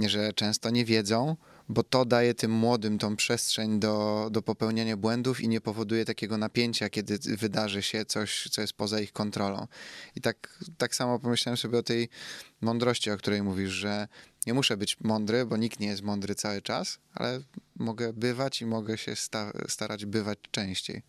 że 0.06 0.32
często 0.32 0.70
nie 0.70 0.84
wiedzą, 0.84 1.36
bo 1.68 1.82
to 1.82 2.04
daje 2.04 2.34
tym 2.34 2.50
młodym 2.50 2.98
tą 2.98 3.16
przestrzeń 3.16 3.80
do, 3.80 4.28
do 4.32 4.42
popełniania 4.42 4.96
błędów 4.96 5.40
i 5.40 5.48
nie 5.48 5.60
powoduje 5.60 6.04
takiego 6.04 6.38
napięcia, 6.38 6.90
kiedy 6.90 7.18
wydarzy 7.18 7.82
się 7.82 8.04
coś, 8.04 8.48
co 8.50 8.60
jest 8.60 8.72
poza 8.72 9.00
ich 9.00 9.12
kontrolą. 9.12 9.66
I 10.16 10.20
tak, 10.20 10.58
tak 10.78 10.94
samo 10.94 11.18
pomyślałem 11.18 11.56
sobie 11.56 11.78
o 11.78 11.82
tej 11.82 12.08
mądrości, 12.60 13.10
o 13.10 13.16
której 13.16 13.42
mówisz, 13.42 13.70
że 13.70 14.08
nie 14.46 14.54
muszę 14.54 14.76
być 14.76 15.00
mądry, 15.00 15.46
bo 15.46 15.56
nikt 15.56 15.80
nie 15.80 15.86
jest 15.86 16.02
mądry 16.02 16.34
cały 16.34 16.62
czas, 16.62 16.98
ale 17.14 17.40
mogę 17.76 18.12
bywać 18.12 18.62
i 18.62 18.66
mogę 18.66 18.98
się 18.98 19.16
sta 19.16 19.52
starać 19.68 20.06
bywać 20.06 20.38
częściej. 20.50 21.02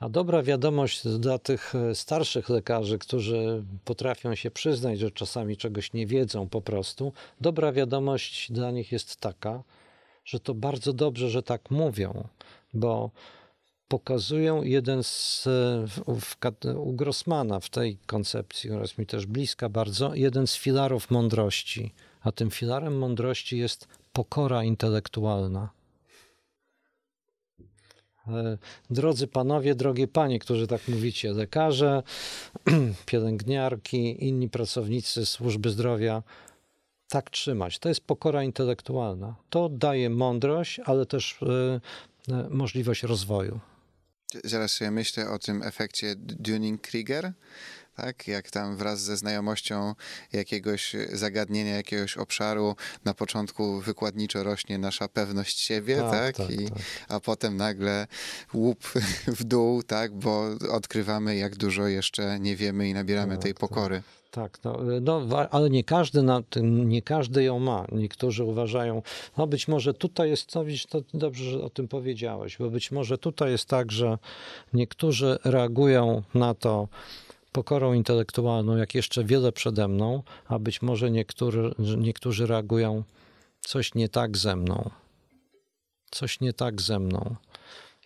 A 0.00 0.08
dobra 0.08 0.42
wiadomość 0.42 1.08
dla 1.08 1.38
tych 1.38 1.74
e, 1.74 1.94
starszych 1.94 2.48
lekarzy, 2.48 2.98
którzy 2.98 3.64
potrafią 3.84 4.34
się 4.34 4.50
przyznać, 4.50 4.98
że 4.98 5.10
czasami 5.10 5.56
czegoś 5.56 5.92
nie 5.92 6.06
wiedzą 6.06 6.48
po 6.48 6.62
prostu, 6.62 7.12
dobra 7.40 7.72
wiadomość 7.72 8.52
dla 8.52 8.70
nich 8.70 8.92
jest 8.92 9.16
taka, 9.16 9.62
że 10.26 10.40
to 10.40 10.54
bardzo 10.54 10.92
dobrze, 10.92 11.30
że 11.30 11.42
tak 11.42 11.70
mówią, 11.70 12.28
bo 12.74 13.10
pokazują 13.88 14.62
jeden 14.62 15.02
z, 15.02 15.42
w, 15.88 16.34
u 16.76 16.92
Grossmana 16.92 17.60
w 17.60 17.70
tej 17.70 17.98
koncepcji, 18.06 18.70
jest 18.70 18.98
mi 18.98 19.06
też 19.06 19.26
bliska 19.26 19.68
bardzo, 19.68 20.14
jeden 20.14 20.46
z 20.46 20.56
filarów 20.56 21.10
mądrości. 21.10 21.94
A 22.20 22.32
tym 22.32 22.50
filarem 22.50 22.98
mądrości 22.98 23.58
jest 23.58 23.88
pokora 24.12 24.64
intelektualna. 24.64 25.70
E, 28.28 28.58
drodzy 28.90 29.26
panowie, 29.26 29.74
drogie 29.74 30.08
panie, 30.08 30.38
którzy 30.38 30.66
tak 30.66 30.88
mówicie, 30.88 31.32
lekarze, 31.32 32.02
pielęgniarki, 33.06 34.26
inni 34.26 34.48
pracownicy 34.48 35.26
służby 35.26 35.70
zdrowia, 35.70 36.22
tak 37.08 37.30
trzymać. 37.30 37.78
To 37.78 37.88
jest 37.88 38.00
pokora 38.00 38.42
intelektualna. 38.42 39.34
To 39.50 39.68
daje 39.68 40.10
mądrość, 40.10 40.80
ale 40.84 41.06
też 41.06 41.38
y, 41.42 41.80
możliwość 42.50 43.02
rozwoju. 43.02 43.60
Zaraz 44.44 44.72
sobie 44.72 44.90
myślę 44.90 45.30
o 45.30 45.38
tym 45.38 45.62
efekcie 45.62 46.14
Dunning-Krieger, 46.16 47.32
tak? 47.96 48.28
Jak 48.28 48.50
tam 48.50 48.76
wraz 48.76 49.00
ze 49.00 49.16
znajomością 49.16 49.94
jakiegoś 50.32 50.96
zagadnienia, 51.12 51.76
jakiegoś 51.76 52.16
obszaru 52.16 52.76
na 53.04 53.14
początku 53.14 53.80
wykładniczo 53.80 54.42
rośnie 54.42 54.78
nasza 54.78 55.08
pewność 55.08 55.60
siebie, 55.60 55.96
tak? 55.96 56.10
tak? 56.10 56.36
tak 56.36 56.50
I, 56.50 56.70
tak. 56.70 56.78
A 57.08 57.20
potem 57.20 57.56
nagle 57.56 58.06
łup 58.54 58.84
w 59.38 59.44
dół, 59.44 59.82
tak? 59.82 60.14
Bo 60.14 60.44
odkrywamy, 60.70 61.36
jak 61.36 61.56
dużo 61.56 61.86
jeszcze 61.86 62.40
nie 62.40 62.56
wiemy 62.56 62.88
i 62.88 62.94
nabieramy 62.94 63.34
tak, 63.34 63.42
tej 63.42 63.54
tak. 63.54 63.60
pokory. 63.60 64.02
Tak, 64.30 64.58
no, 64.64 64.78
no, 65.00 65.26
ale 65.50 65.70
nie 65.70 65.84
każdy, 65.84 66.22
na 66.22 66.42
nie 66.62 67.02
każdy 67.02 67.42
ją 67.42 67.58
ma. 67.58 67.86
Niektórzy 67.92 68.44
uważają, 68.44 69.02
no 69.36 69.46
być 69.46 69.68
może 69.68 69.94
tutaj 69.94 70.30
jest, 70.30 70.54
no 70.54 70.64
widzisz, 70.64 70.86
to 70.86 71.02
dobrze, 71.14 71.50
że 71.50 71.62
o 71.62 71.70
tym 71.70 71.88
powiedziałeś, 71.88 72.56
bo 72.58 72.70
być 72.70 72.90
może 72.90 73.18
tutaj 73.18 73.50
jest 73.50 73.64
tak, 73.64 73.92
że 73.92 74.18
niektórzy 74.72 75.38
reagują 75.44 76.22
na 76.34 76.54
to 76.54 76.88
pokorą 77.56 77.92
intelektualną, 77.92 78.76
jak 78.76 78.94
jeszcze 78.94 79.24
wiele 79.24 79.52
przede 79.52 79.88
mną, 79.88 80.22
a 80.46 80.58
być 80.58 80.82
może 80.82 81.10
niektórzy, 81.10 81.74
niektórzy 81.98 82.46
reagują 82.46 83.04
coś 83.60 83.94
nie 83.94 84.08
tak 84.08 84.36
ze 84.36 84.56
mną. 84.56 84.90
Coś 86.10 86.40
nie 86.40 86.52
tak 86.52 86.80
ze 86.80 86.98
mną. 86.98 87.36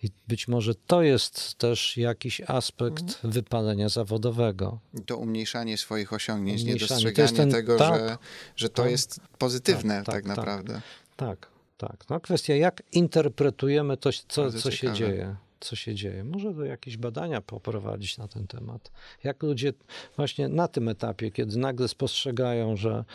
I 0.03 0.09
być 0.27 0.47
może 0.47 0.75
to 0.75 1.01
jest 1.01 1.55
też 1.55 1.97
jakiś 1.97 2.41
aspekt 2.47 3.01
mhm. 3.01 3.33
wypalenia 3.33 3.89
zawodowego. 3.89 4.79
To 5.05 5.17
umniejszanie 5.17 5.77
swoich 5.77 6.13
osiągnięć, 6.13 6.61
umniejszanie. 6.61 7.03
niedostrzeganie 7.03 7.37
ten, 7.37 7.51
tego, 7.51 7.77
tak, 7.77 8.01
że, 8.01 8.17
że 8.55 8.69
to 8.69 8.81
tak, 8.81 8.91
jest 8.91 9.19
pozytywne 9.37 9.95
tak, 9.95 10.05
tak, 10.05 10.15
tak 10.15 10.25
naprawdę. 10.25 10.81
Tak, 11.15 11.47
tak. 11.77 12.09
No 12.09 12.19
kwestia, 12.19 12.55
jak 12.55 12.83
interpretujemy 12.91 13.97
to, 13.97 14.09
co, 14.27 14.51
co 14.51 14.71
się 14.71 14.93
dzieje 14.93 15.35
co 15.61 15.75
się 15.75 15.95
dzieje. 15.95 16.23
Może 16.23 16.53
do 16.53 16.65
jakieś 16.65 16.97
badania 16.97 17.41
poprowadzić 17.41 18.17
na 18.17 18.27
ten 18.27 18.47
temat. 18.47 18.91
Jak 19.23 19.43
ludzie 19.43 19.73
właśnie 20.15 20.47
na 20.49 20.67
tym 20.67 20.89
etapie, 20.89 21.31
kiedy 21.31 21.57
nagle 21.57 21.87
spostrzegają, 21.87 22.75
że 22.75 23.05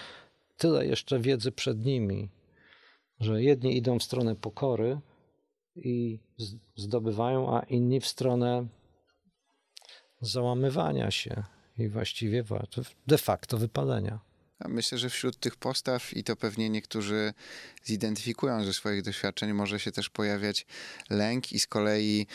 tyle 0.56 0.86
jeszcze 0.86 1.20
wiedzy 1.20 1.52
przed 1.52 1.84
nimi, 1.84 2.28
że 3.20 3.42
jedni 3.42 3.76
idą 3.76 3.98
w 3.98 4.02
stronę 4.02 4.36
pokory 4.36 5.00
i 5.76 6.18
zdobywają, 6.76 7.56
a 7.56 7.60
inni 7.60 8.00
w 8.00 8.06
stronę 8.06 8.66
załamywania 10.20 11.10
się 11.10 11.42
i 11.78 11.88
właściwie 11.88 12.44
de 13.06 13.18
facto 13.18 13.58
wypalenia. 13.58 14.20
Myślę, 14.64 14.98
że 14.98 15.10
wśród 15.10 15.40
tych 15.40 15.56
postaw, 15.56 16.16
i 16.16 16.24
to 16.24 16.36
pewnie 16.36 16.70
niektórzy 16.70 17.34
zidentyfikują 17.84 18.64
ze 18.64 18.74
swoich 18.74 19.02
doświadczeń, 19.02 19.52
może 19.52 19.80
się 19.80 19.92
też 19.92 20.10
pojawiać 20.10 20.66
lęk 21.10 21.52
i 21.52 21.60
z 21.60 21.66
kolei 21.66 22.26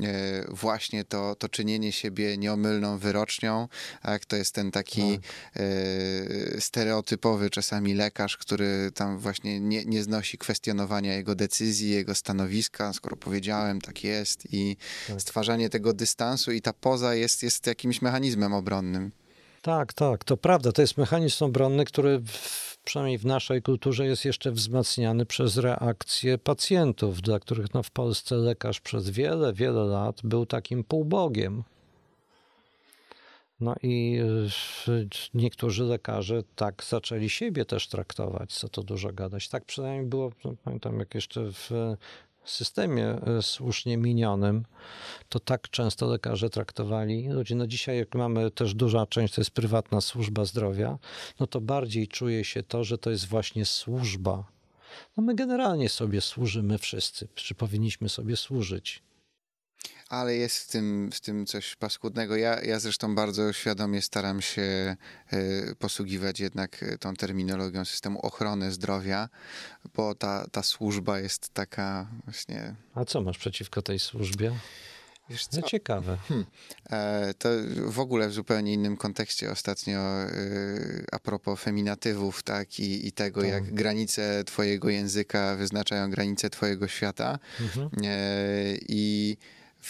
e, 0.00 0.44
właśnie 0.48 1.04
to, 1.04 1.34
to 1.34 1.48
czynienie 1.48 1.92
siebie 1.92 2.38
nieomylną 2.38 2.98
wyrocznią, 2.98 3.68
jak 4.04 4.24
to 4.24 4.36
jest 4.36 4.54
ten 4.54 4.70
taki 4.70 5.18
tak. 5.18 5.62
e, 5.62 6.60
stereotypowy 6.60 7.50
czasami 7.50 7.94
lekarz, 7.94 8.36
który 8.36 8.90
tam 8.94 9.18
właśnie 9.18 9.60
nie, 9.60 9.84
nie 9.84 10.02
znosi 10.02 10.38
kwestionowania 10.38 11.14
jego 11.14 11.34
decyzji, 11.34 11.90
jego 11.90 12.14
stanowiska, 12.14 12.92
skoro 12.92 13.16
powiedziałem, 13.16 13.80
tak 13.80 14.04
jest 14.04 14.52
i 14.52 14.76
tak. 15.08 15.20
stwarzanie 15.22 15.70
tego 15.70 15.92
dystansu 15.92 16.52
i 16.52 16.62
ta 16.62 16.72
poza 16.72 17.14
jest, 17.14 17.42
jest 17.42 17.66
jakimś 17.66 18.02
mechanizmem 18.02 18.52
obronnym. 18.52 19.19
Tak, 19.62 19.92
tak, 19.92 20.24
to 20.24 20.36
prawda. 20.36 20.72
To 20.72 20.82
jest 20.82 20.98
mechanizm 20.98 21.44
obronny, 21.44 21.84
który 21.84 22.18
w, 22.18 22.78
przynajmniej 22.84 23.18
w 23.18 23.26
naszej 23.26 23.62
kulturze 23.62 24.06
jest 24.06 24.24
jeszcze 24.24 24.52
wzmacniany 24.52 25.26
przez 25.26 25.56
reakcje 25.56 26.38
pacjentów, 26.38 27.22
dla 27.22 27.40
których 27.40 27.74
no, 27.74 27.82
w 27.82 27.90
Polsce 27.90 28.36
lekarz 28.36 28.80
przez 28.80 29.10
wiele, 29.10 29.52
wiele 29.52 29.84
lat 29.84 30.20
był 30.24 30.46
takim 30.46 30.84
półbogiem. 30.84 31.64
No 33.60 33.74
i 33.82 34.20
niektórzy 35.34 35.84
lekarze 35.84 36.42
tak 36.56 36.84
zaczęli 36.84 37.28
siebie 37.28 37.64
też 37.64 37.88
traktować, 37.88 38.52
co 38.52 38.68
to 38.68 38.82
dużo 38.82 39.12
gadać. 39.12 39.48
Tak 39.48 39.64
przynajmniej 39.64 40.06
było, 40.06 40.32
no, 40.44 40.54
pamiętam 40.64 40.98
jak 40.98 41.14
jeszcze 41.14 41.52
w 41.52 41.70
systemie 42.44 43.06
e, 43.06 43.42
słusznie 43.42 43.96
minionym, 43.96 44.64
to 45.28 45.40
tak 45.40 45.70
często 45.70 46.06
lekarze 46.06 46.50
traktowali 46.50 47.28
ludzi. 47.28 47.56
No 47.56 47.66
dzisiaj, 47.66 47.98
jak 47.98 48.14
mamy 48.14 48.50
też 48.50 48.74
duża 48.74 49.06
część, 49.06 49.34
to 49.34 49.40
jest 49.40 49.50
prywatna 49.50 50.00
służba 50.00 50.44
zdrowia, 50.44 50.98
no 51.40 51.46
to 51.46 51.60
bardziej 51.60 52.08
czuje 52.08 52.44
się 52.44 52.62
to, 52.62 52.84
że 52.84 52.98
to 52.98 53.10
jest 53.10 53.26
właśnie 53.26 53.66
służba. 53.66 54.44
No 55.16 55.22
my 55.22 55.34
generalnie 55.34 55.88
sobie 55.88 56.20
służymy 56.20 56.78
wszyscy, 56.78 57.28
czy 57.34 57.54
powinniśmy 57.54 58.08
sobie 58.08 58.36
służyć 58.36 59.02
ale 60.08 60.36
jest 60.36 60.58
w 60.58 60.66
tym, 60.66 61.10
w 61.12 61.20
tym 61.20 61.46
coś 61.46 61.76
paskudnego. 61.76 62.36
Ja, 62.36 62.60
ja 62.60 62.80
zresztą 62.80 63.14
bardzo 63.14 63.52
świadomie 63.52 64.02
staram 64.02 64.42
się 64.42 64.96
y, 65.32 65.76
posługiwać 65.78 66.40
jednak 66.40 66.82
e, 66.82 66.98
tą 66.98 67.14
terminologią 67.14 67.84
systemu 67.84 68.20
ochrony 68.20 68.72
zdrowia, 68.72 69.28
bo 69.94 70.14
ta, 70.14 70.46
ta 70.52 70.62
służba 70.62 71.18
jest 71.18 71.54
taka 71.54 72.06
właśnie. 72.24 72.74
A 72.94 73.04
co 73.04 73.22
masz 73.22 73.38
przeciwko 73.38 73.82
tej 73.82 73.98
służbie? 73.98 74.52
Wiesz 75.30 75.46
co? 75.46 75.60
No 75.60 75.66
ciekawe. 75.66 76.16
Hmm. 76.28 76.46
E, 76.90 77.34
to 77.34 77.48
w 77.86 78.00
ogóle 78.00 78.28
w 78.28 78.32
zupełnie 78.32 78.72
innym 78.72 78.96
kontekście 78.96 79.50
ostatnio 79.50 79.98
e, 79.98 80.28
a 81.12 81.18
propos 81.18 81.60
feminatywów, 81.60 82.42
tak, 82.42 82.80
i, 82.80 83.06
i 83.06 83.12
tego, 83.12 83.40
tak. 83.40 83.50
jak 83.50 83.74
granice 83.74 84.44
twojego 84.44 84.88
języka 84.88 85.56
wyznaczają 85.56 86.10
granice 86.10 86.50
twojego 86.50 86.88
świata. 86.88 87.38
Mhm. 87.60 87.90
E, 88.04 88.08
I 88.88 89.36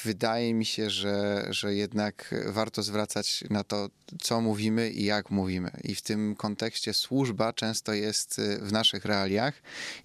wydaje 0.05 0.55
mi 0.55 0.65
się, 0.65 0.91
że, 0.91 1.47
że 1.51 1.75
jednak 1.75 2.35
warto 2.47 2.83
zwracać 2.83 3.45
na 3.51 3.65
to, 3.65 3.89
co 4.21 4.41
mówimy 4.41 4.91
i 4.91 5.05
jak 5.05 5.31
mówimy. 5.31 5.71
I 5.85 5.95
w 5.95 6.03
tym 6.03 6.37
kontekście 6.37 6.95
służba 6.95 7.53
często 7.53 7.93
jest 7.93 8.39
y, 8.39 8.59
w 8.59 8.73
naszych 8.73 9.05
realiach 9.05 9.55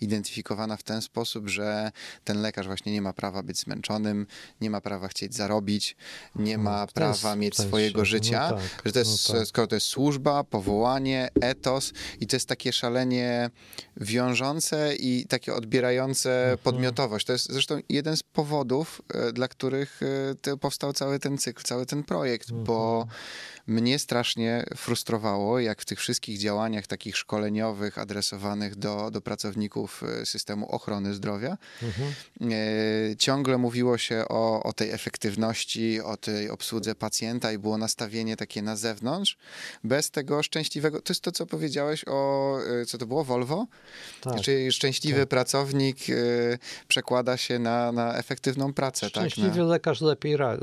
identyfikowana 0.02 0.78
w 0.78 0.84
ten 0.84 1.02
sposób, 1.02 1.50
że 1.50 1.92
ten 2.24 2.42
lekarz 2.42 2.66
właśnie 2.66 2.92
nie 2.92 3.02
ma 3.02 3.14
prawa 3.14 3.44
być 3.44 3.60
zmęczonym, 3.60 4.28
nie 4.62 4.70
ma 4.70 4.82
prawa 4.82 5.08
chcieć 5.08 5.36
zarobić, 5.36 5.96
nie 6.36 6.58
ma 6.58 6.88
to 6.88 6.94
prawa 6.94 7.36
mieć 7.36 7.58
swojego 7.58 8.00
no 8.00 8.06
życia, 8.06 8.50
no 8.52 8.58
tak, 8.58 8.82
że 8.86 8.92
to 8.92 9.00
jest, 9.00 9.30
no 9.30 9.36
tak. 9.36 9.48
skoro 9.48 9.68
to 9.68 9.76
jest 9.76 9.88
służba, 9.88 10.44
powołanie, 10.44 11.30
etos 11.42 11.94
i 12.20 12.28
to 12.28 12.36
jest 12.36 12.48
takie 12.48 12.74
szalenie 12.74 13.50
wiążące 13.98 14.96
i 14.96 15.26
takie 15.30 15.54
odbierające 15.54 16.42
mhm. 16.42 16.58
podmiotowość. 16.58 17.26
To 17.26 17.34
jest 17.34 17.52
zresztą 17.52 17.80
jeden 17.90 18.18
z 18.18 18.24
powodów, 18.24 19.02
y, 19.30 19.34
dla 19.34 19.48
których 19.48 19.75
y, 20.48 20.58
powstał 20.58 20.94
cały 20.94 21.20
ten 21.20 21.38
cykl, 21.38 21.64
cały 21.64 21.86
ten 21.86 22.04
projekt, 22.04 22.52
bo 22.52 23.02
mhm 23.02 23.20
mnie 23.68 24.00
strasznie 24.00 24.66
frustrowało, 24.76 25.60
jak 25.60 25.82
w 25.82 25.86
tych 25.86 26.00
wszystkich 26.00 26.38
działaniach 26.38 26.88
takich 26.88 27.18
szkoleniowych, 27.18 27.98
adresowanych 27.98 28.76
do, 28.76 29.12
do 29.12 29.22
pracowników 29.22 30.04
e, 30.04 30.26
systemu 30.26 30.70
ochrony 30.70 31.14
zdrowia, 31.14 31.58
mhm. 31.84 32.14
e, 32.42 33.16
ciągle 33.18 33.58
mówiło 33.58 33.98
się 33.98 34.26
o, 34.30 34.64
o 34.64 34.74
tej 34.74 34.92
efektywności, 34.92 36.02
o 36.02 36.18
tej 36.18 36.50
obsłudze 36.50 36.96
pacjenta 36.96 37.52
i 37.52 37.58
było 37.58 37.78
nastawienie 37.78 38.38
takie 38.38 38.62
na 38.62 38.76
zewnątrz, 38.76 39.38
bez 39.84 40.12
tego 40.12 40.44
szczęśliwego. 40.44 41.02
To 41.02 41.14
jest 41.14 41.22
to, 41.22 41.32
co 41.32 41.46
powiedziałeś 41.46 42.06
o, 42.08 42.58
e, 42.82 42.86
co 42.86 42.98
to 42.98 43.06
było, 43.06 43.24
Volvo? 43.24 43.68
Tak. 44.22 44.42
Czyli 44.42 44.72
szczęśliwy 44.72 45.20
tak. 45.20 45.30
pracownik 45.30 45.98
e, 46.10 46.14
przekłada 46.88 47.38
się 47.38 47.60
na, 47.60 47.92
na 47.92 48.18
efektywną 48.18 48.74
pracę. 48.74 49.10
Szczęśliwy 49.10 49.58
tak? 49.58 49.65
Lekarz 49.66 50.02
lepiej, 50.02 50.34
e, 50.34 50.58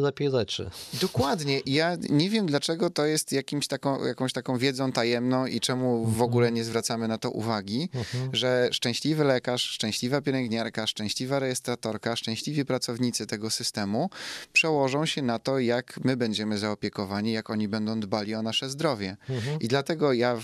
lepiej 0.00 0.28
leczy. 0.28 0.70
Dokładnie. 1.00 1.60
Ja 1.66 1.96
nie 2.10 2.30
wiem, 2.30 2.46
dlaczego 2.46 2.90
to 2.90 3.06
jest 3.06 3.32
jakimś 3.32 3.66
taką, 3.66 4.04
jakąś 4.04 4.32
taką 4.32 4.58
wiedzą 4.58 4.92
tajemną 4.92 5.46
i 5.46 5.60
czemu 5.60 6.04
w 6.04 6.08
Mhm. 6.08 6.22
ogóle 6.22 6.52
nie 6.52 6.64
zwracamy 6.64 7.08
na 7.08 7.18
to 7.18 7.30
uwagi, 7.30 7.88
że 8.32 8.68
szczęśliwy 8.72 9.24
lekarz, 9.24 9.62
szczęśliwa 9.62 10.20
pielęgniarka, 10.20 10.86
szczęśliwa 10.86 11.38
rejestratorka, 11.38 12.16
szczęśliwi 12.16 12.64
pracownicy 12.64 13.26
tego 13.26 13.50
systemu 13.50 14.10
przełożą 14.52 15.06
się 15.06 15.22
na 15.22 15.38
to, 15.38 15.58
jak 15.58 16.00
my 16.04 16.16
będziemy 16.16 16.58
zaopiekowani, 16.58 17.32
jak 17.32 17.50
oni 17.50 17.68
będą 17.68 18.00
dbali 18.00 18.34
o 18.34 18.42
nasze 18.42 18.70
zdrowie. 18.70 19.16
I 19.60 19.68
dlatego 19.68 20.12
ja 20.12 20.38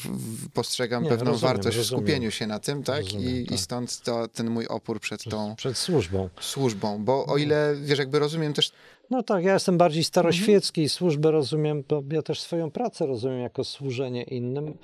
postrzegam 0.54 0.98
Mhm. 0.98 1.04
Nie, 1.04 1.18
pewną 1.18 1.32
rozumiem, 1.32 1.54
wartość 1.54 1.78
w 1.78 1.84
skupieniu 1.86 2.30
się 2.30 2.46
na 2.46 2.58
tym, 2.58 2.82
tak? 2.82 3.04
Rozumiem, 3.04 3.30
I, 3.36 3.44
tak. 3.46 3.54
I 3.54 3.58
stąd 3.58 4.00
to, 4.02 4.28
ten 4.28 4.50
mój 4.50 4.66
opór 4.66 5.00
przed 5.00 5.24
tą 5.24 5.56
Przed 5.56 5.78
służbą. 5.78 6.28
służbą, 6.40 7.04
bo 7.04 7.26
o 7.26 7.36
ile, 7.36 7.74
wiesz, 7.82 7.98
jakby 7.98 8.18
rozumiem 8.18 8.52
też 8.52 8.72
No 9.10 9.22
tak, 9.22 9.44
ja 9.44 9.54
jestem 9.54 9.78
bardziej 9.78 10.04
staroświecki 10.04 10.82
i 10.82 10.88
służbę 10.88 11.30
rozumiem, 11.30 11.84
bo 11.88 12.02
ja 12.12 12.22
też 12.22 12.40
swoją 12.40 12.70
pracę 12.70 13.06
rozumiem 13.06 13.40
jako 13.40 13.64
służenie 13.64 14.22
innym. 14.22 14.74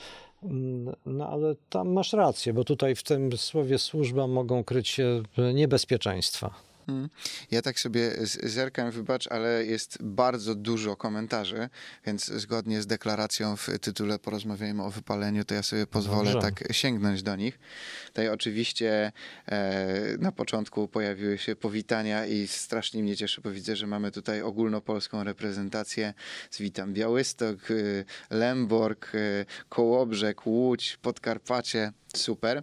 Mm, 0.43 0.95
No 1.07 1.29
ale 1.29 1.55
tam 1.71 1.93
masz 1.93 2.13
rację, 2.13 2.53
bo 2.53 2.65
tutaj 2.65 2.95
w 2.95 3.03
tym 3.03 3.37
słowie 3.37 3.79
służba 3.79 4.27
mogą 4.27 4.65
kryć 4.65 4.89
się 4.89 5.23
niebezpieczeństwa. 5.55 6.55
Mm. 6.89 7.09
Ja 7.51 7.63
tak 7.63 7.81
sobie 7.81 8.11
zerkam, 8.43 8.91
wybacz, 8.91 9.27
ale 9.27 9.65
jest 9.65 9.99
bardzo 10.03 10.55
dużo 10.55 10.97
komentarzy, 10.97 11.69
więc 12.07 12.27
zgodnie 12.27 12.83
z 12.83 12.87
deklaracją 12.87 13.57
w 13.57 13.69
tytule 13.81 14.19
Porozmawiajmy 14.19 14.85
o 14.85 14.91
wypaleniu, 14.91 15.45
to 15.45 15.55
ja 15.55 15.63
sobie 15.63 15.87
pozwolę 15.87 16.33
Dobrze. 16.33 16.51
tak 16.51 16.73
sięgnąć 16.73 17.23
do 17.23 17.37
nich. 17.37 17.59
Tutaj 18.07 18.29
oczywiście 18.29 19.13
e, 19.47 20.17
na 20.19 20.33
początku 20.33 20.89
pojawiły 20.89 21.39
się 21.39 21.57
powitania 21.57 22.27
i 22.27 22.49
strasznie 22.49 23.03
mnie 23.03 23.17
cieszy, 23.17 23.41
bo 23.41 23.51
widzę, 23.51 23.77
że 23.77 23.87
mamy 23.87 24.11
tutaj 24.11 24.43
ogólnopolską 24.43 25.25
reprezentację. 25.25 26.15
Witam 26.61 26.93
Białystok, 26.93 27.71
y, 27.71 28.05
Lęborg, 28.31 29.15
y, 29.15 29.47
Kołobrzeg, 29.69 30.47
Łódź, 30.47 30.99
Podkarpacie. 31.03 31.93
Super. 32.15 32.63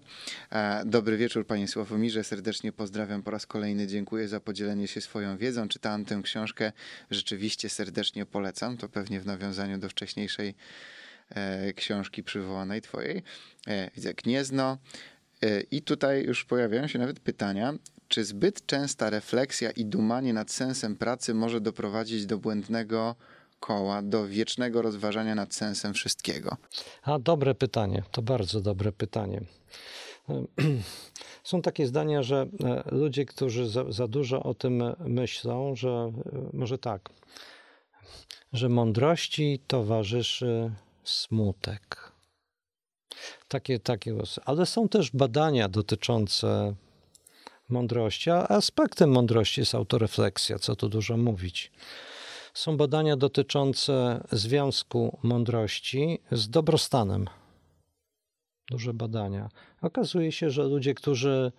E, 0.51 0.83
Dobry 0.85 1.17
wieczór, 1.17 1.47
panie 1.47 1.67
Sławomirze. 1.67 2.23
Serdecznie 2.23 2.71
pozdrawiam 2.71 3.23
po 3.23 3.31
raz 3.31 3.45
kolejny. 3.45 3.87
Dziękuję 3.87 4.27
za 4.27 4.39
podzielenie 4.39 4.87
się 4.87 5.01
swoją 5.01 5.37
wiedzą. 5.37 5.67
Czytałem 5.67 6.05
tę 6.05 6.21
książkę. 6.23 6.71
Rzeczywiście 7.11 7.69
serdecznie 7.69 8.25
polecam. 8.25 8.77
To 8.77 8.89
pewnie 8.89 9.19
w 9.19 9.25
nawiązaniu 9.25 9.77
do 9.77 9.89
wcześniejszej 9.89 10.55
e, 11.29 11.73
książki 11.73 12.23
przywołanej 12.23 12.81
twojej. 12.81 13.23
E, 13.67 13.91
widzę 13.95 14.13
Gniezno. 14.13 14.77
I 15.71 15.81
tutaj 15.81 16.23
już 16.23 16.45
pojawiają 16.45 16.87
się 16.87 16.99
nawet 16.99 17.19
pytania. 17.19 17.73
Czy 18.07 18.23
zbyt 18.23 18.65
częsta 18.65 19.09
refleksja 19.09 19.71
i 19.71 19.85
dumanie 19.85 20.33
nad 20.33 20.51
sensem 20.51 20.95
pracy 20.95 21.33
może 21.33 21.61
doprowadzić 21.61 22.25
do 22.25 22.37
błędnego 22.37 23.15
do 24.03 24.27
wiecznego 24.27 24.81
rozważania 24.81 25.35
nad 25.35 25.53
sensem 25.53 25.93
wszystkiego? 25.93 26.57
A 27.03 27.19
dobre 27.19 27.55
pytanie, 27.55 28.03
to 28.11 28.21
bardzo 28.21 28.61
dobre 28.61 28.91
pytanie. 28.91 29.41
Są 31.43 31.61
takie 31.61 31.87
zdania, 31.87 32.23
że 32.23 32.47
e, 32.63 32.83
ludzie, 32.95 33.25
którzy 33.25 33.69
za, 33.69 33.91
za 33.91 34.07
dużo 34.07 34.43
o 34.43 34.53
tym 34.53 34.83
myślą, 34.99 35.75
że 35.75 35.89
e, 35.89 36.11
może 36.53 36.77
tak, 36.77 37.09
że 38.53 38.69
mądrości 38.69 39.59
towarzyszy 39.67 40.71
smutek. 41.03 42.11
Takie, 43.47 43.79
takie, 43.79 44.13
głosy. 44.13 44.41
ale 44.45 44.65
są 44.65 44.89
też 44.89 45.11
badania 45.11 45.69
dotyczące 45.69 46.75
mądrości, 47.69 48.29
a 48.29 48.47
aspektem 48.47 49.11
mądrości 49.11 49.61
jest 49.61 49.75
autorefleksja, 49.75 50.59
co 50.59 50.75
tu 50.75 50.89
dużo 50.89 51.17
mówić. 51.17 51.71
Są 52.53 52.77
badania 52.77 53.17
dotyczące 53.17 54.23
związku 54.31 55.19
mądrości 55.23 56.19
z 56.31 56.49
dobrostanem. 56.49 57.27
Duże 58.71 58.93
badania. 58.93 59.49
Okazuje 59.81 60.31
się, 60.31 60.49
że 60.49 60.63
ludzie, 60.63 60.93
którzy 60.93 61.51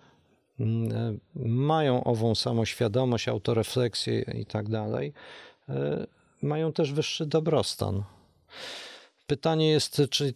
mm, 0.59 0.91
e, 0.91 1.17
mają 1.49 2.03
ową 2.03 2.35
samoświadomość, 2.35 3.27
autorefleksję 3.27 4.21
i 4.21 4.45
tak 4.45 4.69
dalej, 4.69 5.13
e, 5.69 6.07
mają 6.41 6.73
też 6.73 6.93
wyższy 6.93 7.25
dobrostan. 7.25 8.03
Pytanie 9.27 9.69
jest, 9.69 10.01
czy, 10.09 10.33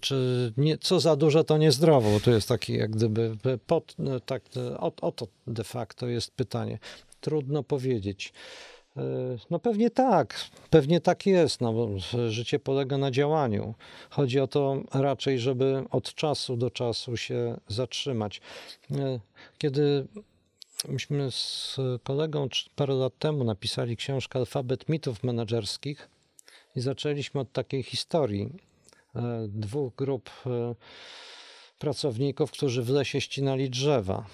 czy, 0.00 0.52
nie, 0.56 0.78
co 0.78 1.00
za 1.00 1.16
dużo, 1.16 1.44
to 1.44 1.58
niezdrowo. 1.58 2.20
To 2.20 2.30
jest 2.30 2.48
taki 2.48 2.72
jak 2.72 2.90
gdyby 2.90 3.36
pod, 3.66 3.94
no, 3.98 4.20
tak, 4.20 4.42
o, 4.78 4.92
o 5.00 5.12
to 5.12 5.26
de 5.46 5.64
facto 5.64 6.06
jest 6.06 6.30
pytanie. 6.30 6.78
Trudno 7.20 7.62
powiedzieć. 7.62 8.32
E, 8.96 9.02
No 9.50 9.58
pewnie 9.58 9.90
tak, 9.90 10.44
pewnie 10.70 11.00
tak 11.00 11.26
jest, 11.26 11.60
no 11.60 11.72
bo 11.72 11.88
życie 12.28 12.58
polega 12.58 12.98
na 12.98 13.10
działaniu. 13.10 13.74
Chodzi 14.10 14.40
o 14.40 14.46
to 14.46 14.82
raczej, 14.94 15.38
żeby 15.38 15.84
od 15.90 16.14
czasu 16.14 16.56
do 16.56 16.70
czasu 16.70 17.16
się 17.16 17.60
zatrzymać. 17.68 18.40
E, 18.90 19.20
Kiedy 19.58 20.06
myśmy 20.88 21.30
z 21.30 21.76
kolegą 22.02 22.48
parę 22.76 22.94
lat 22.94 23.18
temu 23.18 23.44
napisali 23.44 23.96
książkę 23.96 24.38
Alfabet 24.38 24.88
mitów 24.88 25.24
menedżerskich 25.24 26.08
i 26.76 26.80
zaczęliśmy 26.80 27.40
od 27.40 27.52
takiej 27.52 27.82
historii 27.82 28.52
e, 29.14 29.46
dwóch 29.48 29.94
grup 29.94 30.30
pracowników, 31.78 32.50
którzy 32.50 32.82
w 32.82 32.88
lesie 32.90 33.20
ścinali 33.20 33.70
drzewa. 33.70 34.26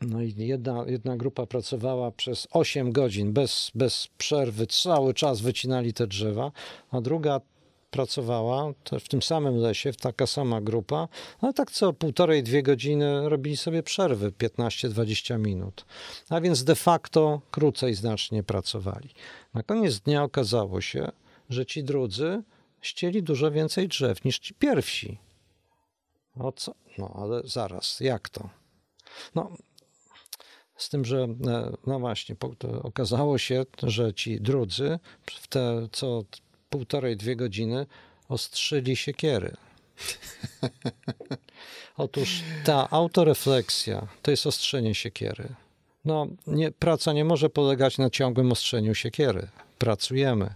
No 0.00 0.22
i 0.22 0.34
jedna, 0.36 0.84
jedna 0.86 1.16
grupa 1.16 1.46
pracowała 1.46 2.10
przez 2.10 2.48
8 2.50 2.92
godzin 2.92 3.32
bez, 3.32 3.70
bez 3.74 4.08
przerwy, 4.18 4.66
cały 4.66 5.14
czas 5.14 5.40
wycinali 5.40 5.92
te 5.92 6.06
drzewa, 6.06 6.52
a 6.90 7.00
druga 7.00 7.40
pracowała 7.90 8.72
w 9.00 9.08
tym 9.08 9.22
samym 9.22 9.56
lesie, 9.56 9.92
taka 9.92 10.26
sama 10.26 10.60
grupa, 10.60 11.08
ale 11.40 11.52
tak 11.52 11.70
co 11.70 11.92
półtorej, 11.92 12.42
dwie 12.42 12.62
godziny 12.62 13.28
robili 13.28 13.56
sobie 13.56 13.82
przerwy 13.82 14.32
15-20 14.32 15.38
minut. 15.38 15.84
A 16.28 16.40
więc 16.40 16.64
de 16.64 16.74
facto 16.74 17.40
krócej 17.50 17.94
znacznie 17.94 18.42
pracowali. 18.42 19.08
Na 19.54 19.62
koniec 19.62 20.00
dnia 20.00 20.22
okazało 20.22 20.80
się, 20.80 21.12
że 21.50 21.66
ci 21.66 21.84
drudzy 21.84 22.42
ścieli 22.80 23.22
dużo 23.22 23.50
więcej 23.50 23.88
drzew 23.88 24.24
niż 24.24 24.38
ci 24.38 24.54
pierwsi. 24.54 25.18
O 26.38 26.52
co? 26.52 26.74
No 26.98 27.12
ale 27.14 27.42
zaraz, 27.44 28.00
jak 28.00 28.28
to? 28.28 28.50
No, 29.34 29.52
z 30.78 30.88
tym, 30.88 31.04
że 31.04 31.22
e, 31.22 31.72
no 31.86 31.98
właśnie, 31.98 32.36
okazało 32.82 33.38
się, 33.38 33.64
że 33.82 34.14
ci 34.14 34.40
drudzy 34.40 34.98
w 35.26 35.48
te 35.48 35.88
co 35.92 36.24
półtorej, 36.70 37.16
dwie 37.16 37.36
godziny 37.36 37.86
ostrzyli 38.28 38.96
siekiery. 38.96 39.56
Otóż 41.96 42.42
ta 42.64 42.90
autorefleksja 42.90 44.06
to 44.22 44.30
jest 44.30 44.46
ostrzenie 44.46 44.94
siekiery. 44.94 45.48
No, 46.04 46.26
nie, 46.46 46.70
praca 46.70 47.12
nie 47.12 47.24
może 47.24 47.50
polegać 47.50 47.98
na 47.98 48.10
ciągłym 48.10 48.52
ostrzeniu 48.52 48.94
siekiery. 48.94 49.48
Pracujemy, 49.78 50.54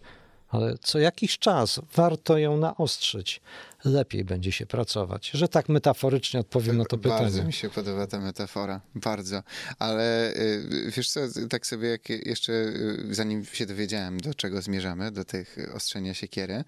ale 0.49 0.79
co 0.79 0.99
jakiś 0.99 1.39
czas 1.39 1.81
warto 1.95 2.39
ją 2.39 2.57
naostrzyć. 2.57 3.41
Lepiej 3.85 4.25
będzie 4.25 4.53
się 4.53 4.67
pracować. 4.67 5.31
Że 5.35 5.49
tak 5.49 5.69
metaforycznie 5.69 6.41
odpowiem 6.41 6.79
na 6.79 6.85
to 6.85 6.97
Bardzo 6.97 7.25
pytanie. 7.25 7.47
mi 7.47 7.53
się 7.53 7.71
podoba 7.71 8.07
ta 8.07 8.21
metafora, 8.21 8.81
bardzo. 8.95 9.43
Ale 9.79 10.35
y, 10.37 10.91
wiesz 10.97 11.11
co, 11.11 11.21
tak 11.51 11.67
sobie 11.67 11.89
jak 11.89 12.09
jeszcze, 12.09 12.53
y, 12.53 13.07
zanim 13.11 13.45
się 13.45 13.67
dowiedziałem, 13.67 14.21
do 14.21 14.35
czego 14.35 14.63
zmierzamy, 14.63 15.11
do 15.11 15.25
tych 15.25 15.57
ostrzenia 15.75 16.15
siekiery, 16.15 16.65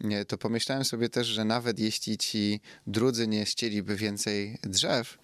nie, 0.00 0.24
to 0.24 0.38
pomyślałem 0.38 0.84
sobie 0.84 1.08
też, 1.08 1.26
że 1.26 1.44
nawet 1.44 1.78
jeśli 1.78 2.18
ci 2.18 2.60
drudzy 2.86 3.28
nie 3.28 3.46
ścieliby 3.46 3.96
więcej 3.96 4.58
drzew, 4.62 5.18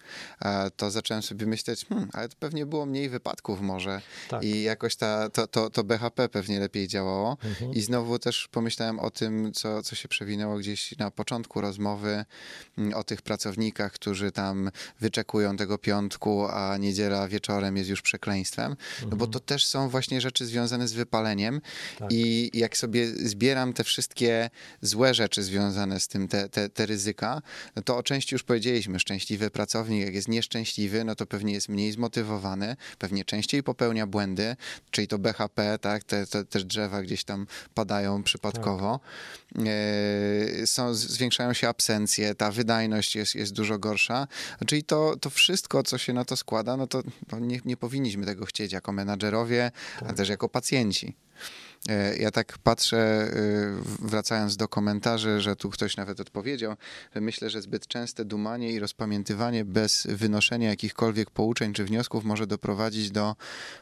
to 0.75 0.91
zacząłem 0.91 1.23
sobie 1.23 1.45
myśleć, 1.45 1.85
hmm, 1.85 2.09
ale 2.13 2.29
to 2.29 2.35
pewnie 2.39 2.65
było 2.65 2.85
mniej 2.85 3.09
wypadków 3.09 3.61
może 3.61 4.01
Tak. 4.29 4.43
i 4.43 4.63
jakoś 4.63 4.95
ta, 4.95 5.29
to, 5.29 5.47
to, 5.47 5.69
to 5.69 5.83
BHP 5.83 6.29
pewnie 6.29 6.59
lepiej 6.59 6.87
działało. 6.87 7.37
Mhm. 7.43 7.73
I 7.73 7.81
znowu 7.81 8.19
też 8.19 8.47
pomyślałem 8.51 8.99
o 8.99 9.09
tym, 9.09 9.51
co, 9.53 9.83
co 9.83 9.95
się 9.95 10.07
przewinęło 10.07 10.57
gdzieś 10.57 10.97
na 10.97 11.11
początku 11.11 11.26
rozmowy, 11.55 12.25
mm, 12.77 12.93
o 12.93 13.03
tych 13.03 13.21
pracownikach, 13.21 13.91
którzy 13.91 14.31
tam 14.31 14.71
wyczekują 14.99 15.57
tego 15.57 15.77
piątku, 15.77 16.47
a 16.47 16.77
niedziela 16.77 17.27
wieczorem 17.27 17.77
jest 17.77 17.89
już 17.89 18.01
przekleństwem. 18.01 18.75
No 19.09 19.17
bo 19.17 19.27
to 19.27 19.39
też 19.39 19.65
są 19.65 19.89
właśnie 19.89 20.21
rzeczy 20.21 20.45
związane 20.45 20.87
z 20.87 20.93
wypaleniem 20.93 21.61
Tak. 21.99 22.11
i 22.11 22.51
jak 22.53 22.77
sobie 22.77 23.07
zbieram 23.07 23.73
te 23.73 23.83
wszystkie 23.83 24.49
złe 24.81 25.13
rzeczy 25.13 25.43
związane 25.43 25.99
z 25.99 26.07
tym, 26.07 26.27
te, 26.27 26.49
te, 26.49 26.69
te 26.69 26.85
ryzyka, 26.85 27.41
no 27.75 27.81
to 27.81 27.97
o 27.97 28.03
części 28.03 28.35
już 28.35 28.43
powiedzieliśmy, 28.43 28.99
szczęśliwy 28.99 29.49
pracownik, 29.49 30.05
jak 30.05 30.13
jest 30.15 30.27
nieszczęśliwy, 30.27 31.03
no 31.03 31.15
to 31.15 31.25
pewnie 31.25 31.53
jest 31.53 31.69
mniej 31.69 31.91
zmotywowany, 31.91 32.75
pewnie 32.99 33.25
częściej 33.25 33.63
popełnia 33.63 34.07
błędy, 34.07 34.55
czyli 34.91 35.07
to 35.07 35.17
BHP, 35.19 35.77
tak, 35.81 36.03
te, 36.03 36.27
te, 36.27 36.45
te 36.45 36.59
drzewa 36.59 37.01
gdzieś 37.01 37.23
tam 37.23 37.47
padają 37.73 38.23
przypadkowo. 38.23 38.99
E, 39.65 40.67
są 40.67 40.93
z- 40.93 41.16
zwiększają 41.17 41.53
się 41.53 41.69
absencje, 41.69 42.35
ta 42.35 42.51
wydajność 42.51 43.15
jest, 43.15 43.35
jest 43.35 43.53
dużo 43.53 43.79
gorsza. 43.79 44.27
Czyli 44.65 44.83
to, 44.83 45.15
to 45.21 45.29
wszystko, 45.29 45.83
co 45.83 45.97
się 45.97 46.13
na 46.13 46.25
to 46.25 46.37
składa, 46.37 46.77
no 46.77 46.87
to 46.87 47.03
no 47.31 47.39
nie, 47.39 47.59
nie 47.65 47.77
powinniśmy 47.77 48.25
tego 48.25 48.45
chcieć 48.45 48.71
jako 48.71 48.91
menadżerowie, 48.91 49.71
tak. 49.99 50.09
a 50.09 50.13
też 50.13 50.29
jako 50.29 50.49
pacjenci. 50.49 51.15
E, 51.87 52.17
ja 52.17 52.31
tak 52.31 52.57
patrzę, 52.57 52.97
e, 52.97 53.29
wracając 53.99 54.57
do 54.57 54.67
komentarzy, 54.67 55.41
że 55.41 55.55
tu 55.55 55.69
ktoś 55.69 55.97
nawet 55.97 56.19
odpowiedział, 56.19 56.75
że 57.15 57.21
myślę, 57.21 57.49
że 57.49 57.61
zbyt 57.61 57.87
częste 57.87 58.25
dumanie 58.25 58.71
i 58.71 58.79
rozpamiętywanie 58.79 59.65
bez 59.65 60.07
wynoszenia 60.09 60.69
jakichkolwiek 60.69 61.31
pouczeń 61.31 61.73
czy 61.73 61.85
wniosków 61.85 62.23
może 62.23 62.47
doprowadzić 62.47 63.11
do 63.11 63.35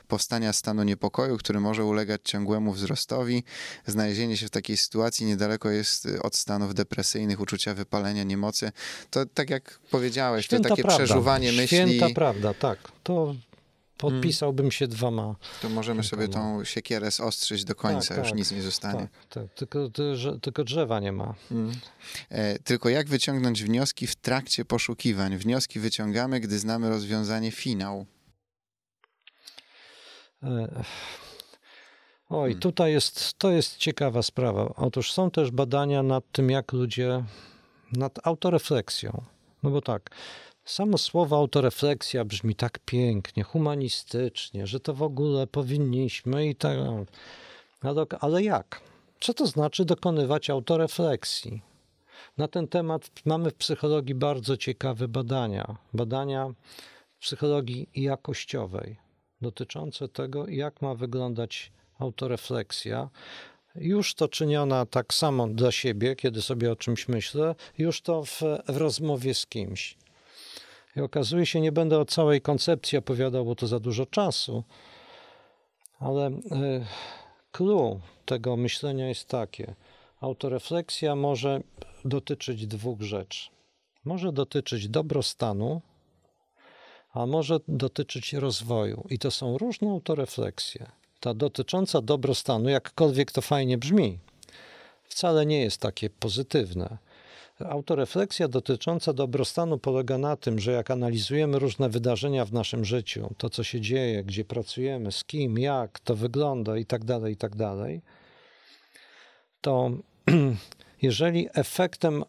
powstania 0.07 0.53
stanu 0.53 0.83
niepokoju, 0.83 1.37
który 1.37 1.59
może 1.59 1.85
ulegać 1.85 2.21
ciągłemu 2.23 2.73
wzrostowi. 2.73 3.43
Znalezienie 3.85 4.37
się 4.37 4.47
w 4.47 4.49
takiej 4.49 4.77
sytuacji 4.77 5.25
niedaleko 5.25 5.69
jest 5.69 6.07
od 6.21 6.35
stanów 6.35 6.73
depresyjnych, 6.73 7.39
uczucia 7.39 7.73
wypalenia, 7.73 8.23
niemocy. 8.23 8.71
To 9.09 9.25
tak 9.25 9.49
jak 9.49 9.79
powiedziałeś, 9.91 10.45
Święta 10.45 10.69
to 10.69 10.75
takie 10.75 10.83
prawda. 10.83 11.05
przeżuwanie 11.05 11.51
myśli. 11.51 11.67
Święta 11.67 12.09
prawda, 12.15 12.53
tak. 12.53 12.79
To 13.03 13.35
podpisałbym 13.97 14.71
się 14.71 14.87
dwoma. 14.87 15.35
To 15.61 15.69
możemy 15.69 16.03
sobie 16.03 16.27
tą 16.27 16.63
siekierę 16.63 17.11
zostrzyć 17.11 17.65
do 17.65 17.75
końca, 17.75 18.07
tak, 18.07 18.17
już 18.17 18.27
tak, 18.27 18.37
nic 18.37 18.51
nie 18.51 18.61
zostanie. 18.61 18.99
Tak, 18.99 19.27
tak. 19.29 19.53
Tylko, 19.53 19.89
tylko 20.41 20.63
drzewa 20.63 20.99
nie 20.99 21.11
ma. 21.11 21.35
Mm. 21.51 21.71
E, 22.29 22.59
tylko 22.59 22.89
jak 22.89 23.07
wyciągnąć 23.07 23.63
wnioski 23.63 24.07
w 24.07 24.15
trakcie 24.15 24.65
poszukiwań? 24.65 25.37
Wnioski 25.37 25.79
wyciągamy, 25.79 26.39
gdy 26.39 26.59
znamy 26.59 26.89
rozwiązanie 26.89 27.51
finał. 27.51 28.05
E, 30.43 30.83
oj, 32.29 32.49
hmm. 32.49 32.59
tutaj 32.59 32.91
jest, 32.91 33.33
to 33.33 33.51
jest 33.51 33.77
ciekawa 33.77 34.23
sprawa. 34.23 34.73
Otóż 34.75 35.11
są 35.11 35.31
też 35.31 35.51
badania 35.51 36.03
nad 36.03 36.31
tym, 36.31 36.49
jak 36.49 36.73
ludzie, 36.73 37.23
nad 37.91 38.27
autorefleksją. 38.27 39.23
No 39.63 39.69
bo 39.69 39.81
tak, 39.81 40.09
Samo 40.65 40.97
słowo 40.97 41.37
autorefleksja 41.37 42.25
brzmi 42.25 42.55
tak 42.55 42.79
pięknie, 42.79 43.43
humanistycznie, 43.43 44.67
że 44.67 44.79
to 44.79 44.93
w 44.93 45.03
ogóle 45.03 45.47
powinniśmy 45.47 46.47
i 46.47 46.55
tak. 46.55 46.77
Ale, 48.19 48.43
jak? 48.43 48.81
Co 49.19 49.33
to 49.33 49.47
znaczy 49.47 49.85
dokonywać 49.85 50.49
autorefleksji? 50.49 51.61
Na 52.37 52.47
ten 52.47 52.67
temat 52.67 53.09
mamy 53.25 53.51
w 53.51 53.53
psychologii 53.53 54.15
bardzo 54.15 54.57
ciekawe 54.57 55.07
badania. 55.07 55.75
Badania 55.93 56.53
psychologii 57.19 57.89
jakościowej 57.95 58.97
dotyczące 59.41 60.07
tego, 60.07 60.47
jak 60.47 60.81
ma 60.81 60.95
wyglądać 60.95 61.71
autorefleksja. 61.99 63.09
Już 63.75 64.15
to 64.15 64.27
czyniona 64.27 64.85
tak 64.85 65.13
samo 65.13 65.47
dla 65.47 65.71
siebie, 65.71 66.15
kiedy 66.15 66.41
sobie 66.41 66.71
o 66.71 66.75
czymś 66.75 67.07
myślę, 67.07 67.55
już 67.77 68.01
to 68.01 68.23
w, 68.23 68.41
w 68.67 68.77
rozmowie 68.77 69.33
z 69.33 69.45
kimś. 69.45 69.97
I 70.95 71.01
okazuje 71.01 71.45
się, 71.45 71.61
nie 71.61 71.71
będę 71.71 71.99
o 71.99 72.05
całej 72.05 72.41
koncepcji 72.41 72.97
opowiadał, 72.97 73.45
bo 73.45 73.55
to 73.55 73.67
za 73.67 73.79
dużo 73.79 74.05
czasu, 74.05 74.63
ale 75.99 76.25
e, 76.27 76.31
clue 77.51 77.99
tego 78.25 78.57
myślenia 78.57 79.07
jest 79.07 79.27
takie. 79.27 79.75
Autorefleksja 80.21 81.15
może 81.15 81.61
dotyczyć 82.05 82.67
dwóch 82.67 83.01
rzeczy. 83.01 83.49
Może 84.05 84.31
dotyczyć 84.31 84.89
dobrostanu, 84.89 85.81
a 87.13 87.25
może 87.25 87.59
dotyczyć 87.67 88.33
rozwoju. 88.33 89.07
I 89.09 89.19
to 89.19 89.31
są 89.31 89.57
różne 89.57 89.89
autorefleksje. 89.89 90.91
Ta 91.19 91.33
dotycząca 91.33 92.01
dobrostanu, 92.01 92.69
jakkolwiek 92.69 93.31
to 93.31 93.41
fajnie 93.41 93.77
brzmi, 93.77 94.19
wcale 95.03 95.45
nie 95.45 95.61
jest 95.61 95.81
takie 95.81 96.09
pozytywne. 96.09 96.97
Autorefleksja 97.59 98.47
dotycząca 98.47 99.13
dobrostanu 99.13 99.77
polega 99.77 100.17
na 100.17 100.35
tym, 100.35 100.59
że 100.59 100.71
jak 100.71 100.91
analizujemy 100.91 101.59
różne 101.59 101.89
wydarzenia 101.89 102.45
w 102.45 102.53
naszym 102.53 102.85
życiu, 102.85 103.33
to 103.37 103.49
co 103.49 103.63
się 103.63 103.81
dzieje, 103.81 104.23
gdzie 104.23 104.45
pracujemy, 104.45 105.11
z 105.11 105.23
kim, 105.23 105.59
jak 105.59 105.99
to 105.99 106.15
wygląda 106.15 106.77
i 106.77 106.85
tak 106.85 107.05
dalej, 107.05 107.33
i 107.33 107.37
tak 107.37 107.55
to 109.61 109.91
jeżeli 111.01 111.47
efektem 111.53 112.23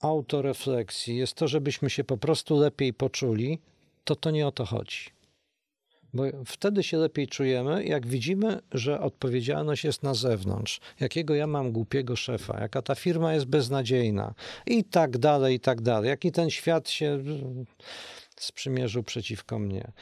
autorefleksji 0.00 1.16
jest 1.16 1.34
to, 1.34 1.48
żebyśmy 1.48 1.90
się 1.90 2.04
po 2.04 2.16
prostu 2.16 2.56
lepiej 2.56 2.94
poczuli, 2.94 3.58
to 4.04 4.16
to 4.16 4.30
nie 4.30 4.46
o 4.46 4.52
to 4.52 4.64
chodzi. 4.64 5.15
Bo 6.14 6.22
wtedy 6.46 6.82
się 6.82 6.96
lepiej 6.96 7.28
czujemy, 7.28 7.84
jak 7.84 8.06
widzimy, 8.06 8.60
że 8.72 9.00
odpowiedzialność 9.00 9.84
jest 9.84 10.02
na 10.02 10.14
zewnątrz. 10.14 10.80
Jakiego 11.00 11.34
ja 11.34 11.46
mam 11.46 11.72
głupiego 11.72 12.16
szefa, 12.16 12.60
jaka 12.60 12.82
ta 12.82 12.94
firma 12.94 13.34
jest 13.34 13.46
beznadziejna 13.46 14.34
i 14.66 14.84
tak 14.84 15.18
dalej, 15.18 15.54
i 15.54 15.60
tak 15.60 15.80
dalej. 15.80 16.08
Jaki 16.08 16.32
ten 16.32 16.50
świat 16.50 16.88
się 16.88 17.18
sprzymierzył 18.36 19.02
przeciwko 19.02 19.58
mnie. 19.58 19.92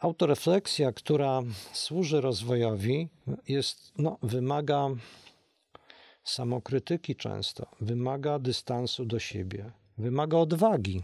Autorefleksja, 0.00 0.92
która 0.92 1.42
służy 1.72 2.20
rozwojowi, 2.20 3.08
jest, 3.48 3.92
no, 3.98 4.18
wymaga 4.22 4.88
samokrytyki 6.24 7.16
często, 7.16 7.66
wymaga 7.80 8.38
dystansu 8.38 9.04
do 9.04 9.18
siebie, 9.18 9.72
wymaga 9.98 10.38
odwagi. 10.38 11.02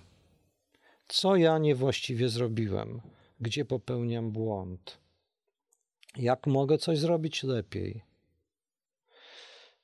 Co 1.08 1.36
ja 1.36 1.58
niewłaściwie 1.58 2.28
zrobiłem? 2.28 3.00
Gdzie 3.44 3.64
popełniam 3.64 4.30
błąd, 4.30 4.98
jak 6.16 6.46
mogę 6.46 6.78
coś 6.78 6.98
zrobić 6.98 7.42
lepiej. 7.42 8.02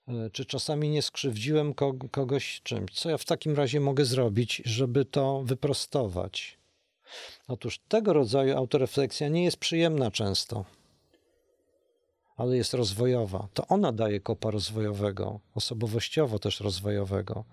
E, 0.09 0.31
czy 0.31 0.45
czasami 0.45 0.89
nie 0.89 1.03
skrzywdziłem 1.03 1.75
kogoś 2.11 2.61
czymś? 2.63 2.93
Co 2.93 3.11
ja 3.11 3.19
w 3.19 3.25
takim 3.25 3.57
razie 3.57 3.81
mogę 3.81 4.05
zrobić, 4.05 4.63
żeby 4.65 5.05
to 5.05 5.43
wyprostować? 5.45 6.59
Otóż 7.49 7.79
tego 7.89 8.13
rodzaju 8.13 8.57
autorefleksja 8.57 9.29
nie 9.29 9.45
jest 9.45 9.57
przyjemna 9.57 10.11
często 10.11 10.65
ale 12.41 12.57
jest 12.57 12.75
rozwojowa. 12.75 13.49
To 13.55 13.67
ona 13.67 13.93
daje 13.93 14.21
kopa 14.21 14.51
rozwojowego, 14.51 15.41
osobowościowo 15.55 16.39
też 16.39 16.61
rozwojowego. 16.61 17.45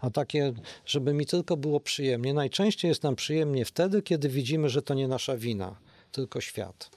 A 0.00 0.10
takie, 0.10 0.52
żeby 0.86 1.14
mi 1.14 1.26
tylko 1.26 1.56
było 1.56 1.80
przyjemnie, 1.80 2.34
najczęściej 2.34 2.88
jest 2.88 3.02
nam 3.02 3.16
przyjemnie 3.16 3.64
wtedy, 3.64 4.02
kiedy 4.02 4.28
widzimy, 4.28 4.68
że 4.68 4.82
to 4.82 4.94
nie 4.94 5.08
nasza 5.08 5.36
wina, 5.36 5.76
tylko 6.12 6.40
świat. 6.40 6.90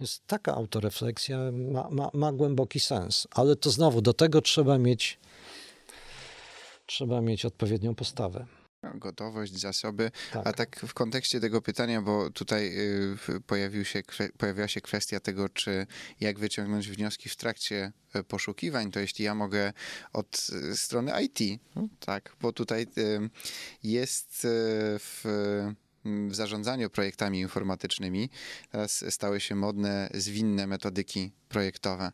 Więc 0.00 0.20
taka 0.26 0.54
autorefleksja 0.54 1.38
ma, 1.52 1.88
ma, 1.90 2.10
ma 2.14 2.32
głęboki 2.32 2.80
sens, 2.80 3.28
ale 3.30 3.56
to 3.56 3.70
znowu 3.70 4.02
do 4.02 4.12
tego 4.12 4.42
trzeba 4.42 4.78
mieć, 4.78 5.18
trzeba 6.86 7.20
mieć 7.20 7.44
odpowiednią 7.44 7.94
postawę 7.94 8.46
gotowość, 8.94 9.60
zasoby. 9.60 10.10
Tak. 10.32 10.46
A 10.46 10.52
tak 10.52 10.80
w 10.80 10.94
kontekście 10.94 11.40
tego 11.40 11.62
pytania, 11.62 12.02
bo 12.02 12.30
tutaj 12.30 12.72
y, 13.28 13.40
pojawił 13.46 13.84
się, 13.84 14.02
pojawiła 14.38 14.68
się 14.68 14.80
kwestia 14.80 15.20
tego, 15.20 15.48
czy 15.48 15.86
jak 16.20 16.38
wyciągnąć 16.38 16.88
wnioski 16.88 17.28
w 17.28 17.36
trakcie 17.36 17.92
e, 18.12 18.24
poszukiwań, 18.24 18.90
to 18.90 19.00
jeśli 19.00 19.24
ja 19.24 19.34
mogę 19.34 19.72
od 20.12 20.46
e, 20.70 20.76
strony 20.76 21.12
IT, 21.22 21.60
no, 21.76 21.88
tak, 22.00 22.36
bo 22.40 22.52
tutaj 22.52 22.86
jest 23.82 24.46
w 24.98 25.24
w 26.28 26.34
zarządzaniu 26.34 26.90
projektami 26.90 27.40
informatycznymi 27.40 28.30
teraz 28.72 29.04
stały 29.10 29.40
się 29.40 29.54
modne 29.54 30.08
zwinne 30.14 30.66
metodyki 30.66 31.32
projektowe. 31.48 32.12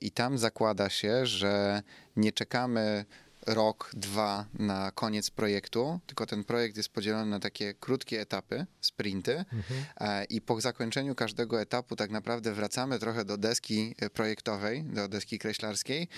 I 0.00 0.10
tam 0.10 0.38
zakłada 0.38 0.88
się, 0.88 1.26
że 1.26 1.82
nie 2.16 2.32
czekamy 2.32 3.04
rok, 3.46 3.90
dwa 3.94 4.46
na 4.54 4.90
koniec 4.90 5.30
projektu, 5.30 6.00
tylko 6.06 6.26
ten 6.26 6.44
projekt 6.44 6.76
jest 6.76 6.88
podzielony 6.88 7.30
na 7.30 7.40
takie 7.40 7.74
krótkie 7.74 8.20
etapy, 8.20 8.66
sprinty 8.80 9.38
mhm. 9.38 9.84
E, 10.00 10.24
i 10.24 10.40
po 10.40 10.60
zakończeniu 10.60 11.14
każdego 11.14 11.60
etapu 11.60 11.96
tak 11.96 12.10
naprawdę 12.10 12.52
wracamy 12.52 12.98
trochę 12.98 13.24
do 13.24 13.36
deski 13.36 13.94
e, 13.98 14.10
projektowej, 14.10 14.84
do 14.84 15.08
deski 15.08 15.38
kreślarskiej 15.38 16.08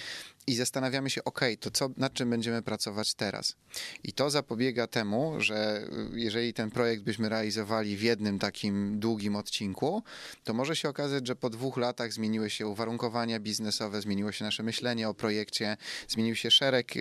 i 0.47 0.55
zastanawiamy 0.55 1.11
się, 1.11 1.25
ok, 1.25 1.41
to 1.61 1.71
co, 1.71 1.91
nad 1.97 2.13
czym 2.13 2.31
będziemy 2.31 2.63
pracować 2.63 3.15
teraz? 3.15 3.57
I 4.05 4.13
to 4.13 4.31
zapobiega 4.31 4.87
temu, 4.87 5.41
że 5.41 5.85
y, 6.15 6.21
jeżeli 6.21 6.55
ten 6.55 6.71
projekt 6.71 7.03
byśmy 7.03 7.29
realizowali 7.29 7.97
w 7.97 8.03
jednym 8.03 8.39
takim 8.39 9.01
długim 9.01 9.37
odcinku, 9.37 10.03
to 10.45 10.55
może 10.55 10.77
się 10.77 10.89
okazać, 10.89 11.27
że 11.27 11.37
po 11.37 11.51
dwóch 11.51 11.77
latach 11.77 12.13
zmieniły 12.13 12.51
się 12.51 12.67
uwarunkowania 12.67 13.41
biznesowe, 13.41 14.01
zmieniło 14.01 14.33
się 14.33 14.45
nasze 14.45 14.63
myślenie 14.63 15.09
o 15.09 15.15
projekcie, 15.15 15.77
zmienił 16.09 16.35
się 16.35 16.51
szereg 16.51 16.95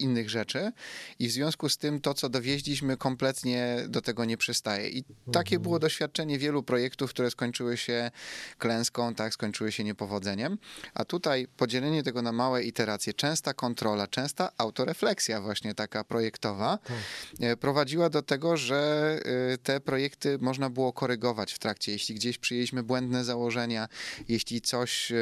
innych 0.00 0.30
rzeczy 0.30 0.72
i 1.18 1.28
w 1.28 1.32
związku 1.32 1.68
z 1.68 1.76
tym 1.76 2.00
to, 2.00 2.14
co 2.14 2.28
dowieźliśmy, 2.28 2.96
kompletnie 2.96 3.76
do 3.88 4.02
tego 4.02 4.24
nie 4.24 4.36
przystaje. 4.36 4.88
I 4.88 5.04
takie 5.32 5.56
mhm. 5.56 5.62
było 5.62 5.78
doświadczenie 5.78 6.38
wielu 6.38 6.62
projektów, 6.62 7.10
które 7.10 7.30
skończyły 7.30 7.76
się 7.76 8.10
klęską, 8.58 9.14
tak, 9.14 9.34
skończyły 9.34 9.72
się 9.72 9.84
niepowodzeniem, 9.84 10.58
a 10.94 11.04
tutaj 11.04 11.48
podzielenie 11.56 12.02
tego 12.02 12.22
na 12.22 12.32
małe 12.32 12.47
małe 12.48 12.62
iteracje, 12.62 13.14
częsta 13.14 13.54
kontrola, 13.54 14.06
częsta 14.06 14.52
autorefleksja 14.58 15.40
właśnie 15.40 15.74
taka 15.74 16.04
projektowa 16.04 16.78
tak. 16.78 16.96
E, 17.40 17.56
prowadziła 17.56 18.10
do 18.10 18.22
tego, 18.22 18.56
że 18.56 19.20
e, 19.52 19.58
te 19.58 19.80
projekty 19.80 20.38
można 20.40 20.70
było 20.70 20.92
korygować 20.92 21.52
w 21.52 21.58
trakcie. 21.58 21.92
Jeśli 21.92 22.14
gdzieś 22.14 22.38
przyjęliśmy 22.38 22.82
błędne 22.82 23.24
założenia, 23.24 23.88
jeśli 24.28 24.60
coś 24.60 25.12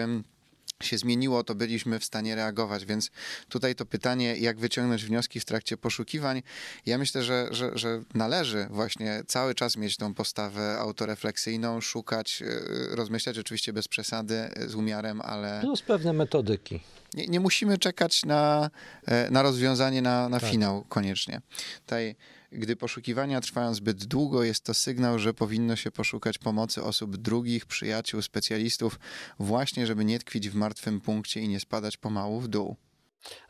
się 0.83 0.99
zmieniło, 0.99 1.45
to 1.45 1.55
byliśmy 1.55 1.99
w 1.99 2.05
stanie 2.05 2.35
reagować. 2.35 2.85
Więc 2.85 3.11
tutaj 3.49 3.75
to 3.75 3.87
pytanie, 3.87 4.37
jak 4.37 4.59
wyciągnąć 4.59 5.05
wnioski 5.05 5.41
w 5.41 5.45
trakcie 5.45 5.77
poszukiwań, 5.77 6.43
ja 6.87 6.99
myślę, 6.99 7.23
że, 7.23 7.49
że, 7.51 7.71
że 7.75 8.03
należy 8.15 8.67
właśnie 8.71 9.23
cały 9.27 9.55
czas 9.55 9.77
mieć 9.77 9.97
tą 9.97 10.15
postawę 10.15 10.79
autorefleksyjną, 10.79 11.81
szukać, 11.81 12.43
e, 12.43 12.97
rozmyślać 12.97 13.39
oczywiście 13.39 13.73
bez 13.73 13.89
przesady, 13.89 14.51
z 14.67 14.75
umiarem, 14.75 15.21
ale. 15.21 15.61
Plus 15.61 15.83
pewne 15.83 16.13
metodyki. 16.13 16.81
Nie, 17.15 17.27
nie 17.27 17.41
musimy 17.41 17.79
czekać 17.79 18.25
na, 18.25 18.71
e, 19.07 19.31
na 19.31 19.43
rozwiązanie, 19.43 20.03
na, 20.03 20.29
na 20.29 20.41
tak. 20.41 20.51
finał 20.51 20.85
koniecznie. 20.89 21.41
Tutaj 21.81 22.17
gdy 22.53 22.77
poszukiwania 22.77 23.41
trwają 23.41 23.75
zbyt 23.75 24.05
długo, 24.05 24.43
jest 24.43 24.65
to 24.65 24.75
sygnał, 24.75 25.19
że 25.19 25.35
powinno 25.35 25.77
się 25.77 25.91
poszukać 25.91 26.39
pomocy 26.39 26.83
osób 26.83 27.17
drugich, 27.17 27.67
przyjaciół, 27.67 28.23
specjalistów, 28.23 28.99
właśnie 29.39 29.87
żeby 29.87 30.05
nie 30.05 30.19
tkwić 30.19 30.49
w 30.49 30.55
martwym 30.55 31.01
punkcie 31.01 31.41
i 31.41 31.49
nie 31.49 31.61
spadać 31.61 31.97
pomału 31.97 32.41
w 32.41 32.49
dół. 32.49 32.77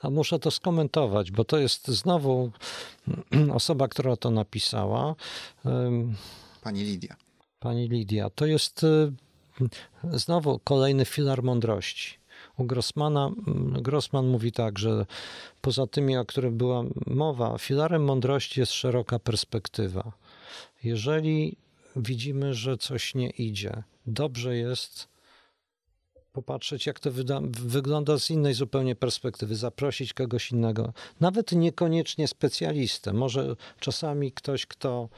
A 0.01 0.11
muszę 0.11 0.38
to 0.38 0.51
skomentować, 0.51 1.30
bo 1.30 1.44
to 1.44 1.59
jest 1.59 1.88
znowu 1.88 2.51
osoba, 3.53 3.88
która 3.88 4.16
to 4.16 4.30
napisała. 4.30 5.14
Pani 6.62 6.84
Lidia. 6.84 7.16
Pani 7.61 7.88
Lidia. 7.88 8.30
To 8.30 8.47
jest 8.47 8.84
y, 8.84 9.12
znowu 10.12 10.59
kolejny 10.59 11.05
filar 11.05 11.42
mądrości. 11.42 12.18
U 12.59 12.65
Grossmana, 12.65 13.31
Grossman 13.83 14.27
mówi 14.27 14.53
tak, 14.53 14.79
że 14.79 15.07
poza 15.61 15.87
tymi, 15.87 16.17
o 16.17 16.25
których 16.25 16.53
była 16.53 16.85
mowa, 17.07 17.59
filarem 17.59 18.05
mądrości 18.05 18.61
jest 18.61 18.73
szeroka 18.73 19.19
perspektywa. 19.19 20.13
Jeżeli 20.85 21.57
widzimy, 21.97 22.55
że 22.55 22.79
coś 22.79 23.15
nie 23.15 23.31
idzie, 23.31 23.83
dobrze 24.07 24.57
jest 24.57 25.09
popatrzeć, 26.33 26.87
jak 26.87 27.01
to 27.01 27.11
wygląda 27.51 28.19
z 28.19 28.31
innej 28.31 28.55
zupełnie 28.55 28.95
perspektywy, 28.95 29.57
zaprosić 29.57 30.15
kogoś 30.15 30.53
innego, 30.53 30.93
nawet 31.21 31.53
niekoniecznie 31.53 32.29
specjalistę. 32.29 33.13
Może 33.13 33.57
czasami 33.81 34.33
ktoś, 34.33 34.67
kto 34.67 35.09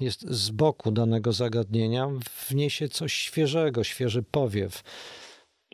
jest 0.00 0.20
z 0.30 0.50
boku 0.50 0.90
danego 0.90 1.32
zagadnienia, 1.32 2.08
wniesie 2.48 2.88
coś 2.88 3.12
świeżego, 3.12 3.84
świeży 3.84 4.22
powiew 4.22 4.82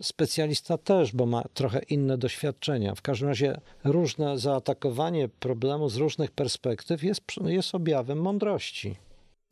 specjalista 0.03 0.79
też, 0.79 1.13
bo 1.13 1.27
ma 1.27 1.45
trochę 1.55 1.81
inne 1.83 2.19
doświadczenia. 2.19 2.95
W 2.95 3.03
każdym 3.03 3.29
razie 3.29 3.61
różne 3.85 4.39
zaatakowanie 4.39 5.29
problemu 5.29 5.89
z 5.89 5.97
różnych 5.97 6.31
perspektyw 6.31 7.03
jest, 7.03 7.21
jest 7.47 7.75
objawem 7.75 8.19
mądrości. 8.21 8.97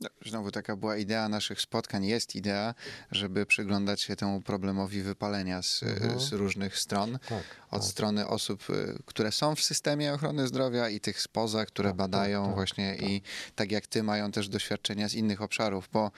No, 0.01 0.09
znowu 0.27 0.51
taka 0.51 0.77
była 0.77 0.97
idea 0.97 1.29
naszych 1.29 1.61
spotkań, 1.61 2.05
jest 2.05 2.37
idea, 2.37 2.75
żeby 3.11 3.47
przyglądać 3.47 4.03
się 4.03 4.17
temu 4.17 4.41
problemowi 4.41 5.03
wypalenia 5.03 5.63
z, 5.63 5.83
mhm. 5.83 6.21
z 6.21 6.33
różnych 6.33 6.79
stron. 6.79 7.19
Tak, 7.29 7.45
Od 7.71 7.83
tak. 7.83 7.91
strony 7.91 8.27
osób, 8.27 8.71
y, 8.71 9.03
które 9.07 9.33
są 9.33 9.55
w 9.55 9.61
systemie 9.61 10.15
ochrony 10.15 10.47
zdrowia 10.49 10.89
i 10.89 11.01
tych 11.01 11.21
spoza, 11.21 11.67
które 11.67 11.89
tak, 11.89 11.97
badają 11.97 12.41
tak, 12.41 12.49
tak, 12.49 12.55
właśnie 12.55 12.97
i 12.97 13.23
tak 13.55 13.73
jak 13.73 13.87
ty 13.87 14.03
mają 14.03 14.33
też 14.33 14.49
doświadczenia 14.49 15.09
z 15.09 15.15
innych 15.15 15.43
obszarów, 15.43 15.89
bo 15.93 16.11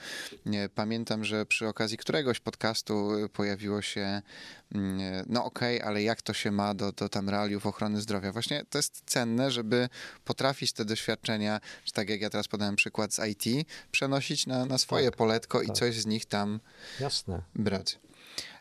nie, 0.45 0.69
pamiętam, 0.75 1.25
że 1.25 1.45
przy 1.45 1.67
okazji 1.67 1.97
któregoś 1.97 2.39
podcastu 2.39 3.15
y, 3.15 3.29
pojawiło 3.29 3.81
się 3.81 4.21
Mm, 4.75 5.25
no 5.29 5.45
okej, 5.45 5.77
okay, 5.77 5.87
ale 5.87 6.03
jak 6.03 6.21
to 6.21 6.33
się 6.33 6.51
ma 6.51 6.73
do, 6.73 6.91
do 6.91 7.09
tam 7.09 7.29
realiów 7.29 7.65
ochrony 7.65 8.01
zdrowia? 8.01 8.31
Właśnie 8.31 8.65
to 8.69 8.77
jest 8.77 9.01
cenne, 9.05 9.51
żeby 9.51 9.89
potrafić 10.25 10.73
te 10.73 10.85
doświadczenia, 10.85 11.59
tak 11.93 12.09
jak 12.09 12.21
ja 12.21 12.29
teraz 12.29 12.47
podałem 12.47 12.75
przykład 12.75 13.13
z 13.13 13.19
IT, 13.27 13.68
przenosić 13.91 14.47
na, 14.47 14.65
na 14.65 14.77
swoje 14.77 15.05
tak, 15.05 15.15
poletko 15.15 15.59
tak. 15.59 15.67
i 15.67 15.71
coś 15.71 15.95
z 15.95 16.05
nich 16.05 16.25
tam 16.25 16.59
Jasne. 16.99 17.41
brać. 17.55 17.99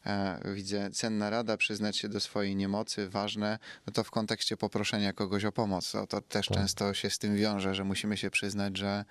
E, 0.06 0.40
widzę, 0.54 0.90
cenna 0.90 1.30
rada, 1.30 1.56
przyznać 1.56 1.96
się 1.96 2.08
do 2.08 2.20
swojej 2.20 2.56
niemocy, 2.56 3.08
ważne, 3.08 3.58
no 3.86 3.92
to 3.92 4.04
w 4.04 4.10
kontekście 4.10 4.56
poproszenia 4.56 5.12
kogoś 5.12 5.44
o 5.44 5.52
pomoc. 5.52 5.92
To, 5.92 6.06
to 6.06 6.20
też 6.20 6.46
tak. 6.46 6.58
często 6.58 6.94
się 6.94 7.10
z 7.10 7.18
tym 7.18 7.36
wiąże, 7.36 7.74
że 7.74 7.84
musimy 7.84 8.16
się 8.16 8.30
przyznać, 8.30 8.76
że 8.76 9.04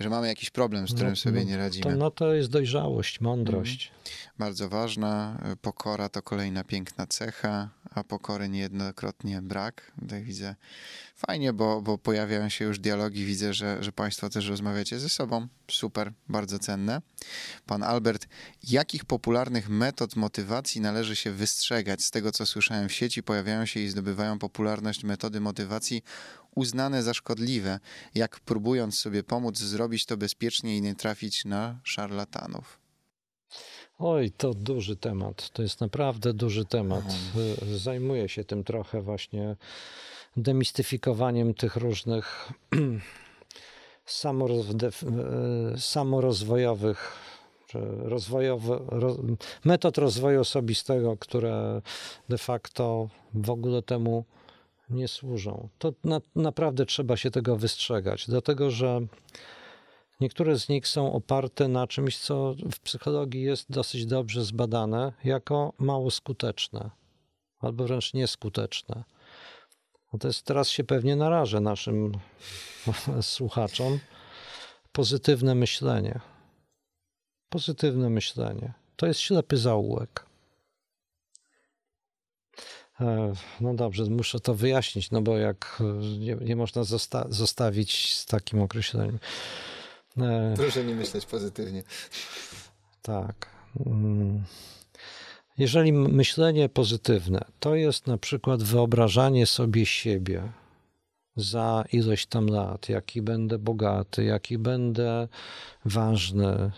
że 0.00 0.10
mamy 0.10 0.26
jakiś 0.26 0.50
problem, 0.50 0.88
z 0.88 0.92
którym 0.92 1.10
no, 1.10 1.16
sobie 1.16 1.44
nie 1.44 1.56
radzimy. 1.56 1.90
To, 1.90 1.96
no 1.96 2.10
to 2.10 2.34
jest 2.34 2.50
dojrzałość, 2.50 3.20
mądrość. 3.20 3.86
Mhm. 3.88 3.98
Bardzo 4.38 4.68
ważna. 4.68 5.42
Pokora 5.62 6.08
to 6.08 6.22
kolejna 6.22 6.64
piękna 6.64 7.06
cecha, 7.06 7.70
a 7.90 8.04
pokory 8.04 8.48
niejednokrotnie 8.48 9.42
brak. 9.42 9.92
Tutaj 10.00 10.22
widzę 10.22 10.54
fajnie, 11.16 11.52
bo, 11.52 11.82
bo 11.82 11.98
pojawiają 11.98 12.48
się 12.48 12.64
już 12.64 12.78
dialogi. 12.78 13.24
Widzę, 13.24 13.54
że, 13.54 13.78
że 13.80 13.92
Państwo 13.92 14.30
też 14.30 14.48
rozmawiacie 14.48 14.98
ze 14.98 15.08
sobą. 15.08 15.48
Super, 15.70 16.12
bardzo 16.28 16.58
cenne. 16.58 17.02
Pan 17.66 17.82
Albert, 17.82 18.28
jakich 18.62 19.04
popularnych 19.04 19.68
metod 19.68 20.16
motywacji 20.16 20.80
należy 20.80 21.16
się 21.16 21.30
wystrzegać? 21.30 22.04
Z 22.04 22.10
tego, 22.10 22.32
co 22.32 22.46
słyszałem 22.46 22.88
w 22.88 22.92
sieci, 22.92 23.22
pojawiają 23.22 23.66
się 23.66 23.80
i 23.80 23.88
zdobywają 23.88 24.38
popularność 24.38 25.04
metody 25.04 25.40
motywacji 25.40 26.02
uznane 26.58 27.02
za 27.02 27.14
szkodliwe, 27.14 27.80
jak 28.14 28.40
próbując 28.40 28.98
sobie 28.98 29.22
pomóc 29.22 29.58
zrobić 29.58 30.06
to 30.06 30.16
bezpiecznie 30.16 30.76
i 30.76 30.82
nie 30.82 30.94
trafić 30.94 31.44
na 31.44 31.80
szarlatanów. 31.84 32.78
Oj, 33.98 34.30
to 34.30 34.54
duży 34.54 34.96
temat. 34.96 35.50
To 35.50 35.62
jest 35.62 35.80
naprawdę 35.80 36.34
duży 36.34 36.64
temat. 36.64 37.04
Mhm. 37.04 37.78
Zajmuję 37.78 38.28
się 38.28 38.44
tym 38.44 38.64
trochę 38.64 39.02
właśnie 39.02 39.56
demistyfikowaniem 40.36 41.54
tych 41.54 41.76
różnych 41.76 42.52
samorozwojowych 45.76 47.28
rozwojowy, 47.98 48.80
metod 49.64 49.98
rozwoju 49.98 50.40
osobistego, 50.40 51.16
które 51.16 51.82
de 52.28 52.38
facto 52.38 53.08
w 53.34 53.50
ogóle 53.50 53.82
temu 53.82 54.24
nie 54.90 55.08
służą. 55.08 55.68
To 55.78 55.92
na, 56.04 56.20
naprawdę 56.34 56.86
trzeba 56.86 57.16
się 57.16 57.30
tego 57.30 57.56
wystrzegać, 57.56 58.26
dlatego 58.26 58.70
że 58.70 59.00
niektóre 60.20 60.58
z 60.58 60.68
nich 60.68 60.88
są 60.88 61.12
oparte 61.12 61.68
na 61.68 61.86
czymś, 61.86 62.18
co 62.18 62.54
w 62.72 62.80
psychologii 62.80 63.42
jest 63.42 63.70
dosyć 63.70 64.06
dobrze 64.06 64.44
zbadane 64.44 65.12
jako 65.24 65.72
mało 65.78 66.10
skuteczne 66.10 66.90
albo 67.58 67.84
wręcz 67.84 68.14
nieskuteczne. 68.14 69.04
jest 70.24 70.42
teraz 70.42 70.68
się 70.68 70.84
pewnie 70.84 71.16
narażę 71.16 71.60
naszym 71.60 72.12
słuchaczom. 73.20 73.98
Pozytywne 74.92 75.54
myślenie. 75.54 76.20
Pozytywne 77.48 78.10
myślenie. 78.10 78.72
To 78.96 79.06
jest 79.06 79.20
ślepy 79.20 79.56
zaułek. 79.56 80.27
E, 83.00 83.32
no 83.60 83.74
dobrze, 83.74 84.04
muszę 84.04 84.40
to 84.40 84.54
wyjaśnić, 84.54 85.10
no 85.10 85.22
bo 85.22 85.38
jak 85.38 85.78
e, 85.80 85.84
nie, 86.18 86.34
nie 86.34 86.56
można 86.56 86.84
zosta 86.84 87.26
zostawić 87.28 88.14
z 88.16 88.26
takim 88.26 88.60
określeniem. 88.62 89.18
E, 90.18 90.54
Proszę 90.56 90.84
nie 90.84 90.94
myśleć 90.94 91.26
pozytywnie. 91.26 91.82
Tak. 93.02 93.46
Mm. 93.86 94.44
Jeżeli 95.58 95.92
myślenie 95.92 96.68
pozytywne 96.68 97.44
to 97.60 97.74
jest 97.74 98.06
na 98.06 98.18
przykład 98.18 98.62
wyobrażanie 98.62 99.46
sobie 99.46 99.86
siebie 99.86 100.52
za 101.36 101.84
ilość 101.92 102.26
tam 102.26 102.46
lat, 102.46 102.88
jaki 102.88 103.22
będę 103.22 103.58
bogaty, 103.58 104.24
jaki 104.24 104.58
będę 104.58 105.28
ważny 105.84 106.70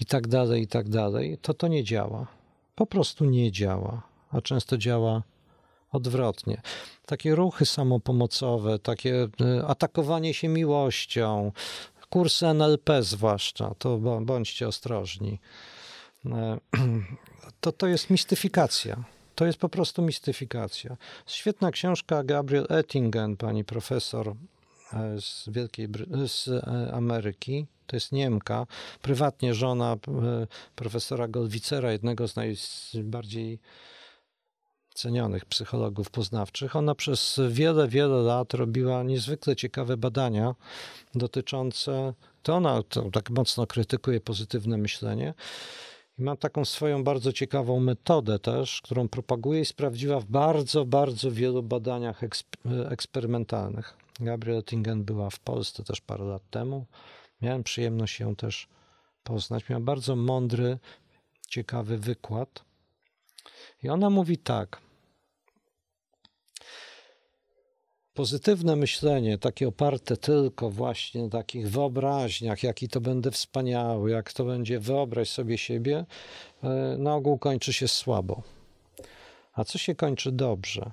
i 0.00 0.04
tak 0.04 0.28
dalej, 0.28 0.62
i 0.62 0.66
tak 0.66 0.88
dalej, 0.88 1.38
to 1.42 1.54
to 1.54 1.68
nie 1.68 1.84
działa. 1.84 2.26
Po 2.74 2.86
prostu 2.86 3.24
nie 3.24 3.52
działa, 3.52 4.02
a 4.30 4.40
często 4.40 4.78
działa 4.78 5.22
odwrotnie. 5.94 6.62
Takie 7.06 7.34
ruchy 7.34 7.66
samopomocowe, 7.66 8.78
takie 8.78 9.28
e, 9.40 9.66
atakowanie 9.66 10.34
się 10.34 10.48
miłością, 10.48 11.52
kursy 12.10 12.46
NLP 12.46 13.02
zwłaszcza, 13.02 13.74
to 13.78 13.98
bądźcie 14.20 14.68
ostrożni. 14.68 15.40
E, 16.26 16.58
to, 17.60 17.72
to 17.72 17.86
jest 17.86 18.10
mistyfikacja. 18.10 19.04
To 19.34 19.46
jest 19.46 19.58
po 19.58 19.68
prostu 19.68 20.02
mistyfikacja. 20.02 20.96
Świetna 21.26 21.70
książka 21.70 22.24
Gabriel 22.24 22.66
Ettingen, 22.68 23.36
pani 23.36 23.64
profesor 23.64 24.28
e, 24.28 24.34
z 25.20 25.44
Wielkiej 25.48 25.88
z 26.26 26.48
Ameryki. 26.92 27.66
To 27.86 27.96
jest 27.96 28.12
Niemka, 28.12 28.66
prywatnie 29.02 29.54
żona 29.54 29.96
profesora 30.74 31.28
Goldwicera, 31.28 31.92
jednego 31.92 32.28
z 32.28 32.36
najbardziej 32.36 33.58
cenionych 34.94 35.44
psychologów 35.44 36.10
poznawczych. 36.10 36.76
Ona 36.76 36.94
przez 36.94 37.40
wiele, 37.48 37.88
wiele 37.88 38.16
lat 38.16 38.54
robiła 38.54 39.02
niezwykle 39.02 39.56
ciekawe 39.56 39.96
badania 39.96 40.54
dotyczące, 41.14 42.14
to 42.42 42.54
ona 42.54 42.82
to 42.82 43.10
tak 43.10 43.30
mocno 43.30 43.66
krytykuje 43.66 44.20
pozytywne 44.20 44.78
myślenie. 44.78 45.34
I 46.18 46.22
ma 46.22 46.36
taką 46.36 46.64
swoją 46.64 47.04
bardzo 47.04 47.32
ciekawą 47.32 47.80
metodę 47.80 48.38
też, 48.38 48.80
którą 48.82 49.08
propaguje 49.08 49.60
i 49.60 49.64
sprawdziła 49.64 50.20
w 50.20 50.24
bardzo, 50.24 50.84
bardzo 50.84 51.30
wielu 51.30 51.62
badaniach 51.62 52.20
eksperymentalnych. 52.90 53.96
Gabriel 54.20 54.62
Tingen 54.62 55.04
była 55.04 55.30
w 55.30 55.38
Polsce 55.38 55.84
też 55.84 56.00
parę 56.00 56.24
lat 56.24 56.42
temu. 56.50 56.86
Miałem 57.42 57.62
przyjemność 57.62 58.20
ją 58.20 58.36
też 58.36 58.68
poznać. 59.24 59.68
Miała 59.68 59.80
bardzo 59.80 60.16
mądry, 60.16 60.78
ciekawy 61.48 61.98
wykład 61.98 62.64
I 63.84 63.88
ona 63.88 64.10
mówi 64.10 64.38
tak. 64.38 64.80
Pozytywne 68.14 68.76
myślenie, 68.76 69.38
takie 69.38 69.68
oparte 69.68 70.16
tylko 70.16 70.70
właśnie 70.70 71.22
na 71.22 71.28
takich 71.28 71.70
wyobraźniach, 71.70 72.62
jaki 72.62 72.88
to 72.88 73.00
będę 73.00 73.30
wspaniały, 73.30 74.10
jak 74.10 74.32
to 74.32 74.44
będzie, 74.44 74.80
wyobraź 74.80 75.30
sobie 75.30 75.58
siebie, 75.58 76.04
e, 76.62 76.68
na 76.98 77.14
ogół 77.14 77.38
kończy 77.38 77.72
się 77.72 77.88
słabo. 77.88 78.42
A 79.52 79.64
co 79.64 79.78
się 79.78 79.94
kończy 79.94 80.32
dobrze? 80.32 80.90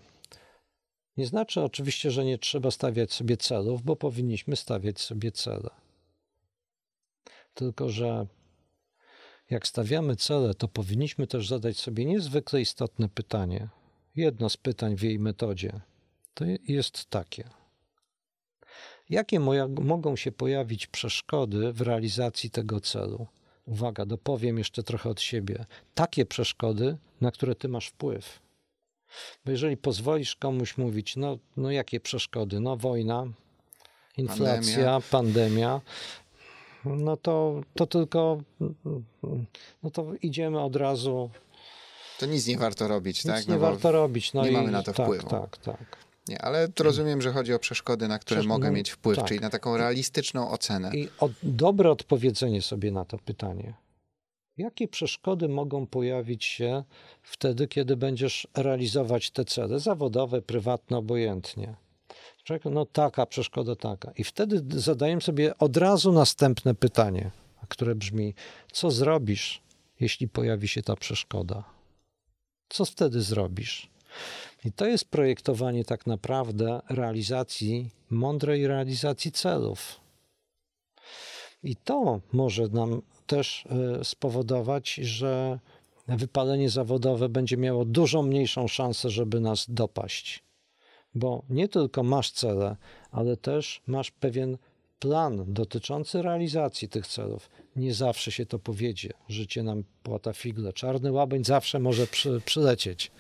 Nie 1.18 1.26
znaczy 1.26 1.62
oczywiście, 1.62 2.12
że 2.12 2.26
nie 2.26 2.38
trzeba 2.38 2.72
stawiać 2.72 3.14
sobie 3.14 3.38
celów, 3.38 3.84
bo 3.84 3.96
powinniśmy 3.96 4.56
stawiać 4.56 5.00
sobie 5.00 5.32
cele. 5.32 5.70
Tylko, 7.54 7.90
że 7.90 8.28
jak 9.52 9.68
stawiamy 9.68 10.15
cele, 10.15 10.53
to 10.53 10.68
powinniśmy 10.68 11.28
też 11.28 11.48
zadać 11.48 11.80
sobie 11.80 12.06
niezwykle 12.06 12.61
istotne 12.61 13.10
pytanie. 13.10 13.68
Jedno 14.15 14.49
z 14.49 14.57
pytań 14.57 14.95
w 14.95 15.02
jej 15.02 15.19
metodzie 15.19 15.82
to 16.34 16.45
jest 16.68 17.06
takie. 17.06 17.49
Jakie 19.10 19.40
moja, 19.40 19.68
mogą 19.68 20.15
się 20.15 20.32
pojawić 20.32 20.88
przeszkody 20.88 21.73
w 21.73 21.82
realizacji 21.82 22.49
tego 22.49 22.80
celu? 22.80 23.28
Uwaga, 23.65 24.06
dopowiem 24.06 24.57
jeszcze 24.57 24.84
trochę 24.84 25.10
od 25.10 25.22
siebie. 25.22 25.65
Takie 25.95 26.26
przeszkody, 26.26 26.98
na 27.22 27.32
które 27.32 27.56
ty 27.56 27.68
masz 27.68 27.88
wpływ. 27.88 28.40
Bo 29.45 29.52
jeżeli 29.52 29.78
pozwolisz 29.78 30.36
komuś 30.36 30.78
mówić, 30.78 31.15
no, 31.15 31.38
no 31.57 31.72
jakie 31.72 31.99
przeszkody? 31.99 32.60
No 32.60 32.78
wojna, 32.78 33.28
inflacja, 34.18 35.02
pandemia, 35.02 35.02
pandemia 35.11 35.82
no 36.86 37.18
to, 37.18 37.62
to 37.76 37.86
tylko 37.86 38.38
no 39.84 39.91
to 39.91 40.14
idziemy 40.22 40.60
od 40.60 40.76
razu. 40.76 41.30
To 42.20 42.26
nic 42.26 42.48
nie 42.48 42.58
warto 42.58 42.88
robić, 42.88 43.26
nic 43.26 43.34
tak? 43.34 43.48
nie 43.48 43.53
no 43.53 43.60
warto 43.60 43.91
robić. 43.91 44.34
No 44.34 44.44
nie 44.44 44.49
i, 44.49 44.53
mamy 44.53 44.72
na 44.72 44.84
to 44.84 44.94
tak, 44.94 45.06
wpływu. 45.06 45.30
Tak, 45.30 45.58
tak. 45.58 45.98
Nie, 46.28 46.41
ale 46.41 46.70
to 46.70 46.84
rozumiem, 46.84 47.22
że 47.22 47.32
chodzi 47.32 47.53
o 47.53 47.60
przeszkody, 47.60 48.08
na 48.08 48.20
które 48.20 48.44
mogę 48.44 48.68
no, 48.68 48.74
mieć 48.74 48.90
wpływ, 48.90 49.18
tak. 49.18 49.28
czyli 49.28 49.40
na 49.40 49.49
taką 49.49 49.78
realistyczną 49.78 50.49
ocenę. 50.49 50.91
I 50.95 51.10
od, 51.20 51.32
dobre 51.44 51.91
odpowiedzenie 51.91 52.62
sobie 52.62 52.91
na 52.91 53.06
to 53.06 53.18
pytanie. 53.18 53.74
Jakie 54.58 54.88
przeszkody 54.88 55.49
mogą 55.49 55.88
pojawić 55.88 56.45
się 56.45 56.84
wtedy, 57.22 57.68
kiedy 57.68 57.98
będziesz 57.98 58.48
realizować 58.58 59.32
te 59.32 59.45
cele 59.45 59.80
zawodowe, 59.80 60.41
prywatne, 60.41 60.98
obojętnie? 60.98 61.76
Człowiek, 62.44 62.66
no 62.66 62.86
taka 62.86 63.26
przeszkoda, 63.26 63.76
taka. 63.76 64.12
I 64.12 64.24
wtedy 64.24 64.82
zadaję 64.82 65.22
sobie 65.22 65.58
od 65.58 65.78
razu 65.78 66.12
następne 66.12 66.76
pytanie, 66.76 67.32
które 67.68 67.96
brzmi: 67.96 68.34
co 68.72 68.92
zrobisz, 68.92 69.62
jeśli 70.00 70.28
pojawi 70.28 70.68
się 70.68 70.82
ta 70.82 70.96
przeszkoda? 70.96 71.64
Co 72.70 72.86
wtedy 72.86 73.22
zrobisz? 73.22 73.90
I 74.66 74.72
to 74.72 74.86
jest 74.86 75.06
projektowanie 75.06 75.86
tak 75.86 76.08
naprawdę 76.08 76.82
realizacji, 76.90 77.90
mądrej 78.10 78.68
realizacji 78.68 79.32
celów. 79.32 80.00
I 81.64 81.76
to 81.76 82.22
może 82.32 82.68
nam 82.68 83.02
też 83.28 83.66
e, 84.00 84.06
spowodować, 84.06 84.94
że 84.94 85.60
wypalenie 86.08 86.70
zawodowe 86.70 87.30
będzie 87.30 87.58
miało 87.58 87.86
dużo 87.86 88.22
mniejszą 88.22 88.68
szansę, 88.68 89.10
żeby 89.10 89.40
nas 89.40 89.66
dopaść. 89.70 90.44
Bo 91.16 91.44
nie 91.50 91.68
tylko 91.68 92.04
masz 92.04 92.32
cele, 92.32 92.76
ale 93.12 93.38
też 93.38 93.82
masz 93.88 94.12
pewien 94.12 94.58
plan 95.00 95.54
dotyczący 95.54 96.22
realizacji 96.22 96.90
tych 96.90 97.08
celów. 97.08 97.50
Nie 97.76 97.94
zawsze 97.94 98.32
się 98.32 98.46
to 98.46 98.60
powiedzie. 98.60 99.10
Życie 99.30 99.64
nam 99.64 99.84
płata 100.04 100.34
figle. 100.34 100.74
Czarny 100.74 101.12
łabędź 101.12 101.48
zawsze 101.48 101.80
może 101.80 102.08
przy, 102.08 102.42
przylecieć. 102.46 103.12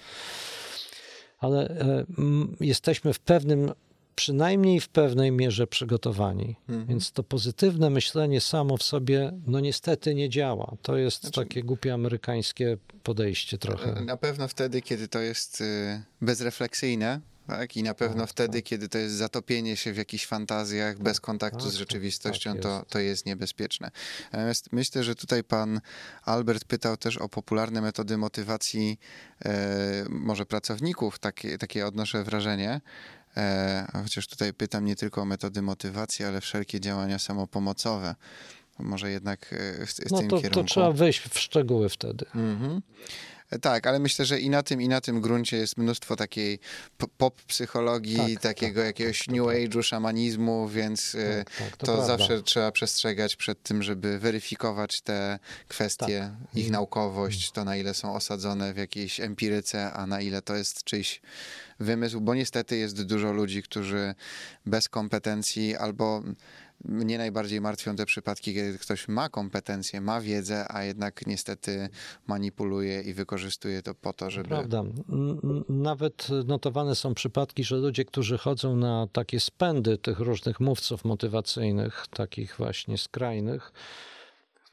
Ale 1.39 1.69
e, 1.69 2.05
jesteśmy 2.59 3.13
w 3.13 3.19
pewnym 3.19 3.71
przynajmniej 4.15 4.79
w 4.79 4.89
pewnej 4.89 5.31
mierze 5.31 5.67
przygotowani. 5.67 6.55
Mhm. 6.69 6.87
Więc 6.87 7.11
to 7.11 7.23
pozytywne 7.23 7.89
myślenie 7.89 8.41
samo 8.41 8.77
w 8.77 8.83
sobie, 8.83 9.31
no 9.47 9.59
niestety 9.59 10.15
nie 10.15 10.29
działa. 10.29 10.75
To 10.81 10.97
jest 10.97 11.21
znaczy, 11.21 11.41
takie 11.41 11.63
głupie 11.63 11.93
amerykańskie 11.93 12.77
podejście 13.03 13.57
trochę. 13.57 14.01
Na 14.01 14.17
pewno 14.17 14.47
wtedy, 14.47 14.81
kiedy 14.81 15.07
to 15.07 15.19
jest 15.19 15.61
y, 15.61 16.03
bezrefleksyjne, 16.21 17.21
tak? 17.51 17.77
I 17.77 17.83
na 17.83 17.93
pewno 17.93 18.21
tak, 18.21 18.29
wtedy, 18.29 18.57
tak. 18.57 18.69
kiedy 18.69 18.89
to 18.89 18.97
jest 18.97 19.15
zatopienie 19.15 19.77
się 19.77 19.93
w 19.93 19.97
jakichś 19.97 20.25
fantazjach 20.25 20.99
bez 20.99 21.17
tak, 21.17 21.21
kontaktu 21.21 21.63
tak, 21.63 21.69
z 21.71 21.75
rzeczywistością, 21.75 22.53
tak 22.53 22.61
to, 22.61 22.85
to 22.89 22.99
jest 22.99 23.25
niebezpieczne. 23.25 23.91
Natomiast 24.31 24.71
myślę, 24.71 25.03
że 25.03 25.15
tutaj 25.15 25.43
pan 25.43 25.81
Albert 26.23 26.65
pytał 26.65 26.97
też 26.97 27.17
o 27.17 27.29
popularne 27.29 27.81
metody 27.81 28.17
motywacji 28.17 28.99
e, 29.45 30.05
może 30.09 30.45
pracowników, 30.45 31.19
takie, 31.19 31.57
takie 31.57 31.87
odnoszę 31.87 32.23
wrażenie. 32.23 32.81
E, 33.37 33.87
chociaż 34.03 34.27
tutaj 34.27 34.53
pytam 34.53 34.85
nie 34.85 34.95
tylko 34.95 35.21
o 35.21 35.25
metody 35.25 35.61
motywacji, 35.61 36.25
ale 36.25 36.41
wszelkie 36.41 36.79
działania 36.79 37.19
samopomocowe. 37.19 38.15
Może 38.79 39.11
jednak 39.11 39.53
e, 39.53 39.85
w, 39.85 39.89
w 39.89 40.11
no 40.11 40.19
tym 40.19 40.29
to, 40.29 40.41
kierunku. 40.41 40.59
To 40.59 40.63
trzeba 40.63 40.91
wejść 40.91 41.19
w 41.19 41.39
szczegóły 41.39 41.89
wtedy. 41.89 42.25
Mhm. 42.35 42.71
E, 42.77 42.81
tak, 43.59 43.87
ale 43.87 43.99
myślę, 43.99 44.25
że 44.25 44.39
i 44.39 44.49
na 44.49 44.63
tym, 44.63 44.81
i 44.81 44.87
na 44.87 45.01
tym 45.01 45.21
gruncie 45.21 45.57
jest 45.57 45.77
mnóstwo 45.77 46.15
takiej 46.15 46.59
pop 47.17 47.41
psychologii, 47.41 48.17
tak, 48.17 48.27
tak 48.33 48.41
takiego 48.41 48.79
tak, 48.79 48.85
jakiegoś 48.85 49.19
tak, 49.19 49.35
new 49.35 49.45
age'u, 49.45 49.83
szamanizmu, 49.83 50.67
więc 50.67 51.15
e, 51.15 51.45
tak, 51.59 51.77
to, 51.77 51.85
to 51.85 52.05
zawsze 52.05 52.43
trzeba 52.43 52.71
przestrzegać 52.71 53.35
przed 53.35 53.63
tym, 53.63 53.83
żeby 53.83 54.19
weryfikować 54.19 55.01
te 55.01 55.39
kwestie, 55.67 56.31
ich 56.53 56.65
mhm. 56.65 56.71
naukowość, 56.71 57.51
to 57.51 57.65
na 57.65 57.77
ile 57.77 57.93
są 57.93 58.15
osadzone 58.15 58.73
w 58.73 58.77
jakiejś 58.77 59.19
empiryce, 59.19 59.93
a 59.93 60.07
na 60.07 60.21
ile 60.21 60.41
to 60.41 60.55
jest 60.55 60.83
czyjś 60.83 61.21
wymysł, 61.79 62.21
bo 62.21 62.35
niestety 62.35 62.77
jest 62.77 63.03
dużo 63.03 63.31
ludzi, 63.31 63.63
którzy 63.63 64.15
bez 64.65 64.89
kompetencji 64.89 65.75
albo 65.75 66.23
mnie 66.85 67.17
najbardziej 67.17 67.61
martwią 67.61 67.95
te 67.95 68.05
przypadki, 68.05 68.53
kiedy 68.53 68.77
ktoś 68.77 69.07
ma 69.07 69.29
kompetencje, 69.29 70.01
ma 70.01 70.21
wiedzę, 70.21 70.65
a 70.69 70.83
jednak 70.83 71.27
niestety 71.27 71.89
manipuluje 72.27 73.01
i 73.01 73.13
wykorzystuje 73.13 73.81
to 73.81 73.95
po 73.95 74.13
to, 74.13 74.29
żeby. 74.29 74.47
Prawda. 74.47 74.83
Nawet 75.69 76.27
notowane 76.45 76.95
są 76.95 77.13
przypadki, 77.13 77.63
że 77.63 77.75
ludzie, 77.75 78.05
którzy 78.05 78.37
chodzą 78.37 78.75
na 78.75 79.07
takie 79.13 79.39
spędy 79.39 79.97
tych 79.97 80.19
różnych 80.19 80.59
mówców 80.59 81.05
motywacyjnych, 81.05 82.05
takich 82.13 82.55
właśnie 82.57 82.97
skrajnych, 82.97 83.71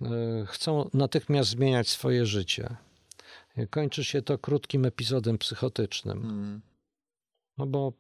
e, 0.02 0.06
chcą 0.46 0.90
natychmiast 0.94 1.50
zmieniać 1.50 1.88
swoje 1.88 2.26
życie. 2.26 2.76
Kończy 3.70 4.04
się 4.04 4.22
to 4.22 4.38
krótkim 4.38 4.84
epizodem 4.84 5.38
psychotycznym. 5.38 6.22
Hmm. 6.22 6.60
No 7.58 7.66
bo 7.66 7.92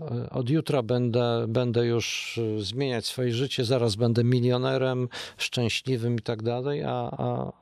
y, 0.00 0.30
od 0.30 0.50
jutra 0.50 0.82
będę, 0.82 1.44
będę 1.48 1.86
już 1.86 2.38
y, 2.38 2.64
zmieniać 2.64 3.06
swoje 3.06 3.32
życie, 3.32 3.64
zaraz 3.64 3.96
będę 3.96 4.24
milionerem, 4.24 5.08
szczęśliwym 5.36 6.16
i 6.16 6.22
tak 6.22 6.42
dalej, 6.42 6.84
a, 6.84 7.10
a, 7.10 7.52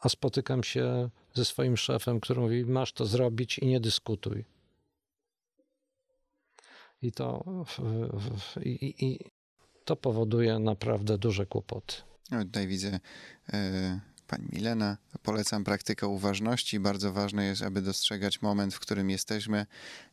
a 0.00 0.08
spotykam 0.08 0.64
się 0.64 1.10
ze 1.34 1.44
swoim 1.44 1.76
szefem, 1.76 2.20
który 2.20 2.40
mówi: 2.40 2.64
Masz 2.64 2.92
to 2.92 3.06
zrobić 3.06 3.58
i 3.58 3.66
nie 3.66 3.80
dyskutuj. 3.80 4.44
I 7.02 7.12
to, 7.12 7.44
i, 8.62 8.94
i 9.06 9.18
to 9.84 9.96
powoduje 9.96 10.58
naprawdę 10.58 11.18
duże 11.18 11.46
kłopoty. 11.46 11.94
No, 12.30 12.44
tutaj 12.44 12.66
widzę. 12.66 13.00
Y, 13.54 14.00
pani 14.30 14.48
Milena. 14.52 14.96
Polecam 15.22 15.64
praktykę 15.64 16.06
uważności. 16.06 16.80
Bardzo 16.80 17.12
ważne 17.12 17.44
jest, 17.44 17.62
aby 17.62 17.82
dostrzegać 17.82 18.42
moment, 18.42 18.74
w 18.74 18.80
którym 18.80 19.10
jesteśmy. 19.10 19.66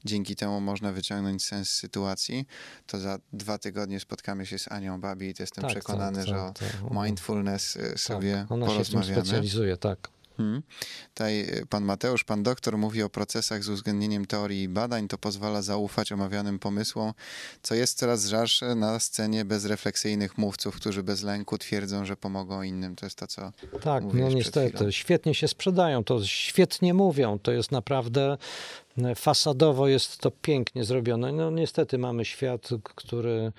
Dzięki 0.05 0.35
temu 0.35 0.61
można 0.61 0.91
wyciągnąć 0.91 1.45
sens 1.45 1.69
sytuacji. 1.69 2.47
To 2.87 2.99
za 2.99 3.19
dwa 3.33 3.57
tygodnie 3.57 3.99
spotkamy 3.99 4.45
się 4.45 4.59
z 4.59 4.71
Anią 4.71 5.01
Babi 5.01 5.25
i 5.25 5.33
jestem 5.39 5.61
tak, 5.61 5.71
przekonany, 5.71 6.17
tak, 6.17 6.27
że 6.27 6.33
tak, 6.33 6.65
o 6.85 6.89
tak. 6.89 7.03
mindfulness 7.03 7.75
y, 7.75 7.79
tak, 7.79 7.99
sobie 7.99 8.45
ona 8.49 8.65
porozmawiamy. 8.65 9.05
Ona 9.05 9.15
się 9.15 9.15
tym 9.15 9.23
specjalizuje, 9.23 9.77
tak. 9.77 10.16
Hmm. 10.37 10.63
Tutaj 11.13 11.41
y, 11.41 11.65
pan 11.69 11.83
Mateusz, 11.83 12.23
pan 12.23 12.43
doktor 12.43 12.77
mówi 12.77 13.03
o 13.03 13.09
procesach 13.09 13.63
z 13.63 13.69
uwzględnieniem 13.69 14.25
teorii 14.25 14.63
i 14.63 14.69
badań. 14.69 15.07
To 15.07 15.17
pozwala 15.17 15.61
zaufać 15.61 16.11
omawianym 16.11 16.59
pomysłom, 16.59 17.13
co 17.61 17.75
jest 17.75 17.97
coraz 17.97 18.25
rzadsze 18.25 18.75
na 18.75 18.99
scenie 18.99 19.45
bezrefleksyjnych 19.45 20.37
mówców, 20.37 20.75
którzy 20.75 21.03
bez 21.03 21.23
lęku 21.23 21.57
twierdzą, 21.57 22.05
że 22.05 22.17
pomogą 22.17 22.61
innym. 22.61 22.95
To 22.95 23.05
jest 23.05 23.17
to, 23.17 23.27
co. 23.27 23.51
Tak, 23.81 24.03
no 24.13 24.29
niestety. 24.29 24.91
Świetnie 24.91 25.35
się 25.35 25.47
sprzedają, 25.47 26.03
to 26.03 26.25
świetnie 26.25 26.93
mówią. 26.93 27.39
To 27.39 27.51
jest 27.51 27.71
naprawdę 27.71 28.37
y, 28.97 29.15
fasadowo, 29.15 29.87
jest 29.87 30.17
to 30.17 30.31
pięknie 30.31 30.83
zrobione. 30.83 31.31
No 31.31 31.51
niestety 31.51 31.97
mamy 31.97 32.25
świat, 32.25 32.69
który 32.83 33.51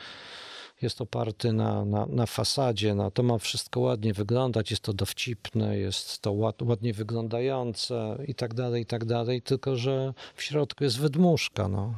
jest 0.83 1.01
oparty 1.01 1.53
na, 1.53 1.85
na, 1.85 2.07
na 2.07 2.27
fasadzie, 2.27 2.95
na 2.95 3.11
to 3.11 3.23
ma 3.23 3.39
wszystko 3.39 3.81
ładnie 3.81 4.15
wyglądać, 4.15 4.71
jest 4.71 4.83
to 4.83 4.93
dowcipne, 4.93 5.79
jest 5.79 6.19
to 6.19 6.33
ład, 6.33 6.63
ładnie 6.63 6.93
wyglądające 6.93 8.19
i 8.27 8.35
tak 8.35 8.55
dalej, 8.55 8.83
i 8.83 8.87
tak 8.87 9.05
dalej, 9.05 9.43
tylko 9.43 9.77
że 9.77 10.15
w 10.35 10.43
środku 10.43 10.85
jest 10.85 10.99
wydmuszka. 10.99 11.69
No. 11.69 11.95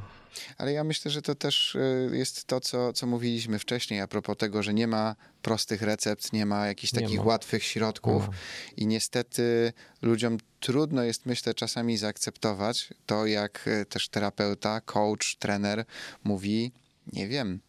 Ale 0.57 0.73
ja 0.73 0.83
myślę, 0.83 1.11
że 1.11 1.21
to 1.21 1.35
też 1.35 1.75
y, 1.75 2.09
jest 2.13 2.45
to, 2.45 2.59
co, 2.59 2.93
co 2.93 3.07
mówiliśmy 3.07 3.59
wcześniej 3.59 4.01
a 4.01 4.07
propos 4.07 4.37
tego, 4.37 4.63
że 4.63 4.73
nie 4.73 4.87
ma 4.87 5.15
prostych 5.41 5.81
recept, 5.81 6.33
nie 6.33 6.45
ma 6.45 6.67
jakichś 6.67 6.93
Nie 6.93 7.01
takich 7.01 7.17
ma. 7.19 7.25
łatwych 7.25 7.63
środków 7.63 8.27
No. 8.27 8.33
i 8.77 8.87
niestety 8.87 9.73
ludziom 10.01 10.37
trudno 10.59 11.03
jest, 11.03 11.25
myślę, 11.25 11.53
czasami 11.53 11.97
zaakceptować 11.97 12.89
to, 13.05 13.25
jak 13.25 13.67
y, 13.67 13.85
też 13.85 14.09
terapeuta, 14.09 14.81
coach, 14.81 15.35
trener 15.39 15.85
mówi, 16.23 16.71
nie 17.13 17.27
wiem, 17.27 17.59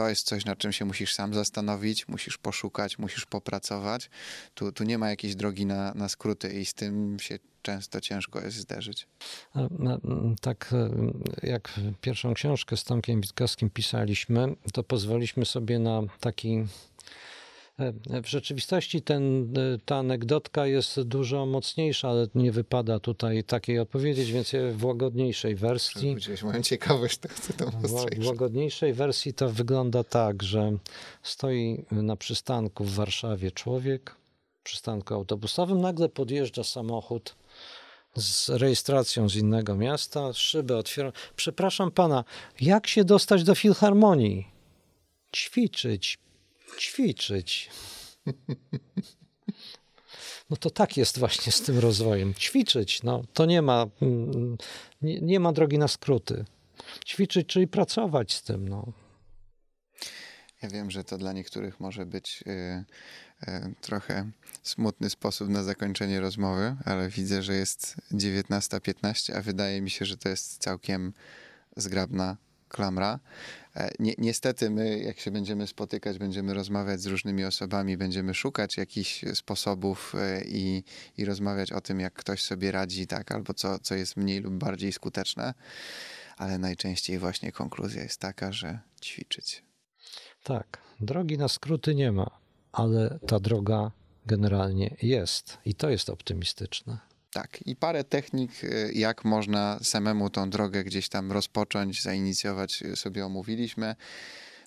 to 0.00 0.08
jest 0.08 0.26
coś, 0.26 0.44
nad 0.44 0.58
czym 0.58 0.72
się 0.72 0.84
musisz 0.84 1.14
sam 1.14 1.34
zastanowić, 1.34 2.08
musisz 2.08 2.38
poszukać, 2.38 2.98
musisz 2.98 3.26
popracować. 3.26 4.10
Tu, 4.54 4.72
tu 4.72 4.84
nie 4.84 4.98
ma 4.98 5.10
jakiejś 5.10 5.34
drogi 5.34 5.66
na, 5.66 5.94
na 5.94 6.08
skróty 6.08 6.52
i 6.52 6.66
z 6.66 6.74
tym 6.74 7.18
się 7.20 7.38
często 7.62 8.00
ciężko 8.00 8.40
jest 8.40 8.56
zderzyć. 8.56 9.06
Tak 10.40 10.70
e, 10.72 10.90
jak 11.48 11.80
pierwszą 12.00 12.34
książkę 12.34 12.76
z 12.76 12.84
Tomkiem 12.84 13.20
Witkowskim 13.20 13.70
pisaliśmy, 13.70 14.54
to 14.72 14.82
pozwoliśmy 14.82 15.44
sobie 15.44 15.78
na 15.78 16.02
taki. 16.20 16.64
W 18.22 18.28
rzeczywistości 18.28 19.02
ten, 19.02 19.54
e, 19.58 19.78
ta 19.84 19.96
anegdotka 19.96 20.66
jest 20.66 21.00
dużo 21.00 21.46
mocniejsza, 21.46 22.08
ale 22.08 22.26
nie 22.34 22.52
wypada 22.52 23.00
tutaj 23.00 23.44
takiej 23.44 23.78
odpowiedzieć, 23.78 24.32
więc 24.32 24.52
w 24.72 24.84
łagodniejszej 24.84 25.54
wersji. 25.54 26.08
Wzbudziłeś 26.08 26.42
moją 26.42 26.62
ciekawość, 26.62 27.18
to 27.18 27.28
chcę 27.28 27.52
to 27.52 27.70
W 28.20 28.26
łagodniejszej 28.26 28.92
wersji 28.92 29.34
to 29.34 29.48
wygląda 29.48 30.04
tak, 30.04 30.42
że 30.42 30.72
stoi 31.22 31.84
na 31.90 32.16
przystanku 32.16 32.84
w 32.84 32.94
Warszawie 32.94 33.50
człowiek, 33.50 34.16
przystanku 34.62 35.14
autobusowym, 35.14 35.80
nagle 35.80 36.08
podjeżdża 36.08 36.64
samochód 36.64 37.36
z 38.16 38.48
rejestracją 38.48 39.28
z 39.28 39.36
innego 39.36 39.76
miasta, 39.76 40.32
szybę 40.32 40.76
otwiera. 40.76 41.12
Przepraszam 41.36 41.90
pana, 41.90 42.24
jak 42.60 42.86
się 42.86 43.04
dostać 43.04 43.44
do 43.44 43.54
filharmonii? 43.54 44.46
Ćwiczyć, 45.36 46.18
ćwiczyć. 46.78 47.70
No 50.50 50.56
to 50.56 50.70
tak 50.70 50.96
jest 50.96 51.18
właśnie 51.18 51.52
z 51.52 51.60
tym 51.60 51.78
rozwojem. 51.78 52.34
Ćwiczyć, 52.34 53.02
no 53.02 53.22
to 53.32 53.46
nie 53.46 53.62
ma, 53.62 53.86
nie, 55.02 55.20
nie 55.20 55.40
ma 55.40 55.52
drogi 55.52 55.78
na 55.78 55.88
skróty. 55.88 56.44
Ćwiczyć, 57.06 57.46
czyli 57.46 57.68
pracować 57.68 58.34
z 58.34 58.42
tym, 58.42 58.68
no. 58.68 58.92
Ja 60.62 60.68
wiem, 60.68 60.90
że 60.90 61.04
to 61.04 61.18
dla 61.18 61.32
niektórych 61.32 61.80
może 61.80 62.06
być 62.06 62.44
y, 62.46 62.50
y, 63.48 63.74
trochę 63.80 64.30
smutny 64.62 65.10
sposób 65.10 65.48
na 65.48 65.62
zakończenie 65.62 66.20
rozmowy, 66.20 66.76
ale 66.84 67.08
widzę, 67.08 67.42
że 67.42 67.54
jest 67.54 67.96
19.15, 68.12 69.36
a 69.36 69.42
wydaje 69.42 69.80
mi 69.80 69.90
się, 69.90 70.04
że 70.04 70.16
to 70.16 70.28
jest 70.28 70.58
całkiem 70.58 71.12
zgrabna 71.76 72.36
klamra. 72.68 73.18
E, 73.76 73.90
Ni 73.98 74.14
niestety 74.18 74.70
my, 74.70 74.98
jak 74.98 75.20
się 75.20 75.30
będziemy 75.30 75.66
spotykać, 75.66 76.18
będziemy 76.18 76.54
rozmawiać 76.54 77.00
z 77.00 77.06
różnymi 77.06 77.44
osobami, 77.44 77.96
będziemy 77.96 78.34
szukać 78.34 78.76
jakichś 78.76 79.24
sposobów 79.34 80.14
e, 80.18 80.44
i, 80.44 80.84
i 81.16 81.24
rozmawiać 81.24 81.72
o 81.72 81.80
tym, 81.80 82.00
jak 82.00 82.12
ktoś 82.12 82.42
sobie 82.42 82.70
radzi, 82.72 83.06
tak, 83.06 83.32
albo 83.32 83.54
co, 83.54 83.78
co 83.78 83.94
jest 83.94 84.16
mniej 84.16 84.40
lub 84.40 84.54
bardziej 84.54 84.92
skuteczne, 84.92 85.54
ale 86.36 86.58
najczęściej 86.58 87.18
właśnie 87.18 87.52
konkluzja 87.52 88.02
jest 88.02 88.20
taka, 88.20 88.52
że 88.52 88.78
ćwiczyć. 89.02 89.62
Tak, 90.42 90.78
drogi 91.00 91.38
na 91.38 91.48
skróty 91.48 91.94
nie 91.94 92.12
ma, 92.12 92.30
ale 92.72 93.18
ta 93.26 93.40
droga 93.40 93.90
generalnie 94.26 94.96
jest 95.02 95.58
i 95.64 95.74
to 95.74 95.90
jest 95.90 96.10
optymistyczne. 96.10 97.09
Tak, 97.32 97.66
i 97.66 97.76
parę 97.76 98.04
technik, 98.04 98.64
y, 98.64 98.92
jak 98.94 99.24
można 99.24 99.78
samemu 99.82 100.30
tą 100.30 100.50
drogę 100.50 100.84
gdzieś 100.84 101.08
tam 101.08 101.32
rozpocząć, 101.32 102.02
zainicjować, 102.02 102.82
y, 102.82 102.96
sobie 102.96 103.26
omówiliśmy. 103.26 103.96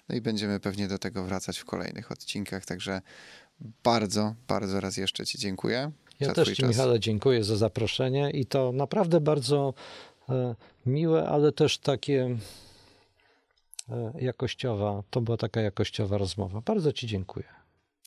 No 0.10 0.16
i 0.16 0.22
będziemy 0.22 0.60
pewnie 0.60 0.88
do 0.88 1.00
tego 1.00 1.24
wracać 1.24 1.60
w 1.60 1.66
kolejnych 1.66 2.12
odcinkach. 2.12 2.66
Także 2.66 3.02
bardzo, 3.84 4.36
bardzo 4.48 4.80
raz 4.80 4.98
jeszcze 4.98 5.26
Ci 5.26 5.38
dziękuję. 5.38 5.92
Ja 6.20 6.34
też 6.34 6.48
Ci, 6.48 6.56
czas. 6.56 6.70
Michale, 6.70 7.00
dziękuję 7.00 7.44
za 7.44 7.58
zaproszenie 7.58 8.32
i 8.32 8.46
to 8.46 8.72
naprawdę 8.72 9.22
bardzo 9.22 9.74
e, 10.30 10.56
miłe, 10.86 11.28
ale 11.28 11.52
też 11.52 11.78
takie 11.78 12.38
e, 13.90 14.14
jakościowa, 14.20 15.04
to 15.10 15.22
była 15.22 15.38
taka 15.38 15.62
jakościowa 15.62 16.18
rozmowa. 16.18 16.62
Bardzo 16.62 16.94
Ci 16.94 17.08
dziękuję. 17.08 17.46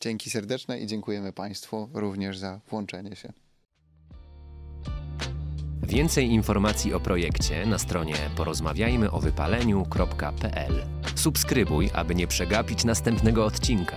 Dzięki 0.01 0.31
serdeczne 0.31 0.81
i 0.81 0.87
dziękujemy 0.87 1.33
Państwu 1.33 1.89
również 1.95 2.39
za 2.39 2.61
włączenie 2.69 3.17
się. 3.17 3.33
Więcej 5.87 6.31
informacji 6.31 6.95
o 6.95 7.01
projekcie 7.01 7.67
na 7.67 7.79
stronie 7.79 8.15
porozmawiajmyowypaleniu.pl. 8.37 10.73
Subskrybuj, 11.15 11.91
aby 11.95 12.15
nie 12.15 12.27
przegapić 12.27 12.85
następnego 12.85 13.45
odcinka. 13.45 13.97